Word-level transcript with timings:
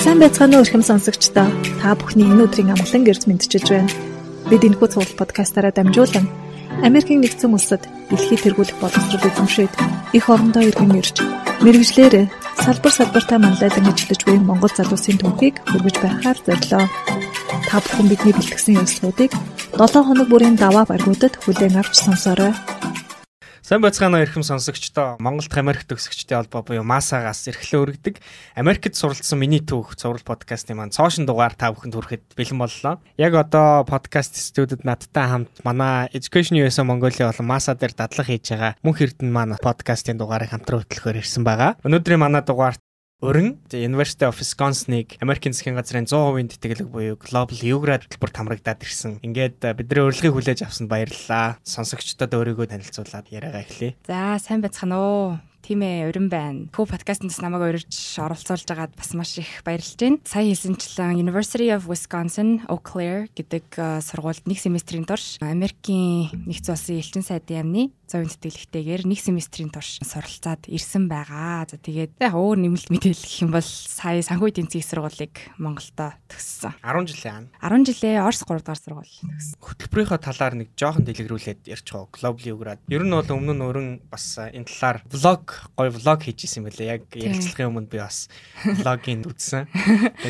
Сайн 0.00 0.16
байцгаана 0.16 0.56
уу 0.56 0.64
эрхэм 0.64 0.80
сонсогчдоо. 0.80 1.44
Та 1.84 1.92
бүхний 1.92 2.24
энэ 2.24 2.48
өдрийн 2.48 2.72
амгалан 2.72 3.04
гэрж 3.04 3.28
мэдчилж 3.28 3.68
байна. 3.68 3.92
Бид 4.48 4.64
энэхүү 4.64 4.88
цуврал 4.96 5.20
подкастаараа 5.20 5.76
дамжуулан 5.76 6.24
Америкийн 6.80 7.20
нэгдсэн 7.20 7.52
улсад 7.52 7.84
дэлхийд 8.08 8.40
тэргүүлэх 8.48 8.80
боловсрол 8.80 9.28
эзэмшээд 9.28 9.72
их 10.16 10.24
орондоо 10.32 10.64
иргэн 10.64 10.96
ирж 10.96 11.20
мэрэгжлэр 11.60 12.32
салбар 12.64 12.92
салбартаа 12.96 13.38
манлайлан 13.44 13.92
ажиллаж 13.92 14.20
буй 14.24 14.38
Монгол 14.40 14.72
залуусын 14.72 15.20
түүхийг 15.20 15.60
хүргэж 15.68 15.96
байхаар 16.00 16.38
зорилоо. 16.48 16.84
Та 17.68 17.76
бүхэн 17.84 18.08
бидний 18.08 18.32
бэлтгэсэн 18.32 18.80
явцлуудыг 18.80 19.36
7 19.76 20.00
хоног 20.00 20.28
бүрийн 20.32 20.56
даваа 20.56 20.88
баргуудад 20.88 21.36
хүлээн 21.44 21.76
авч 21.76 22.08
сонсоорой. 22.08 22.56
Сайн 23.70 23.84
байцгаана 23.86 24.18
эрхэм 24.26 24.42
сонсогчдоо. 24.42 25.14
Монголд 25.22 25.54
Америк 25.54 25.86
төгсөгчдийн 25.86 26.42
холбоо 26.42 26.66
буюу 26.66 26.82
МАСАгаас 26.82 27.46
эрхлээ 27.54 28.02
өргөдөг 28.02 28.18
Америкт 28.58 28.98
суралцсан 28.98 29.38
миний 29.38 29.62
түүх 29.62 29.94
цуврал 29.94 30.26
подкастын 30.26 30.74
маань 30.74 30.90
цоошин 30.90 31.22
дугаар 31.22 31.54
та 31.54 31.70
бүхэнд 31.70 31.94
хүрэхэд 31.94 32.34
бэлэн 32.34 32.58
боллоо. 32.58 32.98
Яг 33.14 33.38
одоо 33.38 33.86
подкаст 33.86 34.34
студид 34.34 34.82
надтай 34.82 35.22
хамт 35.30 35.62
манай 35.62 36.10
Education 36.10 36.58
USA 36.58 36.82
Mongolia 36.82 37.30
болон 37.30 37.46
МАСА 37.46 37.78
дээр 37.78 37.94
дадлаг 37.94 38.26
хийж 38.26 38.50
байгаа 38.50 38.74
мөнх 38.82 39.06
эрдэнэ 39.06 39.30
маань 39.30 39.54
подкастын 39.54 40.18
дугаарыг 40.18 40.50
хамтран 40.50 40.82
хөтлөхөөр 40.82 41.22
ирсэн 41.22 41.46
байгаа. 41.46 41.78
Өнөөдрийн 41.86 42.18
манай 42.26 42.42
дугаарт 42.42 42.82
Өрн 43.20 43.60
University 43.68 44.24
of 44.24 44.40
Wisconsin-ыг 44.40 45.20
Америкийн 45.20 45.52
засгийн 45.52 45.76
газрын 45.76 46.08
100% 46.08 46.56
тэтгэлэг 46.56 46.88
буюу 46.88 47.20
Global 47.20 47.60
U-град 47.76 48.08
төлбөр 48.08 48.32
хамрагдаад 48.32 48.80
ирсэн. 48.80 49.20
Ингээд 49.20 49.60
бидний 49.76 50.08
урилгыг 50.08 50.32
хүлээж 50.32 50.64
авсанд 50.64 50.88
баярлалаа. 50.88 51.60
Сонсогчдод 51.60 52.32
өөрийгөө 52.32 52.72
танилцуулаад 52.72 53.28
яриагаа 53.28 53.60
эхлэе. 53.60 54.00
За 54.08 54.40
сайн 54.40 54.64
байцгаана 54.64 54.96
уу. 54.96 55.36
Тийм 55.60 55.84
ээ, 55.84 56.08
урин 56.08 56.28
байна. 56.32 56.66
Хөө 56.72 56.88
подкастт 56.88 57.22
намайг 57.44 57.84
урьж 57.84 57.92
оролцуулж 58.16 58.64
байгаад 58.64 58.96
бас 58.96 59.12
маш 59.12 59.36
их 59.38 59.60
баярлж 59.62 60.00
байна. 60.00 60.18
Сая 60.24 60.48
хэлсэнчлэн 60.48 61.20
University 61.20 61.68
of 61.70 61.84
Wisconsin 61.86 62.64
Eau 62.66 62.80
Claire 62.80 63.28
гэдэг 63.36 63.76
сургуульд 63.76 64.48
нэг 64.48 64.58
семестрийн 64.58 65.04
турш 65.04 65.36
Америкийн 65.44 66.32
нэгдсэн 66.48 66.74
улсын 66.74 66.98
элчин 66.98 67.22
сайдын 67.22 67.60
яамны 67.60 67.92
зовын 68.10 68.26
тэтгэлэгтэйгээр 68.26 69.06
нэг 69.06 69.20
семестрийн 69.22 69.70
турш 69.70 70.02
суралцаад 70.02 70.66
ирсэн 70.66 71.06
байгаа. 71.06 71.70
За 71.70 71.78
тэгээд 71.78 72.18
яг 72.18 72.34
өөр 72.34 72.58
нэмэлт 72.58 72.90
мэдээлэл 72.90 73.22
гэх 73.22 73.42
юм 73.46 73.54
бол 73.54 73.62
сая 73.62 74.18
санхүү 74.18 74.50
эдийн 74.50 74.66
засгийн 74.66 75.06
сургуулийг 75.06 75.34
Монголдо 75.62 76.18
төгссөн. 76.26 76.74
10 76.82 77.06
жилийн 77.06 77.46
ан. 77.46 77.46
10 77.62 77.86
жилээ 77.86 78.18
Орос 78.26 78.42
3 78.42 78.66
дугаар 78.66 78.80
сургууль 78.82 79.06
төгссөн. 79.06 79.62
Хөтөлбөрийнхөө 79.62 80.18
талаар 80.26 80.54
нэг 80.58 80.74
жоохон 80.74 81.06
дэлгэрүүлээд 81.06 81.70
ярьж 81.70 81.86
байгаа. 81.86 82.10
Global 82.10 82.46
U-град. 82.50 82.82
Ер 82.90 83.06
нь 83.06 83.14
бол 83.14 83.30
өмнө 83.30 83.54
нь 83.54 83.62
өрн 83.62 83.88
бас 84.10 84.42
энэ 84.42 84.66
талаар 84.66 85.06
влог, 85.50 85.74
гоё 85.76 85.90
влог 85.90 86.20
хийж 86.22 86.44
исэн 86.46 86.64
байлээ. 86.64 87.00
Яг 87.00 87.02
ярилцлагын 87.14 87.70
өмнө 87.70 87.90
би 87.90 87.98
бас 87.98 88.28
влогийг 88.78 89.26
үзсэн. 89.26 89.66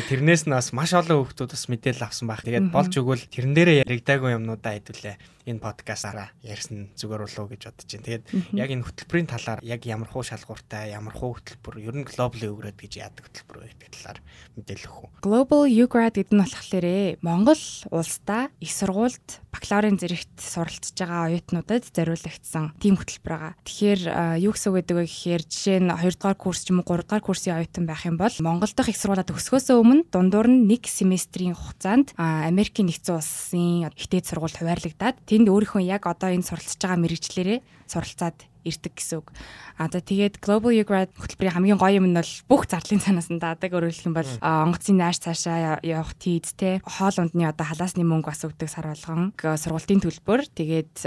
Тэрнээс 0.09 0.49
нь 0.49 0.55
бас 0.55 0.73
маш 0.73 0.93
олон 0.97 1.25
хүмүүс 1.25 1.53
бас 1.53 1.65
мэдээлэл 1.69 2.07
авсан 2.07 2.27
байх. 2.27 2.41
Тэгээд 2.41 2.73
болж 2.73 2.93
өгвөл 2.97 3.25
тэрэн 3.29 3.53
дээрээ 3.53 3.81
яригдаагүй 3.85 4.33
юмнуудаа 4.35 4.73
хэдүүлээ 4.77 5.15
энэ 5.45 5.63
подкастаараа 5.63 6.29
ярьсан 6.45 6.91
зүгээр 6.97 7.21
болов 7.25 7.47
гэж 7.51 7.61
бодож 7.69 7.89
байна. 7.89 8.05
Тэгээд 8.07 8.25
яг 8.57 8.69
энэ 8.71 8.85
хөтөлбөрийн 8.85 9.29
талаар 9.29 9.59
яг 9.65 9.81
ямар 9.85 10.09
хуу 10.09 10.23
шалгууртай, 10.23 10.93
ямар 10.93 11.13
хуу 11.13 11.37
хөтөлбөр, 11.37 11.75
ер 11.81 11.95
нь 11.97 12.07
Global 12.07 12.41
Ugrad 12.51 12.77
гэж 12.77 12.93
яадаг 13.01 13.25
хөтөлбөр 13.29 13.57
вэ 13.61 13.67
гэдэг 13.73 13.89
талаар 13.91 14.19
мэдээлэх 14.57 14.95
үү. 14.95 15.09
Global 15.25 15.63
Ugrad 15.67 16.15
гэдэг 16.17 16.35
нь 16.35 16.43
болохоор 16.43 16.87
Монгол 17.21 17.63
улсдаа 17.89 18.49
их 18.61 18.71
сургуульд 18.71 19.41
бакалаврын 19.51 19.99
зэрэгт 19.99 20.39
суралцж 20.39 20.95
байгаа 20.95 21.27
оюутнуудад 21.27 21.83
зориулагдсан 21.91 22.73
тийм 22.79 22.95
хөтөлбөр 22.95 23.31
байгаа. 23.35 23.53
Тэгэхээр 23.67 24.01
юу 24.39 24.51
гэсэн 24.55 24.69
үг 24.71 24.77
гэдэг 24.81 24.95
вэ 24.95 25.05
гэхээр 25.05 25.43
жишээ 25.43 25.79
нь 25.83 25.91
2 25.91 26.15
дугаар 26.15 26.39
курс 26.39 26.63
ч 26.63 26.71
юм 26.71 26.79
уу 26.81 26.87
3 26.87 27.03
дугаар 27.03 27.23
курсын 27.23 27.59
оюутан 27.59 27.85
байх 27.85 28.07
юм 28.07 28.15
бол 28.15 28.31
Монгол 28.39 28.71
дахь 28.71 28.89
их 28.89 28.97
сургуулаа 28.97 29.27
төгсгөөсөө 29.27 29.75
өмнө 29.75 30.07
дундуур 30.07 30.47
нь 30.47 30.65
нэг 30.71 30.87
семестрийн 30.87 31.55
хугацаанд 31.55 32.15
Америкийн 32.15 32.87
нэгдсэн 32.87 33.19
улсын 33.19 33.91
ихтэй 33.91 34.23
сургуульд 34.23 34.55
хуваарлагдаад 34.55 35.19
тэнд 35.31 35.47
өөрийнхөө 35.47 35.87
яг 35.87 36.03
одоо 36.11 36.35
энэ 36.35 36.43
суралцж 36.43 36.75
байгаа 36.75 36.99
мэрэгчлэрээ 36.99 37.59
суралцаад 37.87 38.50
ирдэг 38.63 38.93
гэсэн 38.97 39.21
үг. 39.21 39.33
А 39.77 39.89
за 39.89 40.01
тэгээд 40.01 40.41
Global 40.41 40.73
U 40.75 40.85
Grad 40.85 41.09
хөтөлбөрийн 41.17 41.55
хамгийн 41.55 41.79
гоё 41.81 41.97
юм 41.97 42.11
нь 42.11 42.17
бол 42.17 42.33
бүх 42.47 42.69
зардлын 42.69 43.01
цанаас 43.01 43.29
нь 43.33 43.41
даадаг 43.41 43.71
өөрөлдөх 43.73 44.07
юм 44.07 44.15
бол 44.15 44.31
онгоцын 44.41 44.97
нааш 44.97 45.17
цаашаа 45.21 45.79
явах 45.81 46.13
тийз 46.17 46.53
те 46.53 46.81
хоол 46.85 47.17
ундны 47.17 47.49
одоо 47.49 47.65
халаасны 47.65 48.05
мөнгө 48.05 48.29
бас 48.29 48.45
өгдөг 48.45 48.69
сар 48.69 48.91
болгон 48.91 49.33
сургалтын 49.39 50.01
төлбөр 50.01 50.41
тэгээд 50.53 51.05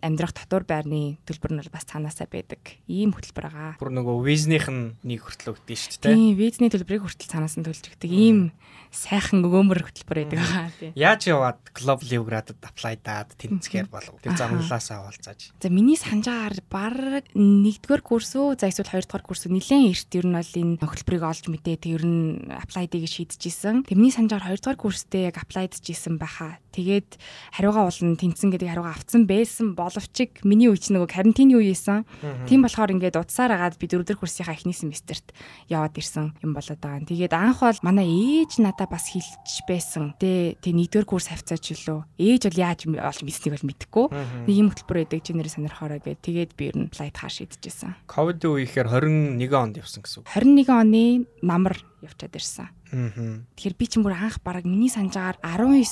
амьдрах 0.00 0.32
татвар 0.36 0.64
байрны 0.66 1.18
төлбөр 1.26 1.58
нь 1.58 1.62
бас 1.72 1.86
цаанаасаа 1.88 2.30
байдаг. 2.30 2.60
Ийм 2.86 3.12
хөтөлбөр 3.12 3.46
байгаа. 3.48 3.72
Бүр 3.80 3.90
нөгөө 3.90 4.16
визнийх 4.22 4.66
нь 4.70 4.94
нэг 5.02 5.26
хүртэл 5.26 5.54
өгдөг 5.56 5.76
шүү 5.78 5.98
дээ. 6.02 6.14
Тийм, 6.14 6.36
визний 6.38 6.70
төлбөрийг 6.70 7.04
хүртэл 7.06 7.32
цаанаас 7.32 7.56
нь 7.58 7.66
төлж 7.66 7.84
өгдөг. 7.90 8.10
Ийм 8.10 8.52
сайхан 8.92 9.40
өгөөмөр 9.40 9.88
хөтөлбөр 9.88 10.18
байдаг 10.20 10.38
байгаа 10.44 10.68
тийм. 10.76 10.92
Яаж 10.92 11.22
яваад 11.24 11.60
Global 11.72 12.10
U 12.20 12.24
Grad-д 12.28 12.60
apply 12.60 13.00
даад 13.00 13.32
тэнцгээр 13.40 13.88
болов. 13.88 14.20
Тэр 14.20 14.36
замналаасаа 14.40 15.08
олцааж. 15.08 15.56
За 15.56 15.68
миний 15.72 15.96
санджаар 15.96 16.60
баг 16.98 17.26
нэгдүгээр 17.32 18.02
курс 18.04 18.36
үү 18.36 18.60
за 18.60 18.68
эсвэл 18.68 18.92
хоёрдугаар 18.92 19.24
курс 19.24 19.48
үү 19.48 19.56
нэлээд 19.56 19.88
эрт 19.92 20.10
ер 20.18 20.26
нь 20.28 20.36
бол 20.36 20.52
энэ 20.52 20.74
хөтөлбөрийг 20.82 21.24
олж 21.24 21.44
мэдээ 21.48 21.76
тэг 21.80 21.92
ер 21.96 22.04
нь 22.04 22.50
apply 22.52 22.84
дийг 22.90 23.08
шийдчихсэн. 23.08 23.88
Тэрний 23.88 24.12
санджаар 24.12 24.44
хоёрдугаар 24.44 24.76
курстэй 24.76 25.32
яг 25.32 25.40
apply 25.40 25.70
дижсэн 25.72 26.20
байхаа. 26.20 26.60
Тэгээд 26.72 27.20
хариугаа 27.52 27.84
уулна 27.88 28.16
тэнцэн 28.16 28.48
гэдэг 28.48 28.68
хариугаа 28.72 28.96
авцсан 28.96 29.28
байсан 29.28 29.76
боловч 29.76 30.40
миний 30.42 30.72
үеч 30.72 30.88
нөгөө 30.88 31.08
карантины 31.08 31.60
үе 31.60 31.76
ийсэн. 31.76 32.08
Тийм 32.48 32.64
болохоор 32.64 32.96
ингээд 32.96 33.20
удсаар 33.20 33.52
агаад 33.52 33.76
би 33.76 33.86
дөрөвдөр 33.92 34.16
курсынхаа 34.16 34.56
эхний 34.56 34.72
семестрт 34.72 35.36
яваад 35.68 35.92
ирсэн 36.00 36.32
юм 36.40 36.56
болоод 36.56 36.80
байгаа. 36.80 37.04
Тэгээд 37.04 37.36
анх 37.36 37.60
бол 37.60 37.84
манай 37.84 38.08
ээж 38.08 38.64
надад 38.64 38.88
бас 38.88 39.12
хэлж 39.12 39.68
байсан. 39.68 40.16
Тэ 40.16 40.56
тэг 40.64 40.72
нэгдүгээр 40.72 41.04
курс 41.04 41.28
хавцаач 41.28 41.76
лөө. 41.84 42.08
Ээж 42.16 42.48
бол 42.48 42.62
яаж 42.64 42.80
олж 42.88 43.20
мэдснийг 43.20 43.52
бол 43.52 43.68
мэдэхгүй. 43.68 44.06
Нэг 44.48 44.56
юм 44.56 44.68
хөтөлбөр 44.72 44.98
байдаг 45.04 45.20
чи 45.20 45.36
нэр 45.36 45.52
сонирхороо 45.52 46.00
гэд. 46.00 46.24
Тэгээд 46.24 46.52
би 46.56 46.64
ер 46.72 46.76
нь 46.80 46.81
флайт 46.90 47.14
хаа 47.14 47.30
шийдэжсэн. 47.30 48.08
Ковид 48.10 48.42
үеийнхэр 48.42 48.88
21 48.90 49.52
онд 49.54 49.78
явсан 49.78 50.02
гэсэн 50.02 50.24
үг. 50.24 50.28
21 50.32 50.72
оны 50.72 51.04
намар 51.44 51.78
явчаад 52.02 52.34
ирсэн. 52.34 52.68
Тэгэхээр 52.90 53.76
би 53.78 53.86
ч 53.86 54.02
бүр 54.02 54.18
анх 54.18 54.42
бараг 54.42 54.66
миний 54.66 54.90
санджаагаар 54.90 55.38
19 55.44 55.86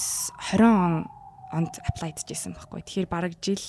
20 0.56 0.64
он 0.66 1.06
онд 1.52 1.80
хийжсэн 2.00 2.54
байхгүй. 2.54 2.82
Тэгэхээр 2.82 3.08
бараг 3.10 3.34
жил 3.42 3.60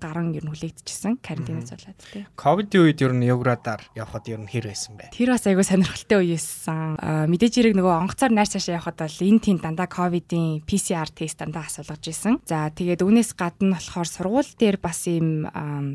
гарan 0.00 0.32
ер 0.34 0.44
нь 0.44 0.50
хүлээгдчихсэн 0.50 1.20
карантинаас 1.20 1.70
болоод 1.72 1.98
тий. 2.00 2.24
Ковидын 2.36 2.82
үед 2.88 3.00
ер 3.04 3.12
нь 3.14 3.28
Евградаар 3.28 3.82
явхад 3.94 4.26
ер 4.28 4.40
нь 4.40 4.48
хэр 4.48 4.68
байсан 4.70 4.96
бэ? 4.96 5.12
Тэр 5.12 5.34
бас 5.34 5.44
айгүй 5.46 5.64
сонирхолтой 5.64 6.24
үе 6.24 6.36
байсан. 6.38 6.96
Мэдээж 7.30 7.54
хэрэг 7.60 7.74
нөгөө 7.78 7.94
онгоцоор 8.04 8.32
найш 8.32 8.54
цаашаа 8.54 8.80
явхад 8.80 8.98
бол 8.98 9.18
энэ 9.28 9.44
тийм 9.44 9.58
дандаа 9.60 9.88
ковидын 9.88 10.64
PCR 10.64 11.08
тест 11.12 11.38
дандаа 11.40 11.68
асуулгаж 11.68 12.04
исэн. 12.08 12.40
За 12.48 12.68
тэгээд 12.72 13.04
үүнээс 13.04 13.36
гадна 13.36 13.76
болохоор 13.78 14.08
сургууль 14.08 14.50
дээр 14.56 14.78
бас 14.80 15.04
ийм 15.06 15.46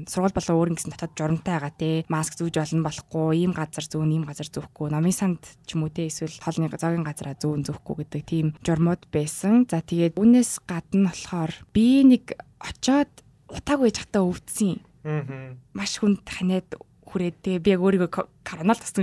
сургууль 0.06 0.38
болон 0.38 0.56
өөр 0.58 0.72
ингэсэн 0.74 0.94
дотоод 0.94 1.18
журамтай 1.18 1.54
байгаа 1.58 1.74
тий. 1.76 1.96
Маск 2.08 2.38
зүүж 2.40 2.56
олон 2.62 2.86
болохгүй, 2.86 3.44
ийм 3.44 3.54
газар 3.58 3.86
зүүн, 3.86 4.14
ийм 4.14 4.24
газар 4.30 4.48
зүүхгүй, 4.48 4.94
номын 4.94 5.16
санд 5.16 5.44
ч 5.66 5.76
юм 5.76 5.86
уу 5.86 5.94
тий 5.94 6.08
эсвэл 6.08 6.34
хоолны 6.40 6.72
зоогийн 6.72 7.06
газараа 7.06 7.36
зүүн 7.36 7.66
зүүхгүй 7.68 7.96
гэдэг 8.06 8.24
тийм 8.26 8.48
журмууд 8.64 9.10
байсан. 9.12 9.66
За 9.70 9.82
тэгээд 9.82 10.16
үүнээс 10.16 10.64
гадна 10.66 11.12
болохоор 11.20 11.52
би 11.76 12.08
нэг 12.08 12.40
очоод 12.64 13.12
утаагүй 13.52 13.92
жахтаа 13.92 14.24
өвдсөн. 14.24 14.80
Аа. 15.04 15.60
Маш 15.76 16.00
хүнд 16.00 16.24
ханиад 16.24 16.80
хүрээд 17.04 17.36
тэгээ 17.44 17.60
би 17.60 17.70
яг 17.76 17.82
өөрийгөө 17.84 18.10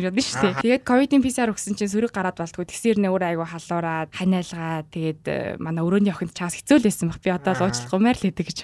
гэж 0.01 0.11
бодсон 0.13 0.23
шүү 0.33 0.43
дээ. 0.43 0.83
Тэгээд 0.83 0.85
ковидын 0.87 1.23
PCR 1.23 1.51
өгсөн 1.53 1.77
чинь 1.79 1.91
сүрэг 1.91 2.13
гараад 2.13 2.37
болтгоо 2.41 2.67
тэгсэр 2.67 2.99
нэ 2.99 3.09
өөр 3.13 3.25
айгу 3.37 3.45
халуураад 3.47 4.11
ханиалгаа 4.11 4.85
тэгээд 4.91 5.23
э, 5.29 5.37
манай 5.63 5.85
өрөөний 5.87 6.11
охинд 6.11 6.35
чаас 6.35 6.59
хэцүү 6.59 6.83
л 6.83 6.87
байсан 6.89 7.09
баг. 7.13 7.21
Би 7.23 7.31
одоо 7.31 7.53
л 7.55 7.65
уучлахгүймээр 7.69 8.17
л 8.17 8.25
хэдэг 8.27 8.47
гэж. 8.47 8.59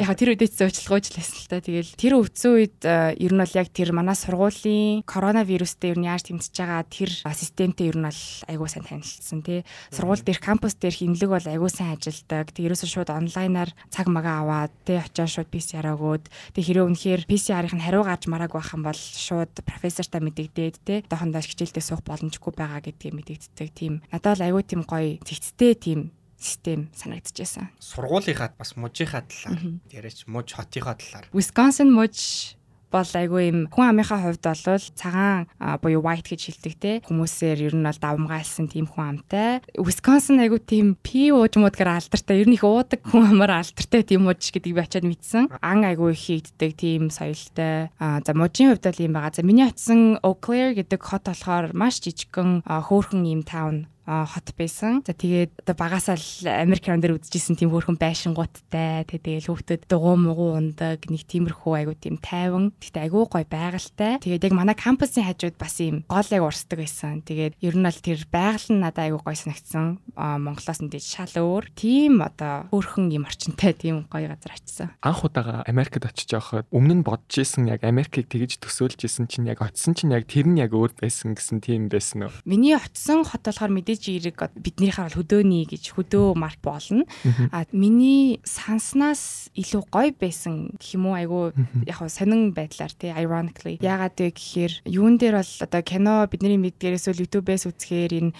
Яг 0.00 0.14
тэр 0.16 0.28
үедээ 0.32 0.48
ч 0.48 0.58
уучлах 0.64 0.92
уучлаасан 0.96 1.38
л 1.38 1.48
та. 1.50 1.60
Тэгээд 1.60 1.88
тэр 2.00 2.12
өвдсөн 2.18 2.52
үед 2.56 2.78
э, 2.86 3.14
ер 3.20 3.32
нь 3.34 3.42
бол 3.42 3.54
яг 3.58 3.68
тэр 3.74 3.90
манай 3.92 4.16
сургуулийн 4.16 5.04
коронавирустэй 5.04 5.92
ер 5.92 5.98
нь 6.00 6.08
яаж 6.08 6.24
тэмцэж 6.30 6.54
байгаа 6.56 6.82
тэр 6.88 7.10
системтэй 7.12 7.92
ер 7.92 7.98
нь 8.00 8.06
бол 8.08 8.22
айгу 8.48 8.64
сайн 8.70 8.86
танилцсан 8.88 9.40
тий. 9.44 9.60
Сургууль 9.92 10.24
дээр 10.24 10.40
кампус 10.40 10.78
дээр 10.80 10.94
хинлэг 10.94 11.30
бол 11.30 11.46
айгу 11.46 11.68
сайн 11.68 11.98
ажилдаг. 11.98 12.54
Тэг 12.54 12.72
ерөөсөө 12.72 12.88
шууд 12.88 13.10
онлайнаар 13.12 13.70
цаг 13.92 14.08
магаа 14.08 14.40
аваад 14.42 14.72
тий 14.88 14.96
очоо 14.96 15.28
шууд 15.28 15.52
PCR 15.52 15.92
өгөөд 15.94 16.24
тэг 16.56 16.64
хэрэв 16.64 16.86
үнэхээр 16.88 17.22
PCR-ын 17.28 17.82
хариу 17.82 18.04
гарч 18.06 18.26
марааг 18.30 18.52
байх 18.54 18.72
юм 18.72 18.82
бол 18.86 18.96
шууд 18.96 19.52
профессор 19.66 20.03
та 20.08 20.20
мэдэгдээд 20.20 20.76
те 20.84 20.94
одоохондоо 21.06 21.42
хичээлдээ 21.44 21.84
суух 21.84 22.02
боломжгүй 22.04 22.52
байгаа 22.54 22.80
гэдгийг 22.84 23.14
мэдэгддэг 23.14 23.68
тийм 23.74 23.94
надад 24.12 24.40
л 24.40 24.46
аюу 24.46 24.62
тийм 24.64 24.82
гоё 24.84 25.20
зэгцтэй 25.22 25.74
тийм 25.74 26.00
систем 26.44 26.90
санагдчихсан. 26.92 27.72
Сургуулийнхаа 27.80 28.52
бас 28.58 28.76
мужийнхаа 28.76 29.24
талаар 29.24 29.80
яриач 29.90 30.28
муж 30.28 30.52
хотынхаа 30.52 30.96
талаар. 31.00 31.24
Wisconsin 31.32 31.88
муж 31.88 32.56
бол 32.94 33.10
айгүй 33.18 33.42
юм 33.50 33.58
хүн 33.74 33.90
амынхаа 33.90 34.22
хувьд 34.22 34.44
бол 34.46 34.86
цагаан 34.94 35.50
буюу 35.82 36.02
white 36.06 36.30
гэж 36.30 36.40
хэлдэг 36.46 36.74
те 36.78 36.92
хүмүүсээр 37.02 37.58
ер 37.66 37.74
нь 37.74 37.82
бол 37.82 37.98
давмгаалсан 37.98 38.70
тийм 38.70 38.86
хүн 38.86 39.18
амтай. 39.18 39.60
Wisconsin 39.74 40.38
айгүй 40.38 40.62
тийм 40.62 40.94
пи 41.02 41.34
уужмуудгаар 41.34 41.98
алдартай. 41.98 42.40
Ер 42.40 42.48
нь 42.48 42.56
их 42.56 42.62
уудаг 42.62 43.02
хүн 43.02 43.34
амар 43.34 43.58
алдартай 43.58 44.06
тийм 44.06 44.30
ууж 44.30 44.54
гэдгийг 44.54 44.78
би 44.78 44.84
очиад 44.86 45.04
мэдсэн. 45.04 45.50
Ан 45.58 45.82
айгүй 45.82 46.14
их 46.14 46.22
хийддэг 46.22 46.70
тийм 46.78 47.10
соёлтой. 47.10 47.90
За 47.98 48.32
мужийн 48.32 48.70
хувьд 48.70 48.86
бол 48.86 49.04
юм 49.04 49.12
байгаа. 49.18 49.34
За 49.34 49.42
миний 49.42 49.66
очисан 49.66 50.22
Eau 50.22 50.38
Claire 50.38 50.78
гэдэг 50.78 51.00
хот 51.02 51.26
болохоор 51.26 51.74
маш 51.74 51.98
жижигхэн 51.98 52.62
хөөрхөн 52.62 53.24
юм 53.26 53.42
таун 53.42 53.90
хот 54.06 54.52
байсан. 54.58 55.00
За 55.06 55.16
тэгээд 55.16 55.64
одоо 55.64 55.76
багасаа 55.76 56.20
л 56.20 56.28
Америк 56.44 56.84
ран 56.86 57.00
дээр 57.00 57.16
үзчихсэн 57.16 57.56
тийм 57.56 57.72
хөөрхөн 57.72 57.96
байшингуудтай. 57.96 59.08
Тэгээд 59.08 59.48
хүүхдүүд 59.48 59.82
дугуй 59.88 60.16
мугу 60.20 60.60
ундаг 60.60 61.08
нэг 61.08 61.24
тиймэрхүү 61.24 61.72
айгуу 61.72 61.96
тийм 61.96 62.20
тайван. 62.20 62.76
Тэгтээ 62.78 63.04
айгуу 63.08 63.24
гоё 63.26 63.48
байгальтай. 63.48 64.20
Тэгээд 64.20 64.52
яг 64.52 64.54
манай 64.54 64.76
кампусын 64.76 65.24
хажууд 65.24 65.56
бас 65.56 65.80
ийм 65.80 66.04
гол 66.04 66.28
яг 66.28 66.44
урсдаг 66.44 66.84
байсан. 66.84 67.24
Тэгээд 67.24 67.56
ер 67.64 67.74
нь 67.80 67.86
бол 67.88 68.00
тэр 68.04 68.20
байгаль 68.28 68.68
нь 68.76 68.82
надад 68.84 69.08
айгуу 69.08 69.24
гоё 69.24 69.38
санагдсан. 69.40 69.98
Монголоос 70.16 70.80
нь 70.84 70.92
дэж 70.92 71.04
шал 71.04 71.34
өөр. 71.40 71.72
Тийм 71.72 72.20
одоо 72.20 72.68
хөөрхөн 72.68 73.08
юм 73.08 73.24
орчинтай 73.24 73.72
тийм 73.72 74.04
гоё 74.12 74.28
газар 74.28 74.52
очисон. 74.52 74.92
Анх 75.00 75.24
удаага 75.24 75.64
Америкт 75.64 76.04
очиж 76.04 76.28
явахад 76.28 76.68
өмнө 76.68 77.00
нь 77.00 77.06
бодож 77.06 77.40
исэн 77.40 77.72
яг 77.72 77.88
Америкийг 77.88 78.28
тэгж 78.28 78.60
төсөөлж 78.60 79.00
исэн 79.08 79.32
чинь 79.32 79.48
яг 79.48 79.64
очисон 79.64 79.96
чинь 79.96 80.12
яг 80.12 80.28
тэр 80.28 80.44
нь 80.44 80.60
яг 80.60 80.76
өөр 80.76 80.92
байсан 81.00 81.32
гэсэн 81.32 81.64
тийм 81.64 81.88
байсан 81.88 82.28
уу? 82.28 82.34
Миний 82.44 82.76
очисон 82.76 83.24
хот 83.24 83.42
болохоор 83.48 83.72
мэдээ 83.72 83.93
мэдээж 83.94 84.34
эрэг 84.34 84.38
биднийхээ 84.58 85.06
бол 85.06 85.18
хөдөөний 85.22 85.64
гэж 85.70 85.94
хөдөө 85.94 86.34
марк 86.34 86.58
болно. 86.62 87.06
А 87.54 87.64
миний 87.70 88.40
санснаас 88.42 89.50
илүү 89.54 89.82
гоё 89.90 90.12
байсан 90.18 90.74
гэх 90.74 90.98
юм 90.98 91.06
уу? 91.06 91.14
Айгу 91.14 91.54
яг 91.86 92.02
сонин 92.10 92.50
байдлаар 92.50 92.92
тий 92.92 93.14
ironically. 93.14 93.78
Ягаад 93.78 94.18
вэ 94.18 94.34
гэхээр 94.34 94.72
юун 94.90 95.16
дээр 95.18 95.38
бол 95.38 95.52
одоо 95.62 95.82
кино 95.82 96.26
бидний 96.26 96.58
мэдгээрээс 96.58 97.06
үл 97.14 97.22
YouTube-ээс 97.22 97.70
үзэхээр 97.70 98.12
энэ 98.18 98.32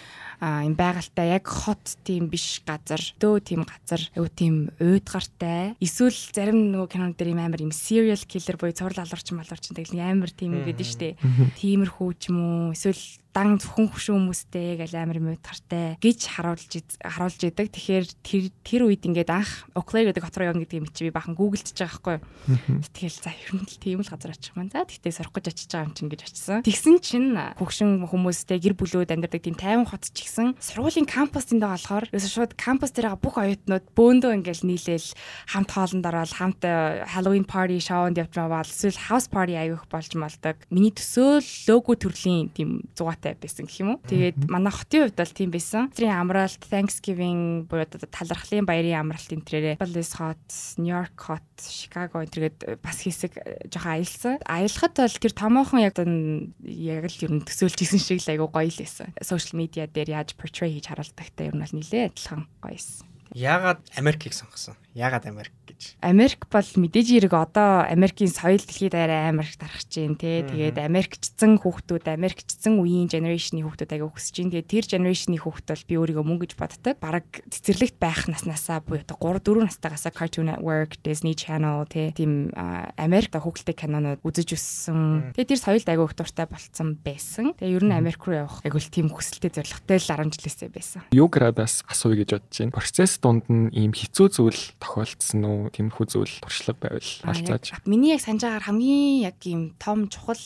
юм 0.42 0.74
байгальтай 0.74 1.38
яг 1.38 1.46
хот 1.46 2.02
тийм 2.02 2.28
биш 2.28 2.60
газар 2.66 3.00
дөө 3.22 3.36
тийм 3.40 3.62
газар 3.64 4.02
айгу 4.12 4.28
тийм 4.34 4.54
уйдгартай 4.82 5.78
эсвэл 5.78 6.18
зарим 6.34 6.74
нөгөө 6.74 6.90
кинонууд 6.90 7.16
дээр 7.16 7.32
юм 7.32 7.40
амар 7.40 7.62
юм 7.62 7.72
serial 7.72 8.20
killer 8.26 8.58
буюу 8.58 8.74
цуврал 8.74 9.06
алуурчин 9.06 9.38
малуурчин 9.38 9.78
тэгэл 9.78 10.02
амар 10.02 10.30
тийм 10.34 10.58
гэдэг 10.66 10.84
нь 10.84 10.90
штэ. 10.90 11.08
Тиймэрхүү 11.56 12.10
ч 12.18 12.28
юм 12.28 12.38
уу? 12.42 12.74
Эсвэл 12.74 12.98
дан 13.34 13.58
зөвхөн 13.58 13.90
хөшөө 13.90 14.14
хүмүүстэй 14.14 14.78
гэл 14.78 14.94
амар 14.94 15.18
мод 15.18 15.42
тартай 15.42 15.98
гэж 15.98 16.38
харуулж 16.38 16.70
харуулж 17.02 17.40
идэг. 17.42 17.66
Тэгэхээр 17.74 18.06
тэр 18.22 18.44
тэр 18.62 18.82
үед 18.86 19.02
ингээд 19.02 19.34
анх 19.34 19.66
Oakley 19.74 20.06
гэдэг 20.06 20.22
хот 20.22 20.38
руу 20.38 20.54
явна 20.54 20.62
гэдгийг 20.62 20.86
мэдчихвээ 20.86 21.18
бахан 21.18 21.34
гуглдж 21.34 21.74
байгаа 21.74 22.22
байхгүй. 22.22 22.86
Тэгэл 22.94 23.18
за 23.18 23.34
ер 23.34 23.50
нь 23.58 23.66
л 23.66 23.82
тийм 23.82 23.98
л 23.98 24.06
газар 24.06 24.30
очих 24.30 24.54
маань. 24.54 24.70
За 24.70 24.86
тэгтээ 24.86 25.18
сорох 25.18 25.34
гэж 25.34 25.50
очиж 25.50 25.66
байгаа 25.66 25.90
юм 25.90 25.94
чинь 25.98 26.10
гэж 26.14 26.20
очисон. 26.30 26.62
Тэгсэн 26.62 26.96
чинь 27.02 27.34
хөгшин 27.58 28.06
хүмүүстэй 28.06 28.58
гэр 28.62 28.78
бүлүүд 28.78 29.10
амьдардаг 29.10 29.42
тийм 29.42 29.58
тайван 29.58 29.90
хот 29.90 30.06
ч 30.14 30.30
гэсэн 30.30 30.54
сургуулийн 30.62 31.10
кампус 31.10 31.50
тэндээ 31.50 31.74
болохоор 31.74 32.06
ерөөсө 32.14 32.30
шууд 32.30 32.52
кампус 32.54 32.94
дээр 32.94 33.18
бүх 33.18 33.34
оюутнууд 33.34 33.90
бөөндөө 33.98 34.30
ингээд 34.38 34.62
нийлээл 34.62 35.10
хамт 35.50 35.70
хоолнд 35.74 36.06
ороод 36.06 36.32
хамт 36.38 36.62
Halloween 36.62 37.42
party 37.42 37.82
шоунд 37.82 38.14
явж 38.14 38.38
байгаа 38.38 38.62
эсвэл 38.62 39.10
house 39.10 39.26
party 39.26 39.58
аявих 39.58 39.90
болж 39.90 40.14
малдаг. 40.14 40.62
Миний 40.70 40.94
төсөөл 40.94 41.42
лого 41.66 41.98
төрлийн 41.98 42.54
тийм 42.54 42.86
зугаат 42.94 43.23
талтай 43.24 43.40
байсан 43.40 43.64
гэх 43.64 43.80
юм 43.80 43.88
уу. 43.96 44.04
Тэгээд 44.04 44.36
манай 44.52 44.72
хотын 44.72 45.08
хувьд 45.08 45.16
бол 45.16 45.32
тийм 45.32 45.50
байсан. 45.50 45.88
Тэрийн 45.96 46.20
амралт, 46.20 46.60
Thanksgiving 46.68 47.64
буюу 47.64 47.88
талархлын 47.88 48.68
баярын 48.68 49.00
амралт 49.00 49.32
энэ 49.32 49.46
төрөө 49.48 49.80
Ballis 49.80 50.12
hot, 50.20 50.44
New 50.76 50.92
York 50.92 51.16
hot, 51.24 51.48
Chicago 51.64 52.20
энэ 52.20 52.32
төргээд 52.32 52.58
бас 52.84 53.00
хэсэг 53.00 53.32
жоохон 53.72 53.92
аялсан. 53.96 54.36
Аялахад 54.44 54.94
бол 55.00 55.16
тэр 55.16 55.32
томоохон 55.32 55.80
яг 55.80 55.96
яг 55.96 57.04
л 57.08 57.24
ер 57.24 57.32
нь 57.32 57.44
төсөөлж 57.48 57.78
исэн 57.80 58.00
шиг 58.00 58.20
л 58.20 58.32
айгу 58.36 58.52
гоё 58.52 58.68
л 58.68 58.80
байсан. 58.84 59.16
Social 59.24 59.56
media 59.56 59.88
дээр 59.88 60.20
яаж 60.20 60.36
portray 60.36 60.76
хийж 60.76 60.92
харуулдагтай 60.92 61.48
ер 61.48 61.56
нь 61.56 61.62
бол 61.64 61.74
нилээ 61.80 62.12
адилхан 62.12 62.44
гоё 62.60 62.76
байсан. 62.76 63.08
Яагаад 63.32 63.80
Америкийг 63.96 64.36
сонгосон? 64.36 64.76
Яагаад 64.94 65.26
Америк 65.26 65.54
гэж? 65.66 65.98
Америк 66.06 66.46
бол 66.46 66.62
мэдээж 66.62 67.06
хэрэг 67.18 67.34
одоо 67.34 67.82
Америкийн 67.82 68.30
соёл 68.30 68.62
дэлхийд 68.62 68.94
арай 68.94 69.34
амар 69.34 69.50
их 69.50 69.58
тархаж 69.58 69.90
байна 69.90 70.14
те. 70.14 70.46
Тэгээд 70.46 70.78
Америкчсан 70.78 71.58
хүүхдүүд, 71.58 72.06
Америкчсан 72.14 72.78
үеийн 72.78 73.10
generation-ийн 73.10 73.66
хүүхдүүд 73.66 73.90
аяга 73.90 74.14
өсөж 74.14 74.34
байна. 74.38 74.52
Тэгээд 74.54 74.70
тэр 74.70 74.84
generation-ийн 74.86 75.42
хүүхд 75.42 75.66
бол 75.66 75.84
би 75.90 75.94
өөрийгөө 75.98 76.24
мөн 76.24 76.38
гэж 76.46 76.52
боддог. 76.54 76.94
Бараг 77.02 77.26
цэцэрлэгт 77.50 77.98
байх 77.98 78.30
наснаасаа 78.30 78.86
буюу 78.86 79.02
одоо 79.02 79.18
3 79.18 79.42
4 79.42 79.66
настайгаас 79.66 80.06
Cartoon 80.14 80.46
Network, 80.54 81.02
Disney 81.02 81.34
Channel 81.34 81.90
те 81.90 82.14
тийм 82.14 82.54
Америк 82.54 83.34
хүүхэлтэй 83.34 83.74
кинонууд 83.74 84.22
үзэж 84.22 84.54
өссөн. 84.54 85.34
Тэгээд 85.34 85.50
тэр 85.50 85.60
соёлд 85.60 85.90
аяга 85.90 86.06
их 86.06 86.14
дуртай 86.14 86.46
болцсон 86.46 86.94
байсан. 87.02 87.58
Тэгээд 87.58 87.82
ер 87.82 87.84
нь 87.84 87.98
Америк 87.98 88.22
руу 88.22 88.46
явах 88.46 88.62
аяга 88.62 88.78
л 88.78 88.94
тийм 88.94 89.10
хүсэлтэй 89.10 89.50
зоригтой 89.50 89.98
л 89.98 90.06
10 90.06 90.38
жилээсээ 90.38 90.70
байсан. 90.70 91.02
Юу 91.10 91.26
градаас 91.26 91.82
асууя 91.90 92.22
гэж 92.22 92.30
бодож 92.38 92.54
байна. 92.62 92.74
Процесс 92.78 93.18
дунд 93.18 93.50
нь 93.50 93.74
ийм 93.74 93.90
хэцүү 93.90 94.28
зүйл 94.30 94.62
тохиолдсон 94.84 95.42
уу? 95.48 95.72
Тиймэрхүү 95.72 96.06
зүйл 96.12 96.34
туршлага 96.44 97.00
байвал 97.00 97.10
алцааж. 97.24 97.80
Миний 97.88 98.12
яг 98.12 98.20
санаж 98.20 98.44
байгаагаар 98.44 98.68
хамгийн 98.68 99.24
яг 99.24 99.40
ийм 99.48 99.72
том 99.80 100.12
чухал 100.12 100.36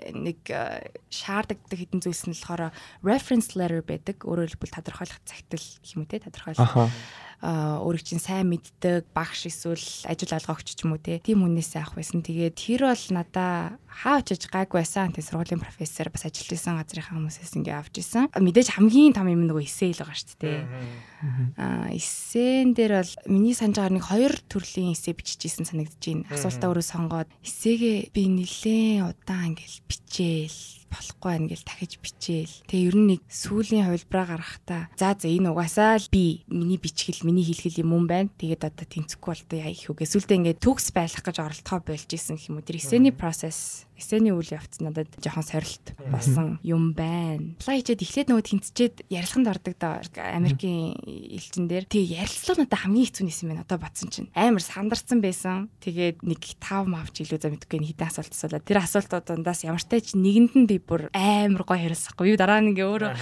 нэг 0.00 0.40
э, 0.50 0.90
шаардлагатай 1.10 1.78
хэдэн 1.78 2.02
зүйлс 2.02 2.24
нь 2.28 2.34
болохоор 2.34 2.74
reference 3.04 3.54
letter 3.54 3.82
байдаг. 3.84 4.22
Өөрөөр 4.26 4.54
хэлбэл 4.54 4.76
тодорхойлох 4.76 5.20
цагтл 5.24 5.58
гэх 5.58 5.94
юм 5.94 6.04
уу 6.04 6.10
те 6.10 6.22
тодорхойлох 6.22 6.90
өөрийг 7.44 8.04
чинь 8.08 8.22
сайн 8.22 8.48
мэддэг 8.48 9.12
багш 9.12 9.52
эсвэл 9.52 10.08
ажил 10.08 10.32
олгогч 10.32 10.72
ч 10.72 10.80
юм 10.88 10.96
уу 10.96 11.02
тийм 11.02 11.44
хүнээс 11.44 11.76
авах 11.76 12.00
байсан. 12.00 12.24
Тэгээд 12.24 12.56
тэр 12.56 12.88
бол 12.88 13.04
надаа 13.12 13.76
хаа 13.84 14.24
очиж 14.24 14.48
гайгүй 14.48 14.80
байсан. 14.80 15.12
Тэг 15.12 15.28
сургуулийн 15.28 15.60
профессор 15.60 16.08
бас 16.08 16.24
ажиллаж 16.24 16.56
исэн 16.56 16.80
газрынхаа 16.80 17.20
хүмүүсээс 17.20 17.52
ингээ 17.60 17.76
авч 17.76 18.00
исэн. 18.00 18.32
Мэдээж 18.32 18.80
хамгийн 18.80 19.12
том 19.12 19.28
юм 19.28 19.44
нөгөө 19.44 19.60
эсэй 19.60 19.92
л 19.92 20.00
байгаа 20.00 20.16
шүү 20.16 20.40
дээ. 20.40 20.60
Аа 21.60 21.92
эсэн 21.92 22.72
дээр 22.72 23.04
бол 23.04 23.12
миний 23.28 23.52
санаж 23.52 23.76
байгаа 23.76 23.92
нэг 23.92 24.08
хоёр 24.08 24.34
төрлийн 24.48 24.96
эсэй 24.96 25.12
биччихсэн 25.12 25.68
санагдаж 25.68 26.00
байна. 26.00 26.24
Асуултаа 26.32 26.72
өөрөө 26.72 26.86
сонгоод 26.88 27.28
эсэгээ 27.44 28.08
би 28.08 28.22
нилээн 28.32 29.12
удаан 29.12 29.52
ингээл 29.52 29.83
бичээл 29.88 30.83
болохгүй 30.94 31.30
байна 31.34 31.50
гэж 31.50 31.60
дахиж 31.66 31.92
бичээл. 31.98 32.54
Тэгээ 32.70 32.86
ер 32.86 32.96
нь 32.96 33.08
нэг 33.18 33.20
сүүлийн 33.26 33.90
хувилбараа 33.90 34.26
гаргахтаа 34.38 34.82
за 34.94 35.18
за 35.18 35.26
энэ 35.26 35.50
угаасаа 35.50 35.98
л 35.98 36.06
би 36.14 36.46
миний 36.46 36.78
бичгэл 36.78 37.26
миний 37.26 37.42
хэлгэл 37.42 37.82
юм 37.82 37.90
юм 37.98 38.06
байна. 38.06 38.30
Тэгээд 38.38 38.62
одоо 38.62 38.86
тэнцэхгүй 38.86 39.30
бол 39.34 39.42
одоо 39.42 39.58
яа 39.58 39.74
их 39.74 39.90
үгээ. 39.90 40.06
Сүлдээ 40.06 40.38
ингээд 40.38 40.62
төгс 40.62 40.86
байх 40.94 41.18
гэж 41.18 41.36
оролдохоо 41.42 41.80
болж 41.82 42.10
исэн 42.12 42.38
юм 42.46 42.60
уу. 42.60 42.66
Тэр 42.66 42.78
эсэний 42.78 43.10
процесс 43.10 43.90
эсэний 43.94 44.34
үйл 44.34 44.50
явц 44.50 44.82
надад 44.82 45.08
жоохон 45.22 45.46
сорилт 45.46 45.94
болсон 46.10 46.58
юм 46.66 46.92
байна. 46.92 47.54
Apply 47.62 47.78
хийгээд 47.80 48.02
эхлээд 48.02 48.28
нөгөө 48.30 48.46
тэнцчээд 48.50 48.94
ярилцлаганд 49.08 49.52
ордог 49.54 49.74
доо 49.78 50.02
Америкийн 50.18 50.98
элчин 50.98 51.70
дээр. 51.70 51.86
Тэгээ 51.86 52.26
ярилцлага 52.26 52.66
надад 52.66 52.82
хамгийн 52.82 53.06
хэцүү 53.06 53.24
нэсэн 53.24 53.46
байна. 53.48 53.62
Одоо 53.62 53.78
бодсон 53.78 54.10
чинь 54.10 54.30
амар 54.34 54.62
сандарсан 54.62 55.22
байсан. 55.22 55.70
Тэгээд 55.78 56.26
нэг 56.26 56.42
5 56.58 56.90
мавч 56.90 57.22
илүү 57.22 57.38
за 57.38 57.48
мэдгүй 57.54 57.94
хэдэн 57.94 58.08
асуулт 58.10 58.34
асуулаа. 58.34 58.66
Тэр 58.66 58.78
асуултууд 58.82 59.24
дундаас 59.30 59.62
ямар 59.62 59.82
ч 59.82 60.18
нэгэнд 60.18 60.52
нь 60.58 60.66
би 60.66 60.82
бүр 60.84 61.08
амар 61.14 61.62
гоё 61.62 61.78
хариулсахгүй. 61.78 62.34
Юу 62.34 62.38
дараа 62.40 62.58
нь 62.58 62.74
ингээ 62.74 62.88
өөрөө 62.90 63.12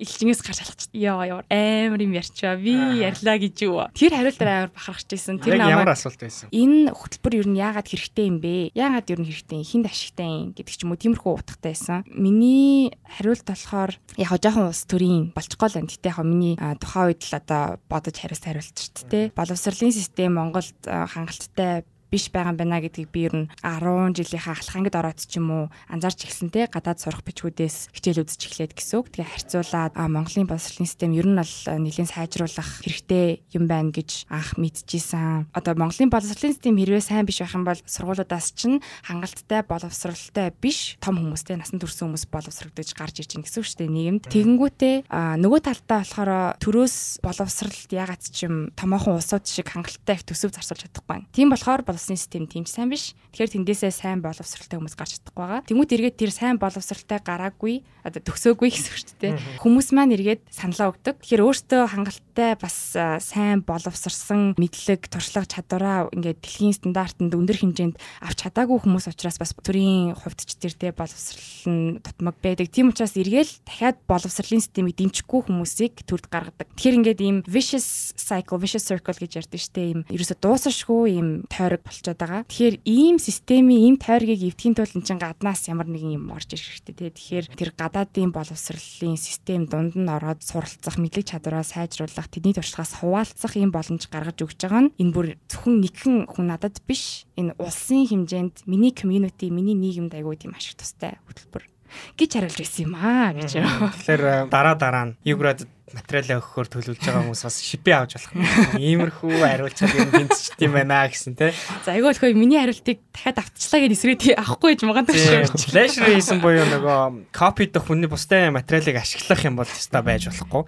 элчингээс 0.00 0.40
гарч 0.40 0.58
алхач. 0.64 0.82
Яа 0.96 1.20
ямар 1.28 1.46
амар 1.52 2.00
юм 2.00 2.16
ярьчаа. 2.16 2.56
Би 2.56 2.74
ярьлаа 3.04 3.36
гэж 3.36 3.56
юу. 3.68 3.86
Тэр 3.92 4.16
хариултаар 4.16 4.50
амар 4.66 4.72
бахархаж 4.72 5.06
байсан. 5.12 5.36
Тэр 5.36 5.60
ямар 5.60 5.92
асуулт 5.92 6.16
байсан? 6.16 6.48
Энэ 6.48 6.96
хөтөлбөр 6.96 7.44
юу 7.44 7.46
яагаад 7.52 7.86
хэрэгтэй 7.92 8.26
юм 8.32 8.38
бэ? 8.40 8.72
Яагаад 8.72 9.06
юу 9.12 9.20
хэрэгтэй 9.20 9.60
юм? 9.60 9.82
хүнд 9.82 9.90
ашигтай 9.90 10.26
юм 10.30 10.50
гэдэг 10.54 10.74
ч 10.78 10.80
юм 10.86 10.94
уу 10.94 11.00
тиймэрхүү 11.00 11.32
утгатай 11.34 11.74
байсан. 11.74 12.06
Миний 12.06 12.94
хариулт 13.02 13.42
болохоор 13.42 13.98
яг 14.16 14.30
жоохон 14.38 14.70
ус 14.70 14.82
төрийн 14.86 15.34
болчихгоо 15.34 15.68
л 15.68 15.76
байна. 15.82 15.90
Гэтэ 15.90 16.10
яг 16.14 16.18
миний 16.22 16.54
тухайн 16.78 17.10
үед 17.10 17.22
л 17.26 17.34
одоо 17.34 17.62
бодож 17.90 18.14
хариулт 18.14 18.46
хариулт 18.46 18.76
шүү 18.78 19.10
дээ. 19.10 19.32
Боловсролын 19.34 19.92
систем 19.92 20.38
Монголд 20.38 20.78
хангалттай 20.86 21.82
биш 22.12 22.28
байгаа 22.28 22.52
юм 22.52 22.60
байна 22.60 22.84
гэдгийг 22.84 23.08
би 23.08 23.24
ер 23.24 23.34
нь 23.34 23.48
10 23.64 24.12
жилийнхаа 24.12 24.52
ахлахангад 24.52 25.00
ороод 25.00 25.16
ч 25.24 25.40
юм 25.40 25.48
уу 25.48 25.64
анзаарч 25.88 26.28
те 26.52 26.68
гадаад 26.68 27.00
сурах 27.00 27.24
бичгүүдээс 27.24 27.96
хичээл 27.96 28.28
үзэж 28.28 28.40
эхлээд 28.52 28.72
гэсэн 28.76 29.00
үг. 29.00 29.08
Тэгээ 29.08 29.32
харьцуулаад 29.32 29.96
Монголын 29.96 30.44
боловсролын 30.44 30.84
систем 30.84 31.16
ер 31.16 31.24
нь 31.24 31.40
бол 31.40 31.54
нэлийн 31.80 32.04
сайжруулах 32.04 32.84
хэрэгтэй 32.84 33.40
юм 33.56 33.64
байна 33.64 33.88
гэж 33.88 34.28
анх 34.28 34.60
мэдчихсэн. 34.60 35.48
Одоо 35.56 35.72
Монголын 35.72 36.12
боловсролын 36.12 36.52
систем 36.52 36.76
хэрвээ 36.76 37.00
сайн 37.00 37.24
биш 37.24 37.40
байх 37.40 37.56
юм 37.56 37.64
бол 37.64 37.80
сургуулиудаас 37.80 38.52
чинь 38.52 38.84
хангалттай 39.08 39.64
боловсролтой 39.64 40.52
биш 40.60 41.00
том 41.00 41.16
хүмүүстэй 41.16 41.56
насан 41.56 41.80
турш 41.80 41.96
хүмүүс 42.04 42.28
боловсрогдож 42.28 42.92
гарч 42.92 43.24
ирж 43.24 43.40
байна 43.40 43.46
гэсэн 43.48 43.60
үг 43.62 43.68
шүү 43.72 43.80
дээ 43.80 43.96
нийгэмд. 43.96 44.22
Тэгэнгүүтээ 44.28 44.96
нөгөө 45.40 45.60
талдаа 45.64 46.04
болохоор 46.04 46.30
төрөөс 46.60 46.96
боловсролд 47.24 47.88
ягаад 47.88 48.20
ч 48.20 48.44
юм 48.44 48.68
томоохон 48.76 49.16
улсууд 49.16 49.48
шиг 49.48 49.72
хангалттай 49.72 50.20
их 50.20 50.26
төсөв 50.28 50.52
зарцуулж 50.52 50.84
чадахгүй 50.84 51.08
байна. 51.08 51.28
Тийм 51.32 51.48
болохоор 51.54 51.86
улсын 52.02 52.18
систем 52.18 52.50
тийм 52.50 52.66
ч 52.66 52.74
сайн 52.74 52.90
биш. 52.90 53.14
Тэгэхээр 53.30 53.62
тэндээсээ 53.62 53.92
сайн 53.94 54.18
боловсралтай 54.18 54.82
хүмүүс 54.82 54.98
гарч 54.98 55.22
чадахгүй 55.22 55.38
байгаа. 55.38 55.62
Тэнгүүд 55.70 55.94
эргээд 55.94 56.18
тэр 56.18 56.32
сайн 56.34 56.58
боловсралтай 56.58 57.22
гараагүй 57.22 57.86
одоо 58.02 58.18
төгсөөгүй 58.18 58.68
гэсэн 58.74 58.90
үг 58.90 58.98
шүү 58.98 59.18
дээ. 59.22 59.32
Хүмүүс 59.62 59.88
маань 59.94 60.14
эргээд 60.18 60.42
саналаа 60.50 60.90
өгдөг. 60.90 61.22
Тэгэхээр 61.22 61.46
өөртөө 61.46 61.82
хангалттай 61.94 62.58
бас 62.58 62.76
сайн 63.22 63.62
боловсрсан 63.62 64.58
мэдлэг, 64.58 65.06
туршлага, 65.06 65.46
чадвараа 65.46 66.10
ингээд 66.10 66.42
дэлхийн 66.42 66.74
стандартанд 66.74 67.38
өндөр 67.38 67.62
хэмжээнд 67.62 67.96
авч 68.26 68.38
чадаагүй 68.42 68.82
хүмүүс 68.82 69.06
учраас 69.06 69.38
бас 69.38 69.54
төрийн 69.54 70.18
хувьд 70.18 70.42
ч 70.42 70.58
тэр 70.58 70.74
тэ 70.74 70.90
боловсрал 70.90 71.70
нь 71.70 72.02
тутмаг 72.02 72.34
байдаг. 72.42 72.66
Тийм 72.74 72.90
учраас 72.90 73.14
эргээл 73.14 73.62
дахиад 73.62 74.02
боловсролын 74.10 74.58
системийг 74.58 74.98
дэмжихгүй 74.98 75.46
хүмүүсийг 75.46 76.02
төрд 76.02 76.26
гаргадаг. 76.26 76.66
Тэгэхээр 76.74 76.98
ингээд 76.98 77.20
ийм 77.22 77.36
vicious 77.46 78.10
cycle, 78.18 78.58
vicious 78.58 78.82
circle 78.82 79.14
гэж 79.14 79.46
ярьдаг 79.46 79.60
шүү 79.62 79.74
дээ. 79.78 79.90
Ийм 79.94 80.00
ерөөсө 80.10 80.36
дуусашгүй 80.42 81.14
ийм 81.14 81.28
тойрог 81.46 81.84
болчиход 81.92 82.16
байгаа. 82.16 82.42
Тэгэхээр 82.48 82.76
ийм 82.88 83.16
системийн 83.20 83.92
ийм 83.92 83.96
тойргийг 84.00 84.40
эвдэхийн 84.48 84.72
тулд 84.72 84.96
эн 84.96 85.04
чин 85.04 85.20
гаднаас 85.20 85.68
ямар 85.68 85.86
нэгэн 85.86 86.16
юм 86.16 86.32
орж 86.32 86.56
ирэх 86.56 86.80
хэрэгтэй 86.80 86.96
тий. 86.96 87.10
Тэгэхээр 87.12 87.46
тэр 87.52 87.70
гадаадын 87.76 88.32
боловсролын 88.32 89.20
систем 89.20 89.68
дунд 89.68 89.92
нь 89.92 90.08
ороод 90.08 90.40
суралцах, 90.40 90.96
мэдлэг 90.96 91.28
чадвараа 91.28 91.62
сайжруулах, 91.62 92.32
тэдний 92.32 92.56
туршлагаас 92.56 92.96
хуваалцах 93.04 93.52
ийм 93.60 93.68
боломж 93.68 94.08
гаргаж 94.08 94.40
өгч 94.40 94.58
байгаа 94.64 94.88
нь 94.88 94.92
энэ 94.96 95.12
бүр 95.12 95.26
зөвхөн 95.52 95.76
нэгэн 95.84 96.16
хүн 96.32 96.46
надад 96.48 96.80
биш. 96.88 97.28
Энэ 97.36 97.52
улсын 97.60 98.08
хэмжээнд 98.08 98.64
миний 98.64 98.96
community, 98.96 99.52
миний 99.52 99.76
нийгэмд 99.76 100.16
аягүй 100.16 100.40
тийм 100.40 100.56
ашиг 100.56 100.80
тустай 100.80 101.20
хөтөлбөр 101.28 101.68
гэж 102.16 102.30
харуулж 102.32 102.58
ирсэн 102.60 102.88
юм 102.88 102.94
аа 102.96 103.36
гэж. 103.36 103.60
Тэгэхээр 103.60 104.48
дараа 104.48 104.74
дараа 104.76 105.04
нь 105.12 105.16
Юград 105.24 105.68
материалаа 105.96 106.40
өгөхөөр 106.40 106.68
төлөвлөж 106.72 107.00
байгаа 107.02 107.22
хүмүүс 107.22 107.42
бас 107.46 107.56
шипээ 107.62 107.96
авч 107.96 108.12
болох 108.16 108.32
юм. 108.32 108.42
Иймэрхүү 108.82 109.32
хариулцаад 109.42 109.94
юм 109.96 110.10
тэнцчт 110.12 110.60
юм 110.62 110.72
байна 110.76 111.06
гэсэн 111.08 111.34
тий. 111.36 111.52
За 111.84 111.92
айгүй 111.92 112.08
болохгүй 112.12 112.34
миний 112.36 112.60
хариултыг 112.60 112.98
дахиад 113.12 113.38
автчлаа 113.42 113.80
гэж 113.84 113.92
эсрэг 113.92 114.20
авахгүй 114.38 114.70
гэж 114.72 114.80
магадгүй 114.88 115.18
шүү. 115.20 115.72
Флэшер 115.72 116.04
хийсэн 116.08 116.40
буюу 116.42 116.66
нөгөө 116.66 117.32
копи 117.34 117.68
дэх 117.68 117.84
хүний 117.86 118.08
бусдын 118.08 118.56
материалыг 118.56 118.96
ашиглах 119.02 119.42
юм 119.44 119.56
бол 119.60 119.68
теста 119.68 120.02
байж 120.02 120.28
болохгүй. 120.28 120.62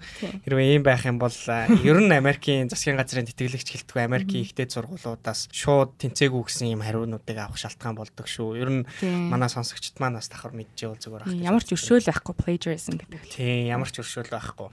Хэрвээ 0.45 0.67
ийм 0.77 0.83
байх 0.85 1.05
юм 1.05 1.17
бол 1.17 1.33
ер 1.33 1.97
нь 1.99 2.13
Америкийн 2.13 2.69
засгийн 2.69 2.97
газрын 2.99 3.25
тэтгэлэгч 3.25 3.67
хэлтгүй 3.73 4.05
Америкийн 4.05 4.45
ихтэй 4.45 4.69
сургуулиудаас 4.69 5.49
шууд 5.49 5.97
тэнцээгүй 5.99 6.41
гэсэн 6.45 6.73
ийм 6.73 6.81
хариунуудыг 6.85 7.37
авах 7.37 7.57
шалтгаан 7.57 7.97
болдог 7.97 8.27
шүү. 8.29 8.59
Ер 8.61 8.69
нь 8.69 8.81
манай 9.01 9.49
сонсогчд 9.49 9.97
маань 9.99 10.19
бас 10.19 10.29
давхар 10.29 10.53
мэдчихвэл 10.53 11.01
зүгээр 11.01 11.23
байх. 11.25 11.35
Ямар 11.35 11.63
ч 11.65 11.73
өршөөл 11.73 12.05
байхгүй 12.05 12.35
plagiarism 12.37 12.95
гэдэг. 13.01 13.21
Тийм 13.31 13.69
ямар 13.71 13.89
ч 13.89 14.01
өршөөл 14.01 14.29
байхгүй. 14.29 14.69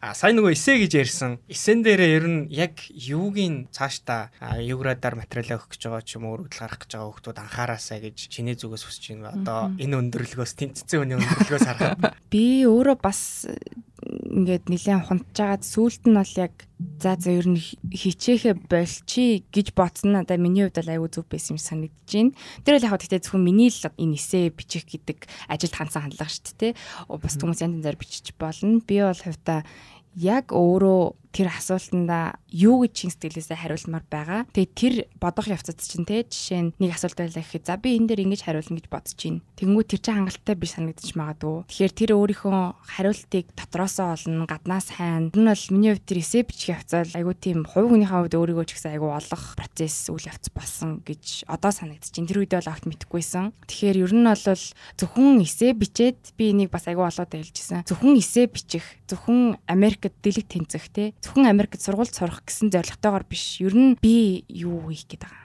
А 0.00 0.14
сайн 0.14 0.38
нөгөө 0.38 0.54
эсэ 0.54 0.78
гэж 0.82 0.92
ярьсан. 0.98 1.38
Эсэн 1.50 1.84
дээрээ 1.84 2.10
ер 2.18 2.26
нь 2.26 2.40
яг 2.50 2.78
юугийн 2.90 3.68
цаашдаа 3.70 4.30
юградаар 4.62 5.18
материал 5.18 5.58
өгөх 5.60 5.74
гэж 5.74 5.82
байгаа 5.86 6.02
ч 6.02 6.10
юм 6.18 6.24
уу 6.30 6.34
өргөдөл 6.42 6.62
гарах 6.64 6.80
гэж 6.82 6.90
байгаа 6.94 7.08
хүмүүс 7.12 7.40
анхаараасаа 7.44 7.98
гэж 8.02 8.16
чиний 8.32 8.56
зүгээс 8.58 8.84
хүсэж 8.84 9.04
байна. 9.18 9.34
Одоо 9.34 9.60
энэ 9.78 9.98
өндөрлгөөс 10.00 10.52
тэнцсэн 10.58 11.02
үний 11.02 11.16
өндөрлгөөс 11.18 11.66
харахад 11.66 12.18
би 12.30 12.66
өөрөө 12.66 12.96
бас 12.98 13.46
ингээд 14.04 14.68
нэлээд 14.68 15.06
хунтж 15.08 15.36
агаад 15.40 15.64
сүулт 15.64 16.02
нь 16.04 16.18
бол 16.18 16.34
яг 16.36 16.54
за 17.04 17.20
за 17.20 17.36
ер 17.36 17.44
нь 17.44 17.60
хичээхэ 17.60 18.56
болчи 18.64 19.44
гэж 19.52 19.76
бодсон 19.76 20.16
надаа 20.16 20.40
миний 20.40 20.64
хувьд 20.64 20.80
айгүй 20.80 21.12
зүв 21.12 21.28
байсан 21.28 21.54
юм 21.54 21.60
санагдаж 21.60 22.08
байна. 22.08 22.32
Тэр 22.64 22.80
бол 22.80 22.86
яг 22.88 22.92
гэхдээ 22.96 23.20
зөвхөн 23.28 23.44
миний 23.44 23.68
л 23.68 23.84
энэ 24.00 24.16
эсэ 24.16 24.48
бичих 24.56 24.88
гэдэг 24.88 25.28
ажилд 25.52 25.76
хандсан 25.76 26.08
хандлага 26.08 26.32
шүү 26.32 26.56
дээ. 26.56 26.72
Бас 27.12 27.36
хүмүүс 27.36 27.60
янз 27.60 27.76
янзаар 27.76 28.00
бичиж 28.00 28.32
болно. 28.40 28.80
Би 28.88 29.04
бол 29.04 29.20
хувьдаа 29.20 29.68
яг 30.16 30.48
өөрөө 30.56 31.23
тэр 31.34 31.50
асуултанда 31.50 32.38
юу 32.54 32.86
гэж 32.86 32.92
чин 32.94 33.10
сэтгэлээсээ 33.10 33.58
хариулмаар 33.58 34.06
байгаа. 34.06 34.40
Тэгээ 34.54 34.70
тэр 34.78 34.94
бодох 35.18 35.50
явцад 35.50 35.82
чинь 35.82 36.06
те 36.06 36.22
жишээ 36.22 36.70
нь 36.70 36.74
нэг 36.78 36.94
асуулт 36.94 37.18
байлаа 37.18 37.42
гэхэд 37.42 37.66
за 37.66 37.74
би 37.74 37.98
энэ 37.98 38.14
дээр 38.14 38.24
ингэж 38.30 38.46
хариулна 38.46 38.78
гэж 38.78 38.86
бодож 38.86 39.18
байна. 39.18 39.42
Тэнгүү 39.58 39.82
тэр 39.82 39.98
чинь 39.98 40.14
хангалттай 40.22 40.54
биш 40.54 40.78
санагдаж 40.78 41.10
магадгүй. 41.18 41.66
Тэгэхээр 41.66 41.94
тэр 41.98 42.10
өөрийнхөө 42.14 42.58
хариултыг 42.94 43.46
дотроосоо 43.58 44.14
олно, 44.14 44.46
гаднаас 44.46 44.88
хайна. 44.94 45.34
Нь 45.34 45.48
бол 45.50 45.64
миний 45.74 45.90
хувьд 45.98 46.06
тэр 46.06 46.22
эсэ 46.22 46.46
бичих 46.46 46.70
явцал 46.78 47.10
айгуу 47.10 47.34
тийм 47.34 47.66
хувь 47.66 47.90
хүнийхээ 47.90 48.14
хувьд 48.14 48.38
өөрийгөө 48.38 48.66
ч 48.70 48.78
гэсэн 48.78 48.94
айгуу 48.94 49.10
олох 49.18 49.44
процесс 49.58 50.06
үйл 50.14 50.30
явц 50.30 50.54
болсон 50.54 51.02
гэж 51.02 51.50
одоо 51.50 51.74
санагдаж 51.74 52.14
байна. 52.14 52.30
Тэр 52.30 52.38
үед 52.46 52.54
бол 52.54 52.70
огт 52.70 52.86
мэдхгүйсэн. 52.86 53.50
Тэгэхээр 53.66 53.98
ер 54.06 54.12
нь 54.14 54.22
бол 54.30 54.62
зөвхөн 55.02 55.42
эсэ 55.42 55.74
бичээд 55.74 56.38
би 56.38 56.54
энийг 56.54 56.70
бас 56.70 56.86
айгуу 56.86 57.10
олоод 57.10 57.34
хэлжсэн. 57.34 57.82
Зөвхөн 57.90 58.14
эсэ 58.22 58.46
бичих, 58.46 58.86
зөвхөн 59.10 59.58
Америкт 59.66 60.14
дэлэг 60.22 60.46
тэнцэх 60.46 60.86
те 60.94 61.10
зөвхөн 61.24 61.48
Америкт 61.48 61.80
сургууль 61.80 62.12
сурах 62.12 62.44
гэсэн 62.44 62.68
зорилготойгоор 62.68 63.24
биш. 63.24 63.64
Ер 63.64 63.72
нь 63.72 63.96
би 63.96 64.44
юу 64.52 64.92
хийх 64.92 65.08
гээд 65.08 65.24
байгаа? 65.24 65.44